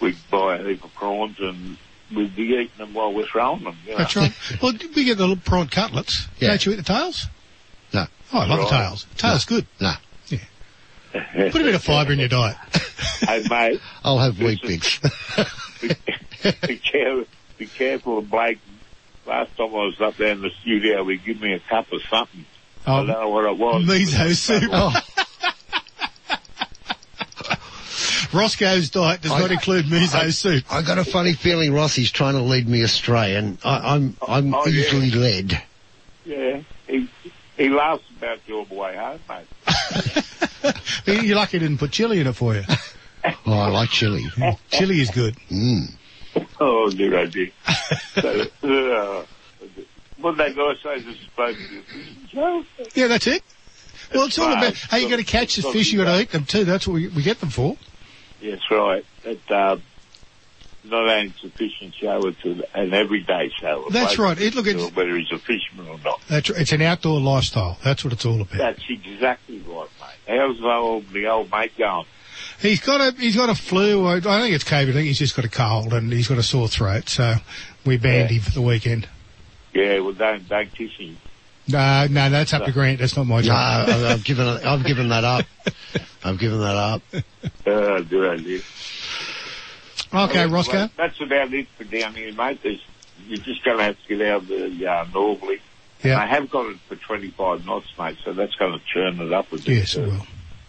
we'd 0.00 0.16
buy 0.30 0.56
a 0.58 0.64
heap 0.64 0.84
of 0.84 0.94
prawns 0.94 1.36
and 1.40 1.76
we'd 2.14 2.34
be 2.36 2.42
eating 2.42 2.68
them 2.78 2.94
while 2.94 3.12
we're 3.12 3.26
throwing 3.26 3.64
them, 3.64 3.76
you 3.84 3.92
know. 3.92 3.98
That's 3.98 4.16
right. 4.16 4.32
Well, 4.62 4.72
we 4.94 5.04
get 5.04 5.16
the 5.18 5.26
little 5.26 5.36
prawn 5.36 5.68
cutlets. 5.68 6.28
Yeah. 6.38 6.48
Don't 6.48 6.66
you 6.66 6.72
eat 6.72 6.76
the 6.76 6.82
tails? 6.82 7.26
No. 7.92 8.06
Oh, 8.32 8.38
I 8.40 8.46
love 8.46 8.58
the 8.58 8.64
Right. 8.64 8.86
tails. 8.88 9.06
Tails 9.16 9.44
good. 9.44 9.66
No. 9.80 9.92
Yeah. 10.28 10.38
Put 11.50 11.60
a 11.60 11.64
bit 11.64 11.74
of 11.74 11.82
fibre 11.84 12.12
in 12.12 12.18
your 12.18 12.28
diet. 12.28 12.56
hey, 13.20 13.44
mate, 13.48 13.80
I'll 14.02 14.18
have 14.18 14.38
Weet-Bix. 14.40 15.00
be, 16.66 16.76
careful, 16.78 17.24
be 17.58 17.66
careful 17.66 18.18
of 18.18 18.30
Blake. 18.30 18.58
Last 19.26 19.56
time 19.56 19.68
I 19.68 19.86
was 19.86 20.00
up 20.00 20.16
there 20.16 20.32
in 20.32 20.42
the 20.42 20.50
studio, 20.60 21.04
he 21.06 21.16
gave 21.18 21.40
me 21.40 21.52
a 21.54 21.60
cup 21.60 21.90
of 21.92 22.02
something. 22.10 22.44
I 22.86 22.92
Oh, 22.92 23.06
don't 23.06 23.08
know 23.08 23.28
what 23.28 23.44
it 23.46 23.56
was. 23.58 23.84
miso 23.84 24.34
soup. 24.34 24.70
Oh. 24.72 24.92
Roscoe's 28.32 28.90
diet 28.90 29.22
does 29.22 29.30
I- 29.32 29.38
not 29.40 29.50
include 29.52 29.86
miso 29.86 30.32
soup. 30.32 30.64
I 30.70 30.82
got 30.82 30.98
a 30.98 31.04
funny 31.04 31.34
feeling 31.34 31.72
Rossi's 31.72 32.10
trying 32.10 32.34
to 32.34 32.42
lead 32.42 32.68
me 32.68 32.82
astray, 32.82 33.36
and 33.36 33.58
I, 33.64 33.94
I'm 33.94 34.16
I'm 34.26 34.54
Oh, 34.54 34.66
yeah. 34.66 34.80
easily 34.82 35.10
led. 35.12 35.62
Yeah, 36.26 36.60
he, 36.88 37.08
he 37.56 37.68
laughs 37.68 38.02
about 38.18 38.38
your 38.46 38.58
all 38.60 38.64
the 38.64 38.74
way 38.74 38.96
home, 38.96 39.20
mate. 39.28 39.46
You're 41.24 41.36
lucky 41.36 41.58
he 41.58 41.64
didn't 41.64 41.78
put 41.78 41.92
chili 41.92 42.20
in 42.20 42.26
it 42.26 42.32
for 42.34 42.54
you. 42.54 42.62
Oh, 43.46 43.58
I 43.58 43.68
like 43.68 43.88
chili. 43.88 44.26
chili 44.70 45.00
is 45.00 45.08
good. 45.08 45.34
Mm. 45.50 45.94
Oh, 46.60 46.90
good 46.90 47.14
idea. 47.14 47.50
so, 48.20 48.42
uh, 48.62 49.24
what 50.24 50.38
did 50.38 50.56
that 50.56 50.56
guy 50.56 50.74
say? 50.82 51.06
Is 51.06 51.18
supposed 51.20 51.58
to 51.58 51.78
a 51.78 51.82
fishing? 51.82 52.90
Yeah, 52.94 53.08
that's 53.08 53.26
it. 53.26 53.42
Well, 54.14 54.24
it's 54.26 54.38
all 54.38 54.52
about 54.52 54.68
it's 54.68 54.82
how 54.84 54.96
you 54.96 55.10
got- 55.10 55.16
to 55.16 55.24
catch 55.24 55.56
the 55.56 55.62
fish. 55.70 55.92
You 55.92 56.02
got 56.02 56.14
to 56.16 56.22
eat 56.22 56.30
them 56.30 56.46
too. 56.46 56.64
That's 56.64 56.86
what 56.88 56.94
we, 56.94 57.08
we 57.08 57.22
get 57.22 57.40
them 57.40 57.50
for. 57.50 57.76
Yes, 58.40 58.60
right. 58.70 59.04
It, 59.24 59.40
uh, 59.50 59.76
not 60.84 61.08
only 61.08 61.26
it's 61.28 61.44
a 61.44 61.50
fishing 61.50 61.92
show, 61.98 62.26
it's 62.26 62.42
an, 62.74 62.92
everyday 62.94 63.50
show. 63.60 63.86
That's 63.90 64.18
right. 64.18 64.38
It- 64.40 64.54
look, 64.54 64.66
it's- 64.66 64.92
whether 64.94 65.14
he's 65.14 65.30
a 65.30 65.38
fisherman 65.38 65.88
or 65.88 65.98
not. 66.02 66.22
That's 66.28 66.48
it's 66.50 66.72
an 66.72 66.80
outdoor 66.80 67.20
lifestyle. 67.20 67.78
That's 67.84 68.02
what 68.02 68.14
it's 68.14 68.24
all 68.24 68.40
about. 68.40 68.56
That's 68.58 68.82
exactly 68.88 69.58
right, 69.66 69.88
mate. 70.00 70.38
How's 70.38 70.58
the 70.58 70.66
old, 70.70 71.08
the 71.10 71.26
old 71.26 71.50
mate 71.50 71.76
going? 71.76 72.06
He's 72.60 72.80
got 72.80 73.00
a 73.00 73.14
he's 73.18 73.36
got 73.36 73.50
a 73.50 73.54
flu. 73.54 74.06
I 74.06 74.16
I 74.16 74.20
think 74.20 74.54
it's 74.54 74.64
COVID. 74.64 74.90
I 74.90 74.92
think 74.92 75.06
he's 75.06 75.18
just 75.18 75.36
got 75.36 75.44
a 75.44 75.50
cold 75.50 75.92
and 75.92 76.10
he's 76.12 76.28
got 76.28 76.38
a 76.38 76.42
sore 76.42 76.68
throat. 76.68 77.08
So 77.10 77.36
we 77.84 77.98
banned 77.98 78.30
him 78.30 78.40
for 78.40 78.50
the 78.52 78.62
weekend. 78.62 79.06
Yeah, 79.74 79.98
well, 80.00 80.12
don't, 80.12 80.48
don't 80.48 80.72
kiss 80.74 80.92
him. 80.98 81.16
No, 81.66 82.06
no, 82.08 82.30
that's 82.30 82.52
up 82.52 82.64
to 82.64 82.72
Grant. 82.72 83.00
That's 83.00 83.16
not 83.16 83.26
my 83.26 83.36
No, 83.40 83.46
job. 83.46 83.88
I've 83.88 84.04
I've 84.04 84.24
given 84.24 84.46
I've 84.46 84.84
given 84.84 85.08
that 85.08 85.24
up. 85.24 85.46
I've 86.22 86.38
given 86.38 86.60
that 86.60 86.76
up. 86.76 87.02
Uh, 87.66 88.00
good 88.00 88.40
idea. 88.40 88.60
Okay, 90.12 90.44
Well, 90.44 90.48
Roscoe. 90.50 90.72
well, 90.72 90.90
That's 90.98 91.18
about 91.20 91.52
it 91.54 91.66
for 91.78 91.84
down 91.84 92.14
here, 92.14 92.30
mate. 92.34 92.60
There's, 92.62 92.84
you're 93.26 93.38
just 93.40 93.64
going 93.64 93.78
to 93.78 93.84
have 93.84 93.96
to 94.02 94.16
get 94.16 94.26
out 94.26 94.42
of 94.42 94.48
the 94.48 94.86
uh, 94.86 95.06
normally. 95.14 95.60
Yeah. 96.02 96.20
I 96.20 96.26
have 96.26 96.50
got 96.50 96.66
it 96.66 96.78
for 96.88 96.96
25 96.96 97.64
knots, 97.64 97.86
mate, 97.98 98.18
so 98.22 98.34
that's 98.34 98.54
going 98.56 98.72
to 98.78 98.84
churn 98.84 99.18
it 99.18 99.32
up 99.32 99.50
a 99.52 99.56
bit. 99.56 99.66
Yes, 99.68 99.96
it 99.96 100.04
uh, 100.04 100.10
will. 100.10 100.26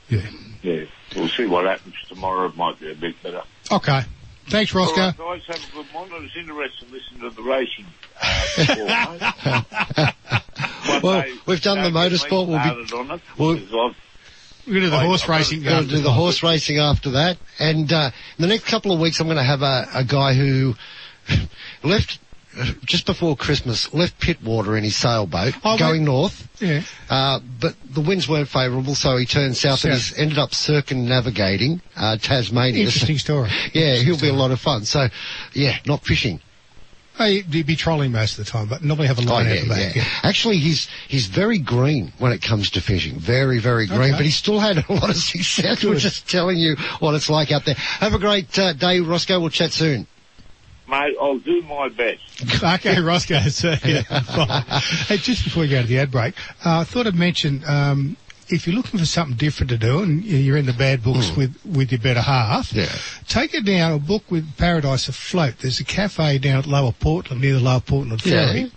Yeah. 0.09 0.29
Yeah. 0.61 0.85
We'll 1.15 1.27
see 1.27 1.45
what 1.45 1.65
happens 1.65 1.95
tomorrow. 2.07 2.47
It 2.47 2.55
might 2.55 2.79
be 2.79 2.91
a 2.91 2.95
bit 2.95 3.21
better. 3.21 3.43
Okay. 3.69 4.01
Thanks, 4.47 4.73
Roscoe. 4.73 5.01
All 5.01 5.07
right, 5.07 5.17
guys, 5.17 5.41
have 5.47 5.57
a 5.57 5.73
good 5.75 5.91
morning. 5.91 6.15
It 6.17 6.21
was 6.21 6.35
interesting 6.37 6.91
listening 6.91 7.21
to 7.29 7.35
the 7.35 7.41
racing. 7.43 7.87
Uh. 8.21 10.11
Well, 11.03 11.25
we've 11.45 11.61
done 11.61 11.81
the 11.81 11.91
don't 11.91 12.11
motorsport. 12.11 12.47
We'll 12.47 12.57
be, 12.57 12.63
started 12.85 12.93
on 12.93 13.11
it, 13.11 13.21
we'll, 13.37 13.55
we're 13.55 13.59
going 13.59 13.93
to 14.67 14.79
do 14.81 14.89
the 14.89 14.99
horse 14.99 15.23
I've 15.23 15.27
got 15.27 15.37
racing. 15.37 15.63
to 15.63 15.69
after 15.69 15.87
do 15.89 16.01
the 16.01 16.11
horse 16.11 16.41
racing 16.43 16.79
after 16.79 17.11
that. 17.11 17.37
And 17.59 17.91
uh, 17.91 18.11
in 18.37 18.41
the 18.41 18.47
next 18.47 18.65
couple 18.65 18.91
of 18.91 18.99
weeks, 18.99 19.19
I'm 19.19 19.27
going 19.27 19.37
to 19.37 19.43
have 19.43 19.61
a, 19.61 19.87
a 19.93 20.03
guy 20.03 20.33
who 20.33 20.73
left 21.83 22.19
uh, 22.57 22.71
just 22.85 23.05
before 23.05 23.35
Christmas, 23.35 23.93
left 23.93 24.19
Pittwater 24.19 24.77
in 24.77 24.83
his 24.83 24.95
sailboat 24.95 25.53
Oh, 25.63 25.77
going 25.77 26.01
wait. 26.01 26.05
north. 26.05 26.47
Yeah. 26.61 26.81
Uh, 27.09 27.39
but 27.59 27.75
the 27.93 28.01
winds 28.01 28.27
weren't 28.29 28.47
favourable, 28.47 28.95
so 28.95 29.17
he 29.17 29.25
turned 29.25 29.57
south 29.57 29.83
and 29.83 29.93
South. 29.93 30.09
he's 30.09 30.17
ended 30.17 30.37
up 30.39 30.53
circumnavigating 30.53 31.81
uh, 31.95 32.17
Tasmania. 32.17 32.85
Interesting 32.85 33.17
story. 33.17 33.49
yeah, 33.73 33.95
he'll 33.95 34.19
be 34.19 34.29
a 34.29 34.33
lot 34.33 34.51
of 34.51 34.59
fun. 34.61 34.85
So, 34.85 35.07
yeah, 35.53 35.77
not 35.85 36.03
fishing. 36.05 36.39
Hey, 37.17 37.43
you'd 37.49 37.65
be 37.65 37.75
trolling 37.77 38.11
most 38.11 38.37
of 38.37 38.43
the 38.45 38.51
time, 38.51 38.67
but 38.67 38.83
normally 38.83 39.07
have 39.07 39.19
a 39.19 39.21
line 39.21 39.47
Oh, 39.47 39.49
out 39.49 39.55
yeah, 39.55 39.61
the 39.63 39.69
back. 39.69 39.95
yeah. 39.95 40.03
Actually, 40.23 40.57
he's 40.57 40.89
he's 41.07 41.27
very 41.27 41.57
green 41.59 42.11
when 42.17 42.33
it 42.33 42.41
comes 42.41 42.71
to 42.71 42.81
fishing. 42.81 43.17
Very, 43.17 43.59
very 43.59 43.87
green. 43.87 44.01
Okay. 44.01 44.11
But 44.11 44.25
he 44.25 44.31
still 44.31 44.59
had 44.59 44.77
a 44.89 44.93
lot 44.93 45.09
of 45.09 45.15
success. 45.15 45.83
We're 45.83 45.95
just 45.95 46.29
telling 46.29 46.57
you 46.57 46.75
what 46.99 47.15
it's 47.15 47.29
like 47.29 47.51
out 47.51 47.63
there. 47.65 47.75
Have 47.75 48.13
a 48.13 48.19
great 48.19 48.57
uh, 48.59 48.73
day, 48.73 48.99
Roscoe. 48.99 49.39
We'll 49.39 49.49
chat 49.49 49.71
soon. 49.71 50.07
mate, 50.89 51.15
I'll 51.21 51.39
do 51.39 51.61
my 51.63 51.87
best. 51.87 52.61
okay, 52.63 52.99
Roscoe. 52.99 53.39
So, 53.47 53.75
yeah, 53.85 54.01
hey, 55.07 55.15
just 55.17 55.45
before 55.45 55.61
we 55.61 55.69
go 55.69 55.81
to 55.81 55.87
the 55.87 55.99
ad 55.99 56.11
break, 56.11 56.35
uh, 56.65 56.79
I 56.79 56.83
thought 56.83 57.07
I'd 57.07 57.15
mention 57.15 57.63
um, 57.65 58.17
if 58.49 58.67
you're 58.67 58.75
looking 58.75 58.99
for 58.99 59.05
something 59.05 59.35
different 59.37 59.69
to 59.71 59.77
do 59.77 59.99
and 60.03 60.23
you're 60.23 60.57
in 60.57 60.65
the 60.65 60.73
bad 60.73 61.03
books 61.03 61.35
with, 61.35 61.55
with 61.65 61.91
your 61.91 61.99
better 61.99 62.21
half, 62.21 62.71
Yeah. 62.73 62.87
take 63.27 63.53
it 63.53 63.65
down 63.65 63.93
a 63.93 63.99
book 63.99 64.23
with 64.29 64.55
Paradise 64.57 65.07
Afloat. 65.07 65.55
There's 65.59 65.79
a 65.79 65.83
cafe 65.83 66.37
down 66.37 66.59
at 66.59 66.65
Lower 66.67 66.91
Portland 66.91 67.41
near 67.41 67.53
the 67.55 67.59
Lower 67.59 67.79
Portland 67.79 68.23
Yeah. 68.25 68.45
Ferry. 68.45 68.71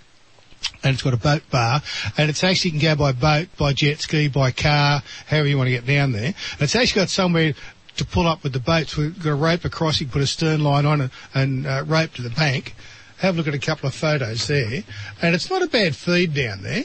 And 0.83 0.95
it's 0.95 1.03
got 1.03 1.13
a 1.15 1.19
boat 1.19 1.43
bar, 1.51 1.83
and 2.17 2.29
it's 2.31 2.43
actually 2.43 2.73
you 2.73 2.81
can 2.81 2.89
go 2.89 2.97
by 2.97 3.13
boat, 3.13 3.49
by 3.57 3.73
jet 3.73 4.01
ski, 4.01 4.27
by 4.29 4.51
car, 4.51 5.03
however 5.27 5.47
you 5.49 5.57
want 5.57 5.69
to 5.69 5.73
get 5.73 5.87
down 5.87 6.13
there. 6.13 6.27
And 6.53 6.61
it's 6.63 6.75
actually 6.75 7.01
got 7.03 7.11
somewhere 7.11 7.55
to 7.97 8.05
pull 8.05 8.27
up 8.27 8.43
with 8.43 8.53
the 8.55 8.61
boats. 8.61 8.97
We've 8.97 9.17
got 9.23 9.31
a 9.31 9.35
rope 9.35 9.65
across, 9.65 10.01
you 10.01 10.07
can 10.07 10.13
put 10.13 10.23
a 10.23 10.27
stern 10.27 10.63
line 10.65 10.87
on 10.87 11.01
it 11.03 11.11
and 11.35 11.67
uh, 11.67 11.85
rope 11.87 12.13
to 12.15 12.23
the 12.23 12.31
bank. 12.31 12.75
Have 13.19 13.35
a 13.35 13.39
look 13.39 13.49
at 13.49 13.55
a 13.55 13.59
couple 13.59 13.89
of 13.89 13.95
photos 13.95 14.47
there. 14.47 14.83
And 15.21 15.35
it's 15.35 15.51
not 15.51 15.63
a 15.63 15.67
bad 15.69 15.95
feed 15.97 16.35
down 16.35 16.63
there. 16.63 16.85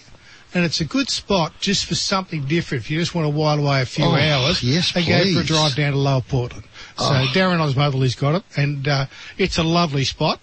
And 0.56 0.64
it's 0.64 0.82
a 0.82 0.86
good 0.86 1.10
spot 1.10 1.54
just 1.60 1.86
for 1.86 1.96
something 1.96 2.46
different. 2.46 2.84
If 2.84 2.92
you 2.92 3.00
just 3.00 3.16
want 3.16 3.26
to 3.26 3.30
while 3.30 3.58
away 3.60 3.82
a 3.82 3.86
few 3.86 4.06
Oh, 4.06 4.16
hours, 4.16 4.62
yes, 4.62 4.96
and 4.96 5.06
go 5.06 5.34
for 5.34 5.40
a 5.42 5.44
drive 5.44 5.76
down 5.76 5.94
to 5.94 5.98
Lower 5.98 6.22
Portland. 6.22 6.64
So 6.98 7.06
Oh. 7.06 7.28
Darren 7.34 7.60
Osmotherly's 7.60 8.16
got 8.16 8.36
it, 8.36 8.44
and 8.56 8.88
uh, 8.88 9.06
it's 9.38 9.58
a 9.58 9.64
lovely 9.64 10.04
spot. 10.04 10.40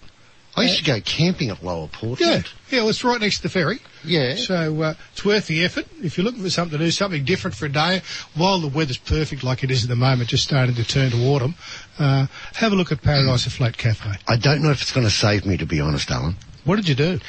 I 0.53 0.63
used 0.63 0.79
to 0.79 0.83
go 0.83 0.99
camping 0.99 1.49
at 1.49 1.63
Lower 1.63 1.87
Portland. 1.87 2.19
Yeah, 2.19 2.41
yeah, 2.75 2.79
well, 2.81 2.89
it's 2.89 3.05
right 3.05 3.21
next 3.21 3.37
to 3.37 3.43
the 3.43 3.49
ferry. 3.49 3.79
Yeah. 4.03 4.35
So 4.35 4.81
uh, 4.81 4.93
it's 5.13 5.23
worth 5.23 5.47
the 5.47 5.63
effort. 5.63 5.85
If 6.03 6.17
you're 6.17 6.25
looking 6.25 6.43
for 6.43 6.49
something 6.49 6.77
to 6.77 6.83
do, 6.83 6.91
something 6.91 7.23
different 7.23 7.55
for 7.55 7.67
a 7.67 7.69
day, 7.71 8.01
while 8.35 8.59
the 8.59 8.67
weather's 8.67 8.97
perfect 8.97 9.45
like 9.45 9.63
it 9.63 9.71
is 9.71 9.83
at 9.83 9.89
the 9.89 9.95
moment, 9.95 10.27
just 10.29 10.43
starting 10.43 10.75
to 10.75 10.83
turn 10.83 11.11
to 11.11 11.17
autumn, 11.27 11.55
uh, 11.99 12.27
have 12.55 12.73
a 12.73 12.75
look 12.75 12.91
at 12.91 13.01
Paradise 13.01 13.45
Afloat 13.45 13.77
Cafe. 13.77 14.09
I 14.27 14.35
don't 14.35 14.61
know 14.61 14.71
if 14.71 14.81
it's 14.81 14.91
going 14.91 15.05
to 15.07 15.11
save 15.11 15.45
me, 15.45 15.55
to 15.55 15.65
be 15.65 15.79
honest, 15.79 16.11
Alan. 16.11 16.35
What 16.63 16.75
did 16.75 16.87
you 16.87 16.95
do? 16.95 17.19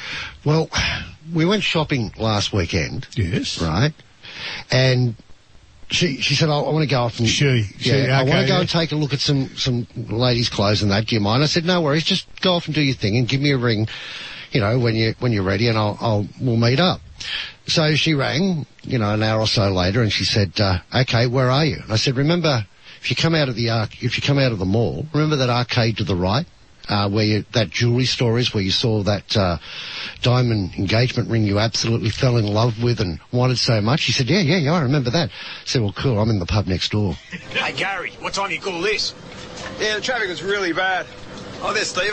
Well, 0.45 0.69
we 1.33 1.45
went 1.45 1.63
shopping 1.63 2.11
last 2.17 2.53
weekend. 2.53 3.07
Yes. 3.15 3.61
Right. 3.61 3.93
And 4.71 5.15
she 5.89 6.21
she 6.21 6.35
said, 6.35 6.49
oh, 6.49 6.65
I 6.65 6.71
want 6.71 6.83
to 6.83 6.89
go 6.89 7.01
off 7.01 7.19
and 7.19 7.27
She, 7.27 7.45
yeah, 7.45 7.63
she, 7.77 7.91
I 8.09 8.23
want 8.23 8.39
to 8.41 8.47
go 8.47 8.55
yeah. 8.55 8.59
and 8.61 8.69
take 8.69 8.91
a 8.91 8.95
look 8.95 9.13
at 9.13 9.19
some 9.19 9.49
some 9.55 9.87
ladies' 9.95 10.49
clothes 10.49 10.81
and 10.81 10.91
that. 10.91 11.07
Do 11.07 11.15
you 11.15 11.21
mind? 11.21 11.43
I 11.43 11.47
said, 11.47 11.65
no 11.65 11.81
worries. 11.81 12.03
Just 12.03 12.27
go 12.41 12.53
off 12.53 12.65
and 12.65 12.75
do 12.75 12.81
your 12.81 12.95
thing 12.95 13.17
and 13.17 13.27
give 13.27 13.41
me 13.41 13.51
a 13.51 13.57
ring. 13.57 13.87
You 14.51 14.61
know 14.61 14.77
when 14.77 14.95
you 14.95 15.15
when 15.19 15.31
you're 15.31 15.43
ready, 15.43 15.67
and 15.67 15.77
I'll 15.77 15.97
I'll 15.99 16.27
we'll 16.39 16.57
meet 16.57 16.79
up. 16.79 17.01
So 17.65 17.95
she 17.95 18.13
rang, 18.13 18.65
you 18.83 18.99
know, 18.99 19.13
an 19.13 19.23
hour 19.23 19.39
or 19.39 19.47
so 19.47 19.69
later, 19.69 20.03
and 20.03 20.11
she 20.11 20.25
said, 20.25 20.59
uh, 20.59 20.79
"Okay, 20.93 21.25
where 21.27 21.49
are 21.49 21.65
you?" 21.65 21.77
And 21.81 21.91
I 21.91 21.95
said, 21.95 22.17
"Remember, 22.17 22.65
if 23.01 23.09
you 23.09 23.15
come 23.15 23.33
out 23.33 23.49
of 23.49 23.55
the 23.55 23.71
arc, 23.71 24.03
if 24.03 24.15
you 24.15 24.21
come 24.21 24.37
out 24.37 24.51
of 24.51 24.59
the 24.59 24.65
mall, 24.65 25.07
remember 25.13 25.37
that 25.37 25.49
arcade 25.49 25.97
to 25.97 26.03
the 26.03 26.15
right." 26.15 26.45
Uh, 26.89 27.09
where 27.09 27.23
you, 27.23 27.45
that 27.53 27.69
jewellery 27.69 28.03
store 28.03 28.37
is, 28.37 28.53
where 28.53 28.61
you 28.61 28.69
saw 28.69 29.01
that 29.03 29.37
uh, 29.37 29.57
diamond 30.21 30.73
engagement 30.75 31.29
ring 31.29 31.43
you 31.43 31.57
absolutely 31.57 32.09
fell 32.09 32.35
in 32.35 32.45
love 32.45 32.83
with 32.83 32.99
and 32.99 33.21
wanted 33.31 33.57
so 33.57 33.79
much. 33.79 34.03
He 34.03 34.11
said, 34.11 34.29
"Yeah, 34.29 34.41
yeah, 34.41 34.57
yeah, 34.57 34.73
I 34.73 34.81
remember 34.81 35.09
that." 35.11 35.29
I 35.29 35.65
said, 35.65 35.81
"Well, 35.81 35.93
cool. 35.93 36.19
I'm 36.19 36.29
in 36.29 36.39
the 36.39 36.45
pub 36.45 36.67
next 36.67 36.91
door." 36.91 37.13
Hey, 37.13 37.71
Gary, 37.71 38.11
what 38.19 38.33
time 38.33 38.49
do 38.49 38.55
you 38.55 38.59
call 38.59 38.81
this? 38.81 39.15
Yeah, 39.79 39.95
the 39.95 40.01
traffic 40.01 40.27
was 40.27 40.43
really 40.43 40.73
bad. 40.73 41.05
Oh, 41.61 41.71
there's 41.73 41.87
Steve. 41.87 42.11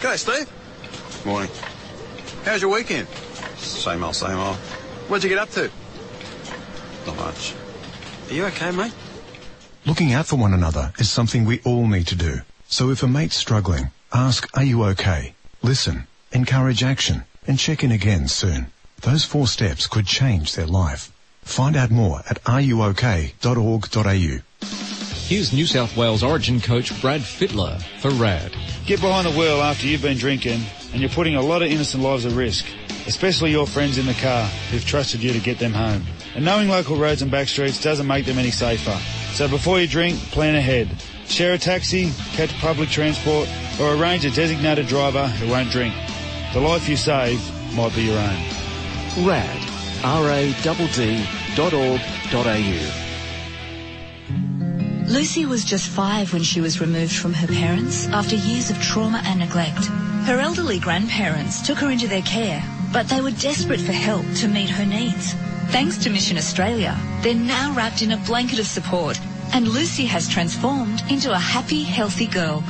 G'day, 0.00 0.16
Steve. 0.16 1.24
Morning. 1.24 1.50
How's 2.44 2.60
your 2.60 2.72
weekend? 2.72 3.06
Same 3.58 4.02
old, 4.02 4.16
same 4.16 4.36
old. 4.36 4.56
What'd 5.06 5.22
you 5.22 5.30
get 5.30 5.38
up 5.38 5.50
to? 5.50 5.70
Not 7.06 7.16
much. 7.16 7.54
Are 8.28 8.34
you 8.34 8.44
okay, 8.46 8.70
mate? 8.72 8.92
Looking 9.86 10.12
out 10.12 10.26
for 10.26 10.36
one 10.36 10.52
another 10.52 10.92
is 10.98 11.10
something 11.10 11.44
we 11.44 11.60
all 11.64 11.86
need 11.86 12.06
to 12.08 12.14
do. 12.14 12.40
So 12.68 12.90
if 12.90 13.02
a 13.02 13.06
mate's 13.08 13.36
struggling, 13.36 13.90
ask, 14.12 14.48
are 14.56 14.64
you 14.64 14.84
okay? 14.84 15.34
Listen, 15.62 16.06
encourage 16.32 16.82
action, 16.82 17.24
and 17.46 17.58
check 17.58 17.82
in 17.84 17.92
again 17.92 18.28
soon. 18.28 18.66
Those 19.00 19.24
four 19.24 19.46
steps 19.46 19.86
could 19.86 20.06
change 20.06 20.54
their 20.54 20.66
life. 20.66 21.12
Find 21.42 21.76
out 21.76 21.90
more 21.90 22.20
at 22.28 22.42
ruok.org.au. 22.44 23.32
Here's 25.28 25.52
New 25.52 25.66
South 25.66 25.96
Wales 25.96 26.22
Origin 26.22 26.60
coach 26.60 26.98
Brad 27.00 27.20
Fittler 27.20 27.82
for 28.00 28.10
RADD. 28.10 28.52
Get 28.86 29.00
behind 29.00 29.26
the 29.26 29.38
wheel 29.38 29.60
after 29.60 29.86
you've 29.86 30.00
been 30.00 30.16
drinking 30.16 30.62
and 30.92 31.00
you're 31.00 31.10
putting 31.10 31.36
a 31.36 31.42
lot 31.42 31.62
of 31.62 31.70
innocent 31.70 32.02
lives 32.02 32.24
at 32.24 32.32
risk, 32.32 32.64
especially 33.06 33.50
your 33.50 33.66
friends 33.66 33.98
in 33.98 34.06
the 34.06 34.14
car 34.14 34.46
who've 34.70 34.84
trusted 34.84 35.22
you 35.22 35.32
to 35.34 35.40
get 35.40 35.58
them 35.58 35.74
home. 35.74 36.02
And 36.34 36.44
knowing 36.44 36.68
local 36.68 36.96
roads 36.96 37.20
and 37.20 37.30
back 37.30 37.48
streets 37.48 37.82
doesn't 37.82 38.06
make 38.06 38.24
them 38.24 38.38
any 38.38 38.50
safer. 38.50 38.96
So 39.32 39.48
before 39.48 39.80
you 39.80 39.86
drink, 39.86 40.18
plan 40.30 40.54
ahead. 40.54 40.88
Share 41.28 41.52
a 41.52 41.58
taxi, 41.58 42.12
catch 42.32 42.52
public 42.58 42.88
transport, 42.88 43.48
or 43.80 43.94
arrange 43.94 44.24
a 44.24 44.30
designated 44.30 44.86
driver 44.86 45.26
who 45.26 45.48
won't 45.48 45.70
drink. 45.70 45.94
The 46.52 46.60
life 46.60 46.88
you 46.88 46.96
save 46.96 47.40
might 47.74 47.94
be 47.94 48.02
your 48.02 48.18
own. 48.18 49.26
RADD. 49.26 49.68
R-A-D-D 50.04 51.26
dot 51.56 51.74
org 51.74 52.00
dot 52.30 52.46
au. 52.46 53.04
Lucy 55.06 55.44
was 55.46 55.64
just 55.64 55.88
five 55.88 56.32
when 56.32 56.42
she 56.42 56.60
was 56.60 56.80
removed 56.80 57.16
from 57.16 57.34
her 57.34 57.46
parents 57.48 58.06
after 58.08 58.36
years 58.36 58.70
of 58.70 58.80
trauma 58.80 59.20
and 59.24 59.40
neglect. 59.40 59.86
Her 60.26 60.38
elderly 60.38 60.78
grandparents 60.78 61.66
took 61.66 61.78
her 61.78 61.90
into 61.90 62.06
their 62.06 62.22
care, 62.22 62.62
but 62.92 63.08
they 63.08 63.20
were 63.20 63.30
desperate 63.32 63.80
for 63.80 63.92
help 63.92 64.24
to 64.36 64.48
meet 64.48 64.70
her 64.70 64.84
needs. 64.84 65.32
Thanks 65.72 65.98
to 65.98 66.10
Mission 66.10 66.36
Australia, 66.36 66.96
they're 67.22 67.34
now 67.34 67.72
wrapped 67.74 68.02
in 68.02 68.12
a 68.12 68.16
blanket 68.18 68.58
of 68.58 68.66
support, 68.66 69.18
and 69.52 69.68
Lucy 69.68 70.04
has 70.06 70.28
transformed 70.28 71.02
into 71.10 71.32
a 71.32 71.38
happy, 71.38 71.82
healthy 71.82 72.26
girl. 72.26 72.62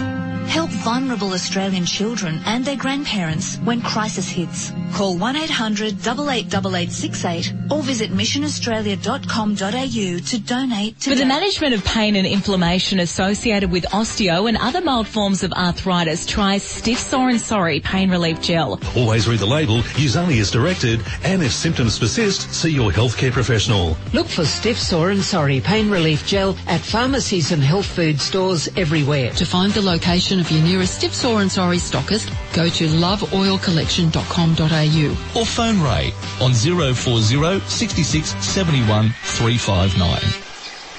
Help 0.49 0.71
vulnerable 0.71 1.35
Australian 1.35 1.85
children 1.85 2.41
and 2.47 2.65
their 2.65 2.77
grandparents 2.77 3.59
when 3.59 3.83
crisis 3.83 4.27
hits. 4.29 4.73
Call 4.95 5.19
1800 5.19 6.01
888868 6.01 7.53
or 7.71 7.83
visit 7.83 8.11
missionaustralia.com.au 8.11 10.19
to 10.19 10.39
donate 10.41 10.97
For 10.97 11.15
the 11.15 11.27
management 11.27 11.75
of 11.75 11.85
pain 11.85 12.17
and 12.17 12.27
inflammation 12.27 12.99
associated 13.01 13.71
with 13.71 13.85
osteo 13.91 14.49
and 14.49 14.57
other 14.57 14.81
mild 14.81 15.07
forms 15.07 15.43
of 15.43 15.53
arthritis, 15.53 16.25
try 16.25 16.57
Stiff 16.57 16.99
Sore 16.99 17.29
and 17.29 17.41
Sorry 17.41 17.81
Pain 17.81 18.11
Relief 18.11 18.41
Gel. 18.41 18.81
Always 18.97 19.29
read 19.29 19.41
the 19.41 19.47
label, 19.47 19.83
use 19.97 20.17
only 20.17 20.41
as 20.41 20.51
directed, 20.51 21.03
and 21.25 21.43
if 21.43 21.53
symptoms 21.53 21.99
persist, 21.99 22.55
see 22.55 22.71
your 22.71 22.91
healthcare 22.91 23.33
professional. 23.33 23.99
Look 24.15 24.29
for 24.29 24.47
Stiff 24.47 24.79
Sore 24.79 25.11
and 25.11 25.23
Sorry 25.23 25.61
Pain 25.61 25.91
Relief 25.91 26.27
Gel 26.27 26.57
at 26.67 26.81
pharmacies 26.81 27.53
and 27.53 27.63
health 27.63 27.87
food 27.87 28.19
stores 28.19 28.67
everywhere. 28.77 29.31
To 29.33 29.45
find 29.45 29.73
the 29.73 29.83
location 29.83 30.38
of 30.41 30.51
your 30.51 30.63
nearest 30.63 30.97
Stiff 30.97 31.15
Sore 31.15 31.43
and 31.43 31.51
Sorry 31.51 31.79
stockist, 31.79 32.31
go 32.53 32.69
to 32.69 32.87
loveoilcollection.com.au. 32.87 35.41
Or 35.41 35.47
phone 35.47 35.81
Ray 35.81 36.13
on 36.41 36.55
040 36.55 37.61
66 37.61 38.35
71 38.45 39.11
359. 39.11 40.45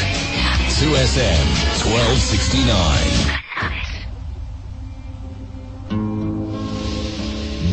2SM 0.74 1.46
1269. 1.94 3.43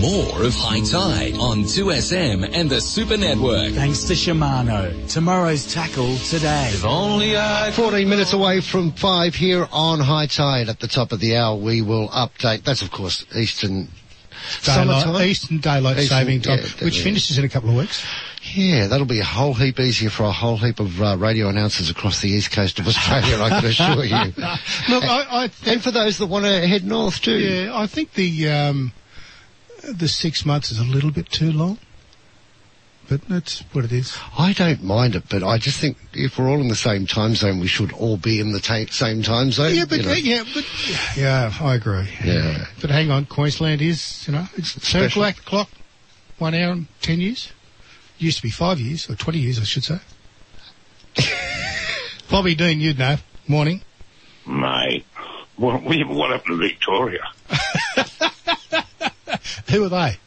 More 0.01 0.45
of 0.45 0.55
High 0.55 0.79
Tide 0.79 1.37
on 1.37 1.59
2SM 1.59 2.49
and 2.53 2.67
the 2.67 2.81
Super 2.81 3.17
Network. 3.17 3.73
Thanks 3.73 4.05
to 4.05 4.13
Shimano. 4.13 5.07
Tomorrow's 5.07 5.71
tackle 5.71 6.17
today. 6.17 6.71
If 6.73 6.83
only 6.83 7.37
I 7.37 7.69
14 7.69 8.09
minutes 8.09 8.33
away 8.33 8.61
from 8.61 8.93
5 8.93 9.35
here 9.35 9.67
on 9.71 9.99
High 9.99 10.25
Tide 10.25 10.69
at 10.69 10.79
the 10.79 10.87
top 10.87 11.11
of 11.11 11.19
the 11.19 11.37
hour. 11.37 11.55
We 11.55 11.83
will 11.83 12.09
update. 12.09 12.63
That's, 12.63 12.81
of 12.81 12.89
course, 12.89 13.25
Eastern 13.35 13.89
Daylight, 14.63 15.03
summertime. 15.03 15.21
Eastern 15.21 15.57
Daylight 15.59 15.97
Eastern- 15.99 16.17
Saving 16.17 16.41
Time, 16.41 16.59
yeah, 16.59 16.83
which 16.83 16.97
yeah. 16.97 17.03
finishes 17.03 17.37
in 17.37 17.45
a 17.45 17.49
couple 17.49 17.69
of 17.69 17.75
weeks. 17.75 18.03
Yeah, 18.55 18.87
that'll 18.87 19.05
be 19.05 19.19
a 19.19 19.23
whole 19.23 19.53
heap 19.53 19.79
easier 19.79 20.09
for 20.09 20.23
a 20.23 20.31
whole 20.31 20.57
heap 20.57 20.79
of 20.79 20.99
uh, 20.99 21.15
radio 21.15 21.47
announcers 21.47 21.91
across 21.91 22.21
the 22.21 22.29
east 22.29 22.51
coast 22.51 22.79
of 22.79 22.87
Australia, 22.87 23.39
I 23.39 23.49
can 23.49 23.65
assure 23.65 24.03
you. 24.03 24.15
Look, 24.89 25.03
I, 25.03 25.43
I 25.43 25.51
and 25.67 25.83
for 25.83 25.91
those 25.91 26.17
that 26.17 26.25
want 26.25 26.45
to 26.45 26.67
head 26.67 26.83
north 26.83 27.21
too. 27.21 27.37
Yeah, 27.37 27.77
I 27.77 27.85
think 27.85 28.13
the 28.13 28.49
um, 28.49 28.93
the 29.83 30.07
six 30.07 30.45
months 30.45 30.71
is 30.71 30.79
a 30.79 30.83
little 30.83 31.11
bit 31.11 31.29
too 31.29 31.51
long, 31.51 31.77
but 33.09 33.21
that's 33.27 33.59
what 33.73 33.83
it 33.85 33.91
is. 33.91 34.17
I 34.37 34.53
don't 34.53 34.83
mind 34.83 35.15
it, 35.15 35.23
but 35.29 35.43
I 35.43 35.57
just 35.57 35.79
think 35.79 35.97
if 36.13 36.37
we're 36.37 36.49
all 36.49 36.61
in 36.61 36.67
the 36.67 36.75
same 36.75 37.05
time 37.07 37.35
zone, 37.35 37.59
we 37.59 37.67
should 37.67 37.91
all 37.93 38.17
be 38.17 38.39
in 38.39 38.51
the 38.53 38.59
ta- 38.59 38.85
same 38.89 39.21
time 39.21 39.51
zone. 39.51 39.75
Yeah, 39.75 39.85
but 39.85 39.97
you 39.99 40.05
know. 40.05 40.13
yeah, 40.13 40.43
but 40.53 41.17
yeah, 41.17 41.53
I 41.59 41.75
agree. 41.75 42.07
Yeah. 42.23 42.65
But 42.79 42.89
hang 42.91 43.11
on, 43.11 43.25
Queensland 43.25 43.81
is 43.81 44.25
you 44.27 44.33
know 44.33 44.45
it's 44.55 44.71
Special. 44.71 45.09
circle 45.09 45.25
act 45.25 45.45
clock, 45.45 45.69
one 46.37 46.53
hour 46.53 46.71
and 46.71 46.87
ten 47.01 47.19
years. 47.19 47.51
Used 48.17 48.37
to 48.37 48.43
be 48.43 48.51
five 48.51 48.79
years 48.79 49.09
or 49.09 49.15
twenty 49.15 49.39
years, 49.39 49.59
I 49.59 49.63
should 49.63 49.83
say. 49.83 49.99
Bobby 52.29 52.55
Dean, 52.55 52.79
you'd 52.79 52.99
know. 52.99 53.17
Morning. 53.47 53.81
Mate, 54.47 55.05
what, 55.57 55.83
what 55.83 55.97
what 56.07 56.31
happened 56.31 56.57
to 56.61 56.67
Victoria? 56.67 57.23
Who 59.69 59.85
are 59.85 59.89
they? 59.89 60.17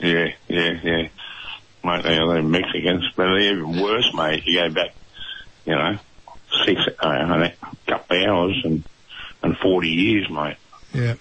Yeah, 0.00 0.28
yeah, 0.48 0.80
yeah. 0.82 1.08
Mate, 1.84 2.02
they 2.02 2.16
are 2.18 2.42
Mexicans, 2.42 3.10
but 3.16 3.24
they're 3.24 3.52
even 3.52 3.80
worse, 3.80 4.12
mate. 4.14 4.42
You 4.46 4.68
go 4.68 4.74
back, 4.74 4.94
you 5.64 5.74
know, 5.74 5.98
six, 6.64 6.80
uh, 7.02 7.08
a 7.08 7.52
couple 7.86 8.16
of 8.16 8.28
hours 8.28 8.60
and, 8.64 8.84
and 9.42 9.56
40 9.56 9.88
years, 9.88 10.30
mate. 10.30 10.56
Yeah. 10.92 11.14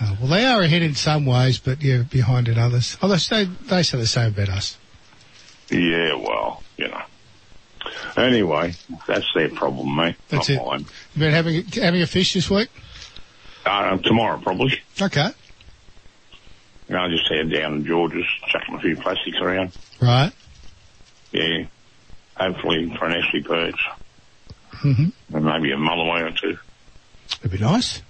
Uh, 0.00 0.16
well, 0.18 0.30
they 0.30 0.46
are 0.46 0.62
ahead 0.62 0.82
in 0.82 0.94
some 0.94 1.26
ways, 1.26 1.58
but 1.58 1.82
yeah, 1.82 2.02
behind 2.10 2.48
in 2.48 2.58
others. 2.58 2.96
Although 3.02 3.16
they, 3.16 3.44
they 3.44 3.82
say 3.82 3.98
the 3.98 4.06
same 4.06 4.28
about 4.28 4.48
us. 4.48 4.78
Yeah, 5.70 6.14
well, 6.14 6.62
you 6.76 6.88
know. 6.88 7.02
Anyway, 8.16 8.74
that's 9.06 9.26
their 9.34 9.50
problem, 9.50 9.94
mate. 9.94 10.16
That's 10.28 10.48
not 10.48 10.56
it. 10.56 10.66
mine. 10.66 10.86
You 11.14 11.20
been 11.20 11.32
having 11.32 11.64
having 11.66 12.02
a 12.02 12.06
fish 12.06 12.34
this 12.34 12.50
week? 12.50 12.68
Uh, 13.64 13.96
tomorrow, 13.98 14.38
probably. 14.38 14.80
Okay. 15.00 15.28
I'll 16.96 17.10
just 17.10 17.28
head 17.30 17.50
down 17.50 17.78
to 17.82 17.88
George's, 17.88 18.24
chucking 18.48 18.74
a 18.74 18.80
few 18.80 18.96
plastics 18.96 19.38
around. 19.40 19.72
Right. 20.00 20.32
Yeah. 21.32 21.64
Hopefully 22.36 22.94
for 22.98 23.06
an 23.06 23.16
estuary 23.22 23.42
perch. 23.44 23.80
Mm-hmm. 24.82 25.36
And 25.36 25.44
maybe 25.44 25.72
a 25.72 25.76
mulloway 25.76 26.22
or 26.22 26.36
two. 26.36 26.58
That'd 27.42 27.52
be 27.52 27.58
nice. 27.58 28.02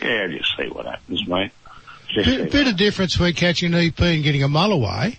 Yeah, 0.00 0.26
just 0.28 0.56
see 0.56 0.68
what 0.68 0.86
happens, 0.86 1.26
mate. 1.26 1.50
Just 2.14 2.28
Bit, 2.28 2.52
bit 2.52 2.68
of 2.68 2.76
difference 2.76 3.14
between 3.14 3.34
catching 3.34 3.74
an 3.74 3.80
EP 3.86 4.00
and 4.00 4.22
getting 4.22 4.42
a 4.42 4.48
mulloway. 4.48 5.16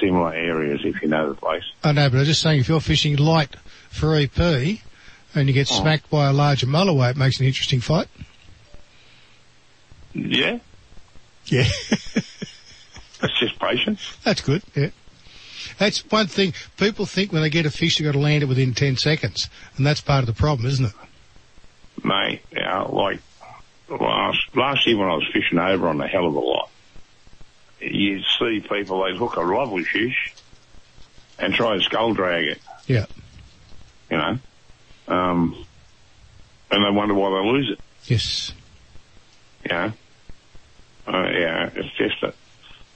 similar 0.00 0.32
areas 0.34 0.80
if 0.84 1.00
you 1.00 1.08
know 1.08 1.28
the 1.30 1.34
place. 1.36 1.62
I 1.84 1.92
know, 1.92 2.10
but 2.10 2.18
I'm 2.18 2.24
just 2.24 2.42
saying 2.42 2.60
if 2.60 2.68
you're 2.68 2.80
fishing 2.80 3.16
light 3.16 3.54
for 3.90 4.16
EP 4.16 4.38
and 5.34 5.48
you 5.48 5.52
get 5.54 5.70
Oh. 5.70 5.80
smacked 5.80 6.10
by 6.10 6.26
a 6.28 6.32
larger 6.32 6.66
mulloway, 6.66 7.10
it 7.12 7.16
makes 7.16 7.38
an 7.40 7.46
interesting 7.46 7.80
fight. 7.80 8.08
Yeah, 10.16 10.58
Yeah. 11.46 11.64
that's 13.20 13.38
just 13.38 13.58
patience. 13.58 14.16
That's 14.24 14.40
good. 14.40 14.62
Yeah. 14.74 14.90
That's 15.78 15.98
one 16.10 16.26
thing. 16.26 16.54
People 16.78 17.06
think 17.06 17.32
when 17.32 17.42
they 17.42 17.50
get 17.50 17.66
a 17.66 17.70
fish, 17.70 17.98
they've 17.98 18.06
got 18.06 18.12
to 18.12 18.18
land 18.18 18.42
it 18.42 18.46
within 18.46 18.72
10 18.72 18.96
seconds. 18.96 19.48
And 19.76 19.86
that's 19.86 20.00
part 20.00 20.20
of 20.20 20.26
the 20.26 20.32
problem, 20.32 20.66
isn't 20.68 20.86
it? 20.86 20.92
Mate, 22.04 22.40
you 22.52 22.60
know, 22.62 22.90
like 22.92 23.20
last, 23.88 24.38
last 24.54 24.86
year 24.86 24.96
when 24.96 25.08
I 25.08 25.14
was 25.14 25.26
fishing 25.32 25.58
over 25.58 25.88
on 25.88 25.98
the 25.98 26.06
hell 26.06 26.26
of 26.26 26.34
a 26.34 26.40
lot, 26.40 26.70
you'd 27.80 28.24
see 28.38 28.60
people, 28.60 29.04
they'd 29.04 29.16
hook 29.16 29.36
a 29.36 29.40
lovely 29.42 29.84
fish 29.84 30.32
and 31.38 31.52
try 31.52 31.74
and 31.74 31.82
skull 31.82 32.14
drag 32.14 32.44
it, 32.46 32.58
Yeah. 32.86 33.04
you 34.10 34.16
know, 34.16 34.38
um, 35.08 35.64
and 36.70 36.84
they 36.84 36.90
wonder 36.90 37.12
why 37.14 37.28
they 37.30 37.48
lose 37.50 37.70
it, 37.70 37.80
Yes. 38.06 38.52
you 39.64 39.70
know. 39.70 39.92
Uh, 41.06 41.30
yeah, 41.30 41.70
it's 41.74 41.96
just 41.96 42.22
a, 42.22 42.34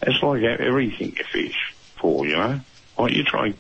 it's 0.03 0.23
like 0.23 0.43
everything 0.43 1.15
you 1.17 1.25
fish 1.33 1.57
for, 2.01 2.27
you 2.27 2.37
know. 2.37 2.61
Like 2.99 3.13
you 3.13 3.25
try 3.25 3.55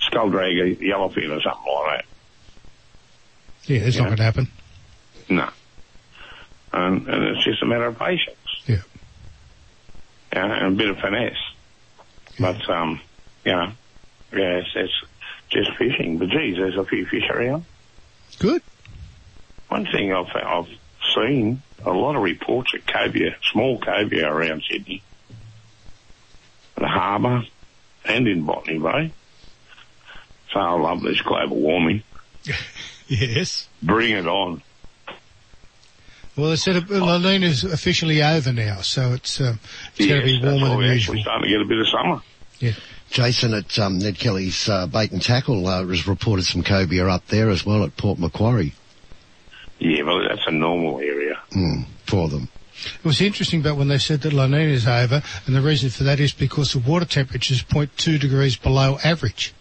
skull 0.00 0.30
drag 0.30 0.58
a 0.58 0.76
yellowfin 0.76 1.30
or 1.30 1.40
something 1.40 1.74
like 1.86 1.98
that. 1.98 2.04
Yeah, 3.64 3.80
it's 3.82 3.96
not 3.96 4.06
going 4.06 4.16
to 4.16 4.22
happen. 4.22 4.52
No. 5.28 5.48
And, 6.72 7.08
and 7.08 7.24
it's 7.24 7.44
just 7.44 7.62
a 7.62 7.66
matter 7.66 7.86
of 7.86 7.98
patience. 7.98 8.36
Yeah. 8.66 8.82
Yeah, 10.32 10.66
and 10.66 10.74
a 10.74 10.76
bit 10.76 10.88
of 10.88 10.96
finesse. 10.98 11.36
But, 12.38 12.68
um, 12.68 13.00
you 13.44 13.52
know, 13.52 13.72
yeah, 14.32 14.60
it's, 14.60 14.70
it's 14.74 15.04
just 15.50 15.70
fishing. 15.78 16.18
But 16.18 16.30
geez, 16.30 16.56
there's 16.56 16.76
a 16.76 16.84
few 16.84 17.06
fish 17.06 17.28
around. 17.30 17.66
Good. 18.38 18.62
One 19.68 19.86
thing 19.86 20.12
I've, 20.12 20.34
I've 20.34 20.68
seen, 21.14 21.62
a 21.84 21.90
lot 21.90 22.16
of 22.16 22.22
reports 22.22 22.72
of 22.74 22.86
cobia, 22.86 23.34
small 23.52 23.78
cobia 23.80 24.28
around 24.28 24.62
Sydney. 24.70 25.02
The 26.76 26.86
harbour 26.88 27.42
and 28.04 28.26
in 28.26 28.44
Botany 28.44 28.78
Bay. 28.78 29.12
So 30.52 30.60
I 30.60 30.72
love 30.72 31.02
this 31.02 31.20
global 31.22 31.56
warming. 31.56 32.02
Yes. 33.08 33.68
Bring 33.82 34.12
it 34.12 34.26
on. 34.26 34.62
Well, 36.36 36.48
they 36.50 36.56
said 36.56 36.76
uh, 36.76 37.04
La 37.04 37.18
Nina's 37.18 37.62
officially 37.62 38.22
over 38.22 38.52
now, 38.54 38.80
so 38.80 39.12
it's 39.12 39.38
um, 39.38 39.60
it's 39.96 40.06
going 40.06 40.20
to 40.20 40.24
be 40.26 40.40
warmer 40.42 40.60
why 40.62 40.68
than 40.70 40.78
we're 40.78 40.92
usual. 40.94 41.20
starting 41.20 41.42
to 41.44 41.50
get 41.50 41.60
a 41.60 41.66
bit 41.66 41.78
of 41.78 41.88
summer. 41.88 42.22
Yeah. 42.58 42.72
Jason 43.10 43.52
at 43.52 43.78
um, 43.78 43.98
Ned 43.98 44.18
Kelly's 44.18 44.66
uh, 44.66 44.86
Bait 44.86 45.12
and 45.12 45.20
Tackle 45.20 45.66
uh, 45.66 45.84
has 45.86 46.08
reported 46.08 46.46
some 46.46 46.62
cobia 46.62 47.06
up 47.06 47.26
there 47.26 47.50
as 47.50 47.66
well 47.66 47.84
at 47.84 47.98
Port 47.98 48.18
Macquarie 48.18 48.72
Yeah, 49.78 50.04
well, 50.04 50.21
that's 50.36 50.46
a 50.46 50.50
normal 50.50 50.98
area. 51.00 51.38
mm, 51.52 51.84
for 52.06 52.28
them. 52.28 52.48
It 52.98 53.04
was 53.04 53.20
interesting 53.20 53.60
about 53.60 53.76
when 53.76 53.88
they 53.88 53.98
said 53.98 54.22
that 54.22 54.32
La 54.32 54.46
Nina 54.46 54.72
is 54.72 54.86
over, 54.88 55.22
and 55.46 55.54
the 55.54 55.60
reason 55.62 55.90
for 55.90 56.04
that 56.04 56.18
is 56.20 56.32
because 56.32 56.72
the 56.72 56.78
water 56.80 57.04
temperature 57.04 57.54
is 57.54 57.62
0.2 57.62 58.18
degrees 58.18 58.56
below 58.56 58.98
average. 59.04 59.52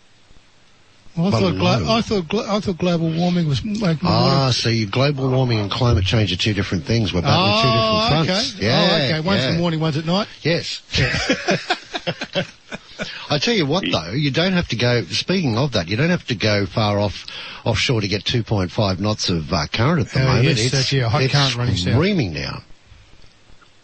Well, 1.16 1.28
I 1.28 1.40
thought, 1.42 1.58
glo- 1.58 1.94
I 1.98 2.02
thought 2.02 2.28
glo- 2.30 2.46
I 2.48 2.60
thought 2.62 2.78
global 2.78 3.12
warming 3.12 3.46
was 3.48 3.64
making 3.66 4.00
Ah, 4.04 4.46
water. 4.46 4.54
so 4.54 4.72
global 4.90 5.30
warming 5.30 5.60
and 5.60 5.70
climate 5.70 6.06
change 6.06 6.32
are 6.32 6.38
two 6.38 6.54
different 6.54 6.86
things. 6.86 7.12
We're 7.14 7.22
battling 7.22 7.52
Oh, 7.54 7.62
two 7.62 7.72
different 7.72 8.28
fronts. 8.28 8.56
okay. 8.56 8.66
Yeah, 8.66 8.88
oh, 8.90 8.96
okay. 9.06 9.20
One's 9.20 9.42
yeah. 9.44 9.50
in 9.50 9.54
the 9.56 9.60
morning, 9.60 9.80
one's 9.82 9.98
at 9.98 10.06
night. 10.06 10.28
Yes. 10.42 10.82
I 13.30 13.38
tell 13.40 13.54
you 13.54 13.66
what, 13.66 13.84
though, 13.92 14.12
you 14.12 14.32
don't 14.32 14.54
have 14.54 14.68
to 14.70 14.76
go. 14.76 15.04
Speaking 15.06 15.58
of 15.58 15.72
that, 15.74 15.88
you 15.88 15.96
don't 15.98 16.10
have 16.10 16.26
to 16.28 16.36
go 16.36 16.66
far 16.66 17.00
off 17.00 17.26
offshore 17.66 18.02
to 18.02 18.08
get 18.08 18.24
2.5 18.24 19.00
knots 19.00 19.30
of 19.30 19.52
uh, 19.54 19.66
current 19.72 20.08
at 20.08 20.14
the 20.14 20.22
Oh, 20.22 20.28
moment. 20.28 20.46
yes, 20.46 20.60
it's 20.60 20.72
that's- 20.72 20.94
yeah, 20.94 21.10
hot 21.10 21.24
it's 21.24 21.34
current 21.34 21.56
running 21.56 21.76
south. 21.78 21.94
screaming 21.94 22.34
now. 22.34 22.64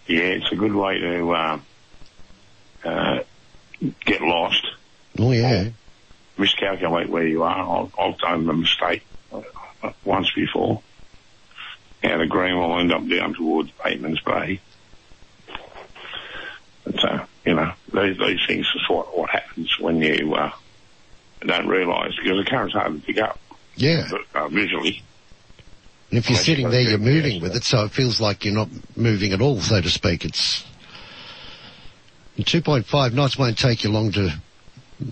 Yeah, 0.08 0.22
it's 0.22 0.52
a 0.52 0.56
good 0.56 0.74
way 0.74 1.00
to 1.00 1.32
uh, 1.32 1.60
uh, 2.86 3.20
get 4.06 4.22
lost, 4.22 4.66
Oh 5.20 5.32
yeah. 5.32 5.70
miscalculate 6.38 7.10
where 7.10 7.26
you 7.28 7.44
are. 7.44 7.82
I've, 7.84 7.92
I've 8.00 8.18
done 8.20 8.46
the 8.46 8.54
mistake 8.54 9.04
uh, 9.34 9.42
once 10.06 10.32
before. 10.34 10.82
Yeah, 12.04 12.18
the 12.18 12.26
green 12.28 12.56
will 12.58 12.78
end 12.80 12.92
up 12.94 13.08
down 13.10 13.34
towards 13.34 13.72
Bateman's 13.84 14.22
Bay. 14.22 14.60
But, 16.86 17.04
uh, 17.04 17.26
you 17.48 17.56
know, 17.56 17.72
these, 17.94 18.18
these 18.18 18.46
things 18.46 18.66
is 18.76 18.90
what, 18.90 19.18
what 19.18 19.30
happens 19.30 19.80
when 19.80 20.02
you 20.02 20.36
uh, 20.36 20.52
don't 21.42 21.68
realise, 21.68 22.14
because 22.22 22.44
the 22.44 22.50
current's 22.50 22.74
hard 22.74 22.94
to 22.94 23.00
pick 23.00 23.18
up 23.20 23.40
Yeah. 23.76 24.08
uh, 24.36 24.50
visually. 24.50 25.02
And 26.10 26.20
if 26.20 26.30
you're 26.30 26.38
sitting 26.40 26.70
there, 26.70 26.82
you're 26.82 26.98
moving 27.00 27.42
with 27.42 27.56
it, 27.56 27.64
so 27.64 27.86
it 27.86 27.92
feels 27.92 28.20
like 28.22 28.46
you're 28.46 28.54
not 28.54 28.70
moving 28.96 29.32
at 29.34 29.42
all, 29.42 29.60
so 29.62 29.80
to 29.82 29.90
speak. 29.90 30.26
It's 30.26 30.66
2.5 32.38 33.14
knots 33.14 33.38
won't 33.38 33.58
take 33.58 33.84
you 33.84 33.92
long 33.92 34.12
to 34.12 34.30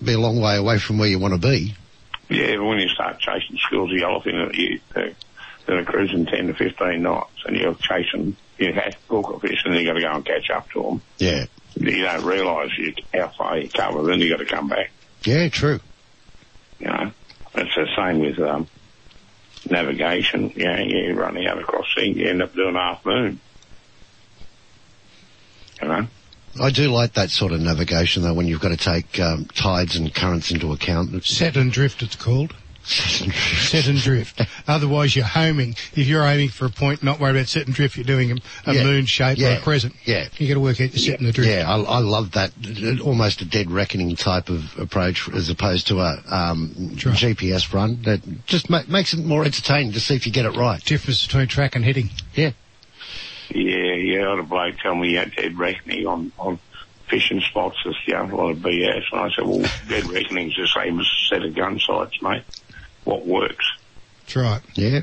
be 0.04 0.12
a 0.12 0.18
long 0.18 0.40
way 0.40 0.56
away 0.56 0.78
from 0.78 0.98
where 0.98 1.08
you 1.08 1.18
want 1.18 1.34
to 1.34 1.40
be. 1.40 1.74
Yeah, 2.28 2.56
but 2.56 2.64
when 2.64 2.78
you 2.78 2.88
start 2.88 3.18
chasing 3.18 3.56
schools 3.58 3.90
of 3.92 3.98
yellowfin 3.98 4.46
that 4.48 4.54
you 4.56 4.80
uh, 4.96 5.08
that 5.66 5.76
are 5.76 5.84
cruising 5.84 6.26
ten 6.26 6.48
to 6.48 6.54
fifteen 6.54 7.02
knots, 7.02 7.44
and 7.46 7.56
you're 7.56 7.74
chasing 7.76 8.36
you 8.58 8.72
have 8.72 8.94
hook 9.08 9.40
fish, 9.42 9.62
and 9.64 9.74
then 9.74 9.80
you 9.82 9.86
got 9.86 9.92
to 9.94 10.00
go 10.00 10.12
and 10.12 10.24
catch 10.24 10.50
up 10.50 10.68
to 10.70 10.82
them. 10.82 11.02
Yeah. 11.18 11.46
You 11.76 12.02
don't 12.02 12.24
realise 12.24 12.70
you 12.78 12.94
how 13.14 13.28
far 13.36 13.58
you 13.58 13.68
cover, 13.68 14.02
then 14.04 14.20
you 14.20 14.30
got 14.30 14.38
to 14.38 14.46
come 14.46 14.68
back. 14.68 14.90
Yeah, 15.24 15.48
true. 15.48 15.80
You 16.78 16.86
know, 16.86 17.10
it's 17.54 17.74
the 17.74 17.86
same 17.96 18.18
with 18.20 18.38
um, 18.38 18.66
navigation. 19.70 20.52
You 20.56 20.64
know, 20.66 20.76
you 20.78 21.14
run 21.14 21.36
out 21.46 21.58
across 21.58 21.86
sea, 21.94 22.12
you 22.16 22.28
end 22.28 22.42
up 22.42 22.54
doing 22.54 22.74
half 22.74 23.04
moon. 23.04 23.40
You 25.82 25.88
know. 25.88 26.06
I 26.60 26.70
do 26.70 26.90
like 26.90 27.12
that 27.14 27.28
sort 27.30 27.52
of 27.52 27.60
navigation 27.60 28.22
though 28.22 28.32
when 28.32 28.46
you've 28.46 28.60
got 28.62 28.70
to 28.70 28.76
take 28.78 29.20
um, 29.20 29.44
tides 29.46 29.96
and 29.96 30.14
currents 30.14 30.50
into 30.50 30.72
account. 30.72 31.10
It's- 31.14 31.30
Set 31.30 31.56
and 31.56 31.70
drift, 31.70 32.02
it's 32.02 32.16
called. 32.16 32.54
set 32.86 33.88
and 33.88 33.98
drift. 33.98 34.40
Otherwise, 34.68 35.16
you're 35.16 35.24
homing. 35.24 35.70
If 35.94 36.06
you're 36.06 36.24
aiming 36.24 36.50
for 36.50 36.66
a 36.66 36.70
point, 36.70 37.02
not 37.02 37.18
worry 37.20 37.32
about 37.32 37.48
set 37.48 37.66
and 37.66 37.74
drift. 37.74 37.96
You're 37.96 38.04
doing 38.04 38.32
a, 38.32 38.36
a 38.70 38.74
Yeah. 38.74 38.84
moon 38.84 39.06
shape 39.06 39.38
or 39.40 39.48
a 39.50 39.60
crescent. 39.60 39.94
Yeah. 40.04 40.28
You 40.38 40.48
got 40.48 40.54
to 40.54 40.60
work 40.60 40.80
out 40.80 40.90
your 40.92 40.98
set 40.98 41.18
and 41.18 41.28
the 41.28 41.32
drift. 41.32 41.50
Yeah, 41.50 41.68
I, 41.68 41.78
I 41.80 41.98
love 41.98 42.32
that. 42.32 42.52
Almost 43.04 43.40
a 43.42 43.44
dead 43.44 43.70
reckoning 43.70 44.14
type 44.16 44.48
of 44.48 44.78
approach 44.78 45.28
as 45.30 45.48
opposed 45.48 45.88
to 45.88 46.00
a 46.00 46.22
um, 46.28 46.70
GPS 46.94 47.72
run. 47.72 48.02
That 48.02 48.20
just 48.46 48.70
ma- 48.70 48.82
makes 48.88 49.12
it 49.12 49.24
more 49.24 49.44
entertaining 49.44 49.92
to 49.92 50.00
see 50.00 50.14
if 50.14 50.26
you 50.26 50.32
get 50.32 50.44
it 50.46 50.56
right. 50.56 50.82
Difference 50.84 51.26
between 51.26 51.48
track 51.48 51.74
and 51.76 51.84
heading. 51.84 52.10
Yeah. 52.34 52.52
Yeah, 53.50 53.94
yeah. 53.94 54.26
I 54.26 54.30
had 54.30 54.38
a 54.40 54.42
bloke 54.42 54.76
tell 54.78 54.94
me 54.94 55.08
he 55.10 55.14
had 55.14 55.34
dead 55.34 55.58
reckoning 55.58 56.06
on, 56.06 56.32
on 56.38 56.58
fishing 57.08 57.40
spots. 57.40 57.76
It's 57.84 57.96
you 58.06 58.14
know, 58.14 58.24
a 58.24 58.34
lot 58.36 58.50
of 58.50 58.58
BS. 58.58 59.02
And 59.12 59.20
I 59.20 59.30
said, 59.30 59.46
well, 59.46 59.64
dead 59.88 60.04
reckoning's 60.06 60.56
the 60.56 60.66
same 60.66 60.98
as 61.00 61.06
a 61.06 61.28
set 61.28 61.42
of 61.44 61.54
gun 61.54 61.78
sights, 61.78 62.20
mate. 62.22 62.42
What 63.06 63.24
works, 63.24 63.64
That's 64.22 64.36
right. 64.36 64.60
Yeah. 64.74 65.02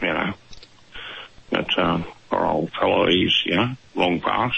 you 0.00 0.08
know. 0.08 0.32
But, 1.50 1.78
um, 1.78 2.06
our 2.32 2.46
old 2.46 2.72
fellow, 2.72 3.06
he's, 3.06 3.42
you 3.44 3.56
know, 3.56 3.76
long 3.94 4.20
past. 4.20 4.56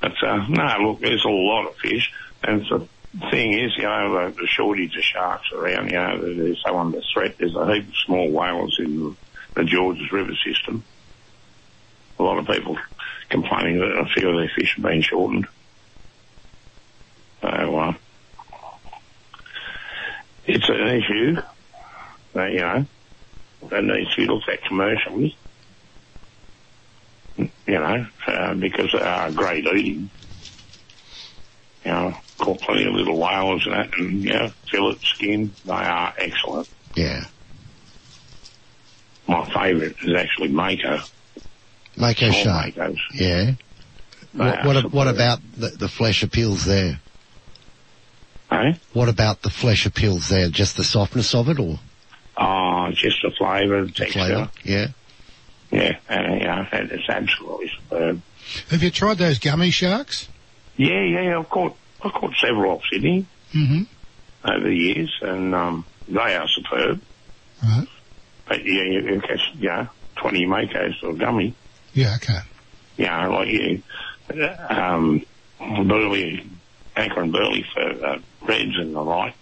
But, 0.00 0.22
uh, 0.22 0.46
no, 0.48 0.76
look, 0.80 1.00
there's 1.00 1.24
a 1.24 1.28
lot 1.28 1.68
of 1.68 1.76
fish. 1.76 2.12
And 2.42 2.60
the 2.66 2.88
thing 3.30 3.54
is, 3.54 3.72
you 3.76 3.84
know, 3.84 4.26
the, 4.30 4.40
the 4.40 4.46
shortage 4.48 4.96
of 4.96 5.04
sharks 5.04 5.52
around, 5.52 5.86
you 5.86 5.92
know, 5.92 6.20
they're 6.34 6.56
so 6.56 6.76
under 6.76 7.00
threat. 7.12 7.36
There's 7.38 7.54
a 7.54 7.72
heap 7.72 7.88
of 7.88 7.96
small 8.04 8.30
whalers 8.30 8.76
in 8.80 9.16
the 9.54 9.64
Georges 9.64 10.10
River 10.10 10.34
system. 10.44 10.82
A 12.18 12.22
lot 12.24 12.38
of 12.38 12.46
people 12.48 12.76
complaining 13.30 13.78
that 13.78 13.96
a 13.96 14.06
few 14.06 14.28
of 14.28 14.36
their 14.36 14.50
fish 14.54 14.74
have 14.74 14.84
been 14.84 15.02
shortened. 15.02 15.46
So, 17.40 17.48
uh, 17.48 17.83
it's 20.68 20.80
an 20.80 20.88
issue 20.88 21.42
that, 22.34 22.52
you 22.52 22.60
know, 22.60 22.86
that 23.68 23.84
needs 23.84 24.14
to 24.14 24.16
be 24.16 24.26
looked 24.26 24.48
at 24.48 24.62
commercially. 24.64 25.36
You 27.36 27.48
know, 27.66 28.06
uh, 28.26 28.54
because 28.54 28.92
they 28.92 29.00
are 29.00 29.30
great 29.32 29.66
eating. 29.66 30.10
You 31.84 31.90
know, 31.90 32.16
caught 32.38 32.60
plenty 32.60 32.86
of 32.86 32.94
little 32.94 33.18
whalers 33.18 33.66
and 33.66 33.74
that, 33.74 33.98
and, 33.98 34.22
you 34.22 34.32
know, 34.32 34.48
fillet 34.70 34.98
skin, 35.02 35.52
they 35.64 35.72
are 35.72 36.14
excellent. 36.16 36.68
Yeah. 36.94 37.24
My 39.26 39.44
favourite 39.50 39.96
is 40.02 40.14
actually 40.14 40.48
Mako. 40.48 41.00
Mako 41.96 42.30
shark. 42.30 42.74
Makos. 42.74 42.98
Yeah. 43.12 43.52
They 44.34 44.44
What, 44.44 44.64
what, 44.64 44.92
what 44.92 45.08
about 45.08 45.40
the, 45.56 45.68
the 45.70 45.88
flesh 45.88 46.22
appeals 46.22 46.64
there? 46.64 47.00
Eh? 48.50 48.74
What 48.92 49.08
about 49.08 49.42
the 49.42 49.50
flesh 49.50 49.86
appeals 49.86 50.28
there? 50.28 50.48
Just 50.48 50.76
the 50.76 50.84
softness 50.84 51.34
of 51.34 51.48
it 51.48 51.58
or 51.58 51.78
Oh, 52.36 52.90
just 52.92 53.22
the 53.22 53.30
flavour, 53.30 53.84
the 53.86 53.92
texture. 53.92 54.12
flavour? 54.18 54.50
Yeah. 54.64 54.86
Yeah, 55.70 55.96
and, 56.08 56.40
you 56.40 56.46
know, 56.46 56.66
it- 56.72 56.92
it's 56.92 57.08
absolutely 57.08 57.68
superb. 57.76 58.22
Have 58.70 58.82
you 58.82 58.90
tried 58.90 59.18
those 59.18 59.38
gummy 59.38 59.70
sharks? 59.70 60.28
Yeah, 60.76 61.02
yeah, 61.02 61.38
I've 61.38 61.48
caught, 61.48 61.76
I've 62.02 62.12
caught 62.12 62.34
several 62.40 62.72
off 62.76 62.82
Sydney 62.92 63.26
Mm-hmm. 63.54 63.82
over 64.44 64.68
the 64.68 64.74
years, 64.76 65.16
and 65.22 65.54
um, 65.54 65.84
they 66.08 66.34
are 66.36 66.46
superb. 66.48 67.00
Right. 67.62 67.86
But 68.48 68.64
yeah, 68.64 68.82
you, 68.82 69.00
you 69.14 69.20
catch, 69.20 69.40
you 69.58 69.68
know, 69.68 69.88
20 70.16 70.46
Makos 70.46 71.02
or 71.02 71.12
gummy, 71.14 71.54
Yeah, 71.94 72.16
okay. 72.16 72.38
Yeah, 72.96 73.26
like 73.28 73.48
you, 73.48 73.82
um, 74.68 75.24
burley, 75.60 76.44
anchor 76.96 77.22
and 77.22 77.32
burley 77.32 77.64
for 77.72 77.80
uh, 77.82 78.18
reds 78.42 78.76
and 78.78 78.94
the 78.94 79.00
like. 79.00 79.34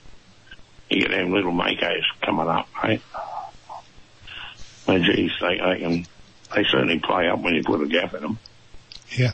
You 0.91 1.03
get 1.03 1.11
them 1.11 1.33
little 1.33 1.53
Makos 1.53 2.05
coming 2.21 2.49
up, 2.49 2.69
mate. 2.83 3.03
And 4.87 5.05
geez, 5.05 5.33
they, 5.41 5.59
they 5.59 5.79
can, 5.81 6.07
they 6.55 6.65
certainly 6.65 6.99
play 6.99 7.29
up 7.29 7.41
when 7.41 7.55
you 7.55 7.63
put 7.63 7.81
a 7.81 7.87
gap 7.87 8.15
in 8.15 8.23
them. 8.23 8.39
Yeah. 9.11 9.33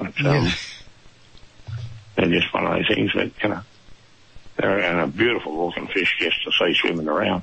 But, 0.00 0.26
um, 0.26 0.48
They're 2.16 2.28
just 2.28 2.52
one 2.52 2.66
of 2.66 2.72
those 2.72 2.88
things 2.88 3.12
that, 3.14 3.30
you 3.42 3.48
know, 3.48 3.60
they're 4.56 4.80
and 4.80 4.98
a 4.98 5.06
beautiful 5.06 5.66
looking 5.66 5.86
fish 5.86 6.16
just 6.18 6.42
to 6.42 6.50
see 6.50 6.74
swimming 6.74 7.06
around. 7.06 7.42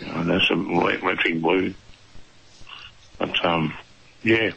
You 0.00 0.06
know, 0.06 0.24
there's 0.24 0.48
some 0.48 0.76
le- 0.76 0.98
electric 0.98 1.40
blue. 1.40 1.74
But, 3.18 3.44
um, 3.44 3.72
yeah. 4.24 4.50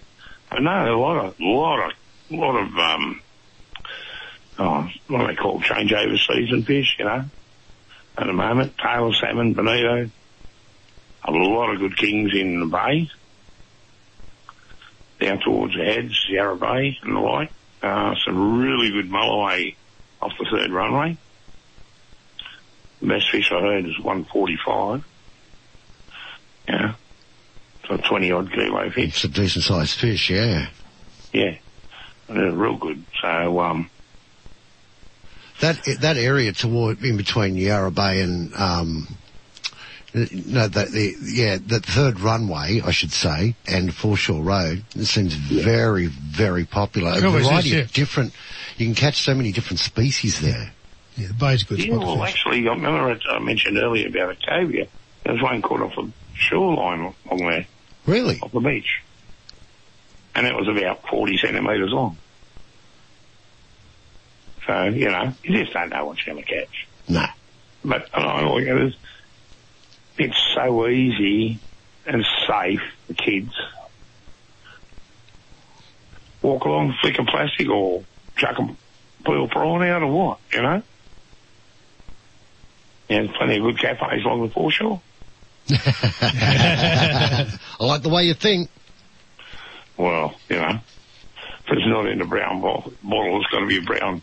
But 0.50 0.64
no, 0.64 0.72
a 0.72 0.98
lot 0.98 1.24
of, 1.24 1.40
lot 1.40 1.90
of, 1.90 1.94
lot 2.32 2.56
of, 2.56 2.76
um, 2.80 3.22
oh, 4.60 4.90
what 5.08 5.20
do 5.22 5.28
they 5.28 5.36
call 5.36 5.62
changeover 5.62 6.18
season 6.18 6.64
fish, 6.64 6.96
you 7.00 7.06
know, 7.06 7.24
at 8.18 8.28
the 8.28 8.34
moment. 8.34 8.78
Tail 8.78 9.14
salmon, 9.14 9.54
bonito. 9.54 10.10
A 11.24 11.32
lot 11.32 11.74
of 11.74 11.80
good 11.80 11.98
kings 11.98 12.32
in 12.34 12.60
the 12.60 12.66
bay. 12.66 13.10
Down 15.20 15.40
towards 15.40 15.76
the 15.76 15.84
heads, 15.84 16.26
Yarra 16.30 16.56
Bay 16.56 16.98
and 17.02 17.16
the 17.16 17.20
like. 17.20 17.52
Uh, 17.82 18.16
some 18.26 18.60
really 18.60 18.92
good 18.92 19.10
mulloway 19.10 19.76
off 20.22 20.34
the 20.38 20.46
third 20.50 20.72
runway. 20.72 21.18
The 23.02 23.08
best 23.08 23.30
fish 23.30 23.52
I 23.52 23.62
heard 23.62 23.86
is 23.86 23.98
145. 24.00 25.06
Yeah. 26.68 26.94
So 27.88 27.98
20 27.98 28.32
odd 28.32 28.52
kilo 28.52 28.90
fish. 28.92 29.10
It's 29.10 29.24
a 29.24 29.28
decent 29.30 29.66
sized 29.66 29.98
fish, 29.98 30.30
yeah. 30.30 30.68
Yeah. 31.34 31.58
They're 32.28 32.52
real 32.52 32.78
good. 32.78 33.04
So, 33.22 33.60
um, 33.60 33.90
That 35.62 35.84
that 36.02 36.18
area 36.18 36.54
toward 36.54 37.04
in 37.04 37.18
between 37.18 37.56
Yarra 37.56 37.92
Bay 37.92 38.22
and 38.22 38.56
um, 38.56 39.08
no, 40.14 40.68
the, 40.68 40.86
the 40.86 41.16
yeah, 41.22 41.58
the 41.64 41.80
third 41.80 42.20
runway, 42.20 42.82
I 42.84 42.92
should 42.92 43.12
say, 43.12 43.56
and 43.68 43.94
Foreshore 43.94 44.42
Road 44.42 44.84
it 44.96 45.06
seems 45.06 45.34
very, 45.34 46.08
very 46.08 46.66
popular. 46.66 47.12
It 47.18 47.24
A 47.24 47.28
always 47.28 47.44
is, 47.44 47.48
variety 47.48 47.70
yeah. 47.70 47.78
of 47.80 47.92
different. 47.92 48.34
You 48.78 48.86
can 48.88 48.96
catch 48.96 49.22
so 49.22 49.36
many 49.36 49.52
different 49.52 49.80
species 49.80 50.40
there. 50.40 50.72
Yeah, 51.16 51.28
the 51.28 51.34
bay's 51.34 51.64
a 51.64 51.66
good 51.66 51.80
Yeah, 51.80 51.96
spot 51.96 52.08
well, 52.08 52.24
actually, 52.24 52.68
I 52.68 52.72
remember 52.72 53.20
I 53.30 53.40
mentioned 53.40 53.78
earlier 53.78 54.08
about 54.08 54.32
a 54.32 54.36
cobia. 54.36 54.88
There's 55.26 55.42
one 55.42 55.62
caught 55.62 55.82
off 55.82 55.96
the 55.96 56.10
shoreline 56.34 57.14
along 57.30 57.50
there. 57.50 57.68
Really? 58.06 58.40
Off 58.40 58.52
the 58.52 58.62
beach. 58.62 59.02
And 60.34 60.48
it 60.48 60.56
was 60.56 60.68
about 60.68 61.08
40 61.10 61.38
centimetres 61.38 61.92
long. 61.92 62.18
So, 64.70 64.84
you 64.84 65.10
know, 65.10 65.34
you 65.42 65.64
just 65.64 65.74
don't 65.74 65.90
know 65.90 66.06
what 66.06 66.24
you're 66.24 66.36
going 66.36 66.46
to 66.46 66.54
catch. 66.54 66.88
No. 67.08 67.26
But 67.84 68.08
I 68.14 68.22
I 68.22 68.46
look 68.46 68.68
at 68.68 68.78
it, 68.78 68.94
it's 70.20 70.38
so 70.54 70.88
easy 70.88 71.58
and 72.06 72.24
safe 72.46 72.84
for 73.08 73.16
kids. 73.16 73.52
Walk 76.44 76.66
along, 76.66 76.94
flick 77.02 77.18
a 77.18 77.24
plastic 77.24 77.68
or 77.68 78.04
chuck 78.36 78.60
a 78.60 78.76
peel 79.26 79.48
prawn 79.48 79.82
out 79.82 80.04
or 80.04 80.12
what, 80.12 80.40
you 80.54 80.62
know? 80.62 80.84
Yeah, 83.10 83.24
there's 83.24 83.36
plenty 83.38 83.58
of 83.58 83.64
good 83.64 83.80
cafes 83.80 84.24
along 84.24 84.44
the 84.44 84.54
foreshore. 84.54 85.02
I 85.72 87.58
like 87.80 88.04
the 88.04 88.10
way 88.10 88.26
you 88.26 88.36
think. 88.36 88.70
Well, 89.98 90.36
you 90.48 90.58
know, 90.58 90.80
if 91.66 91.72
it's 91.72 91.88
not 91.88 92.06
in 92.06 92.22
a 92.22 92.26
brown 92.26 92.62
bottle, 92.62 92.94
bottle 93.04 93.42
it's 93.42 93.50
got 93.50 93.62
to 93.62 93.66
be 93.66 93.80
a 93.80 93.82
brown 93.82 94.22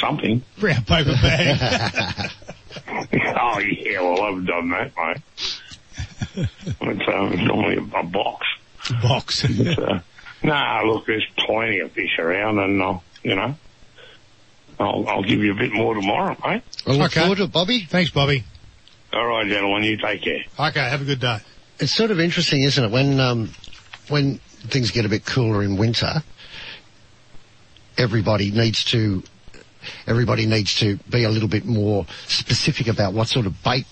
something. 0.00 0.42
Brown 0.58 0.84
paper 0.84 1.12
bag. 1.22 2.30
oh 3.36 3.58
yeah, 3.58 4.00
well 4.00 4.22
I've 4.22 4.46
done 4.46 4.70
that, 4.70 4.92
mate. 4.96 5.22
it's, 6.80 7.08
um, 7.08 7.32
it's 7.32 7.42
normally 7.42 7.76
a, 7.76 7.98
a 7.98 8.02
box. 8.02 8.46
Box. 9.02 9.46
But, 9.46 9.78
uh, 9.78 10.00
nah, 10.42 10.82
look, 10.82 11.06
there's 11.06 11.26
plenty 11.38 11.80
of 11.80 11.92
fish 11.92 12.18
around, 12.18 12.58
and 12.58 12.82
I'll, 12.82 13.02
you 13.22 13.34
know, 13.34 13.54
I'll, 14.78 15.08
I'll 15.08 15.22
give 15.22 15.40
you 15.40 15.52
a 15.52 15.56
bit 15.56 15.72
more 15.72 15.94
tomorrow, 15.94 16.36
mate. 16.44 16.62
I 16.86 16.90
look 16.92 17.10
Okay. 17.12 17.20
forward 17.20 17.38
to 17.38 17.44
it, 17.44 17.52
Bobby. 17.52 17.86
Thanks, 17.88 18.10
Bobby. 18.10 18.44
All 19.12 19.26
right, 19.26 19.46
gentlemen, 19.46 19.84
you 19.84 19.96
take 19.96 20.22
care. 20.22 20.42
Okay, 20.58 20.80
have 20.80 21.00
a 21.00 21.04
good 21.04 21.20
day. 21.20 21.38
It's 21.78 21.94
sort 21.94 22.10
of 22.10 22.18
interesting, 22.20 22.62
isn't 22.64 22.84
it? 22.84 22.90
When 22.90 23.20
um, 23.20 23.50
when 24.08 24.38
things 24.68 24.90
get 24.90 25.04
a 25.04 25.08
bit 25.08 25.24
cooler 25.24 25.62
in 25.62 25.76
winter, 25.76 26.22
everybody 27.96 28.50
needs 28.50 28.84
to 28.86 29.22
everybody 30.06 30.46
needs 30.46 30.74
to 30.80 30.96
be 31.08 31.24
a 31.24 31.30
little 31.30 31.48
bit 31.48 31.64
more 31.64 32.06
specific 32.26 32.88
about 32.88 33.12
what 33.12 33.28
sort 33.28 33.46
of 33.46 33.62
bait 33.62 33.86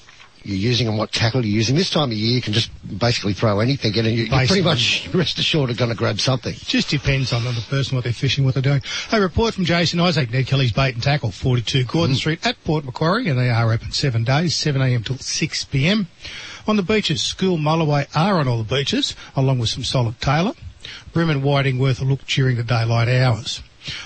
you're 0.44 0.56
using 0.56 0.88
and 0.88 0.98
what 0.98 1.12
tackle 1.12 1.44
you're 1.44 1.54
using. 1.54 1.76
This 1.76 1.90
time 1.90 2.10
of 2.10 2.16
year, 2.16 2.34
you 2.34 2.42
can 2.42 2.52
just 2.52 2.70
basically 2.98 3.32
throw 3.32 3.60
anything 3.60 3.94
in, 3.94 4.06
and 4.06 4.14
you, 4.14 4.24
you're 4.24 4.46
pretty 4.46 4.62
much 4.62 5.08
rest 5.14 5.38
assured 5.38 5.70
are 5.70 5.74
going 5.74 5.90
to 5.90 5.96
grab 5.96 6.20
something. 6.20 6.54
Just 6.54 6.90
depends 6.90 7.32
on 7.32 7.44
the 7.44 7.64
person, 7.68 7.96
what 7.96 8.04
they're 8.04 8.12
fishing, 8.12 8.44
what 8.44 8.54
they're 8.54 8.62
doing. 8.62 8.82
A 9.12 9.20
report 9.20 9.54
from 9.54 9.64
Jason 9.64 10.00
Isaac, 10.00 10.30
Ned 10.30 10.46
Kelly's 10.46 10.72
Bait 10.72 10.94
and 10.94 11.02
Tackle, 11.02 11.30
42 11.30 11.84
Gordon 11.84 12.16
mm. 12.16 12.18
Street 12.18 12.46
at 12.46 12.62
Port 12.64 12.84
Macquarie, 12.84 13.28
and 13.28 13.38
they 13.38 13.50
are 13.50 13.72
open 13.72 13.92
seven 13.92 14.24
days, 14.24 14.54
7am 14.54 15.04
till 15.04 15.16
6pm. 15.16 16.06
On 16.66 16.76
the 16.76 16.82
beaches, 16.82 17.22
School 17.22 17.58
Mulloway 17.58 18.06
are 18.14 18.38
on 18.38 18.48
all 18.48 18.58
the 18.58 18.64
beaches, 18.64 19.14
along 19.36 19.58
with 19.58 19.68
some 19.68 19.84
solid 19.84 20.20
Tailor. 20.20 20.54
Bream 21.12 21.30
and 21.30 21.42
Whiting 21.42 21.78
worth 21.78 22.00
a 22.00 22.04
look 22.04 22.24
during 22.26 22.56
the 22.56 22.64
daylight 22.64 23.08
hours. 23.08 23.62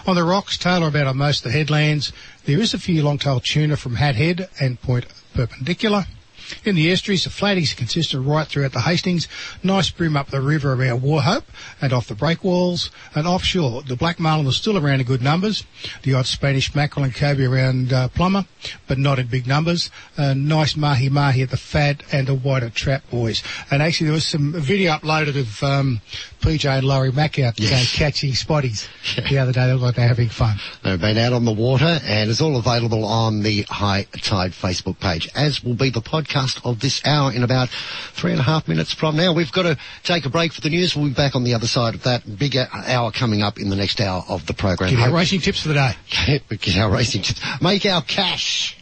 On 0.07 0.17
the 0.17 0.25
rocks, 0.25 0.57
Tailor 0.57 0.89
about 0.89 1.07
on 1.07 1.17
most 1.17 1.45
of 1.45 1.53
the 1.53 1.59
headlands. 1.59 2.13
There 2.45 2.61
is 2.61 2.75
a 2.75 2.79
few 2.79 3.03
long-tailed 3.03 3.45
tuna 3.45 3.77
from 3.77 3.97
Hat 3.97 4.15
Head 4.15 4.49
and 4.61 4.81
Point 4.81 5.07
Perpendicular. 5.35 6.07
In 6.65 6.75
the 6.75 6.91
estuaries, 6.91 7.25
the 7.25 7.31
flatties 7.31 7.73
are 7.73 7.77
consistent 7.77 8.27
right 8.27 8.47
throughout 8.47 8.73
the 8.73 8.81
Hastings. 8.81 9.29
Nice 9.63 9.91
bream 9.91 10.17
up 10.17 10.29
the 10.29 10.41
river 10.41 10.73
around 10.73 11.03
Wauchope 11.03 11.45
and 11.81 11.93
off 11.93 12.09
the 12.09 12.15
breakwalls. 12.15 12.91
And 13.15 13.27
offshore, 13.27 13.83
the 13.83 13.97
black 13.97 14.19
marlin 14.21 14.47
is 14.47 14.57
still 14.57 14.79
around 14.79 15.01
in 15.01 15.07
good 15.07 15.23
numbers. 15.23 15.65
The 16.03 16.15
odd 16.15 16.27
Spanish 16.27 16.75
mackerel 16.75 17.05
and 17.05 17.15
cobia 17.15 17.51
around 17.51 17.93
uh, 17.93 18.09
Plomer, 18.09 18.47
but 18.87 18.99
not 18.99 19.19
in 19.19 19.27
big 19.27 19.47
numbers. 19.47 19.91
Uh, 20.17 20.35
nice 20.35 20.77
mahi 20.77 21.09
mahi 21.09 21.43
at 21.43 21.51
the 21.51 21.57
fad 21.57 22.03
and 22.13 22.27
the 22.27 22.35
wider 22.35 22.71
trap 22.71 23.09
boys. 23.11 23.43
And 23.71 23.83
actually, 23.83 24.07
there 24.07 24.15
was 24.15 24.27
some 24.27 24.53
video 24.53 24.93
uploaded 24.93 25.39
of 25.39 25.63
um, 25.63 26.01
PJ 26.41 26.69
and 26.69 26.87
Laurie 26.87 27.13
Mack 27.13 27.39
out 27.39 27.61
uh, 27.61 27.85
catching 27.93 28.33
spotties 28.33 28.89
the 29.29 29.39
other 29.39 29.53
day. 29.53 29.67
They 29.67 29.73
looked 29.73 29.83
like 29.83 29.95
they're 29.97 30.09
having 30.09 30.29
fun. 30.29 30.59
They've 30.83 31.01
been 31.01 31.19
out 31.19 31.33
on 31.33 31.45
the 31.45 31.53
water 31.53 32.01
and 32.05 32.31
it's 32.31 32.41
all 32.41 32.57
available 32.57 33.05
on 33.05 33.43
the 33.43 33.63
High 33.63 34.07
Tide 34.23 34.53
Facebook 34.53 35.01
page, 35.01 35.29
as 35.35 35.65
will 35.65 35.75
be 35.75 35.91
the 35.91 36.01
podcast 36.01 36.36
of 36.65 36.81
this 36.81 37.05
hour 37.05 37.33
in 37.33 37.43
about 37.43 37.69
three 38.13 38.33
and 38.33 38.41
a 38.41 38.45
half 38.45 38.69
minutes 38.69 38.93
from 38.93 39.17
now. 39.17 39.33
We've 39.33 39.53
got 39.53 39.63
to 39.63 39.79
take 40.03 40.27
a 40.27 40.31
break 40.31 40.53
for 40.53 40.61
the 40.61 40.71
news. 40.71 40.95
We'll 40.95 41.09
be 41.09 41.15
back 41.15 41.35
on 41.35 41.45
the 41.45 41.55
other 41.55 41.67
side 41.67 41.95
of 41.95 42.03
that. 42.05 42.39
bigger 42.39 42.69
hour 42.73 43.11
coming 43.11 43.43
up 43.43 43.59
in 43.59 43.71
the 43.71 43.77
next 43.77 44.01
hour 44.01 44.25
of 44.29 44.47
the 44.47 44.55
program. 44.55 44.95
Hope- 44.95 45.15
racing 45.15 45.41
tips 45.41 45.63
for 45.63 45.69
the 45.69 45.75
day. 45.75 45.93
Get 46.61 46.77
our 46.77 46.91
racing 46.91 47.23
tips. 47.23 47.41
Make 47.61 47.87
our 47.87 48.03
cash. 48.03 48.76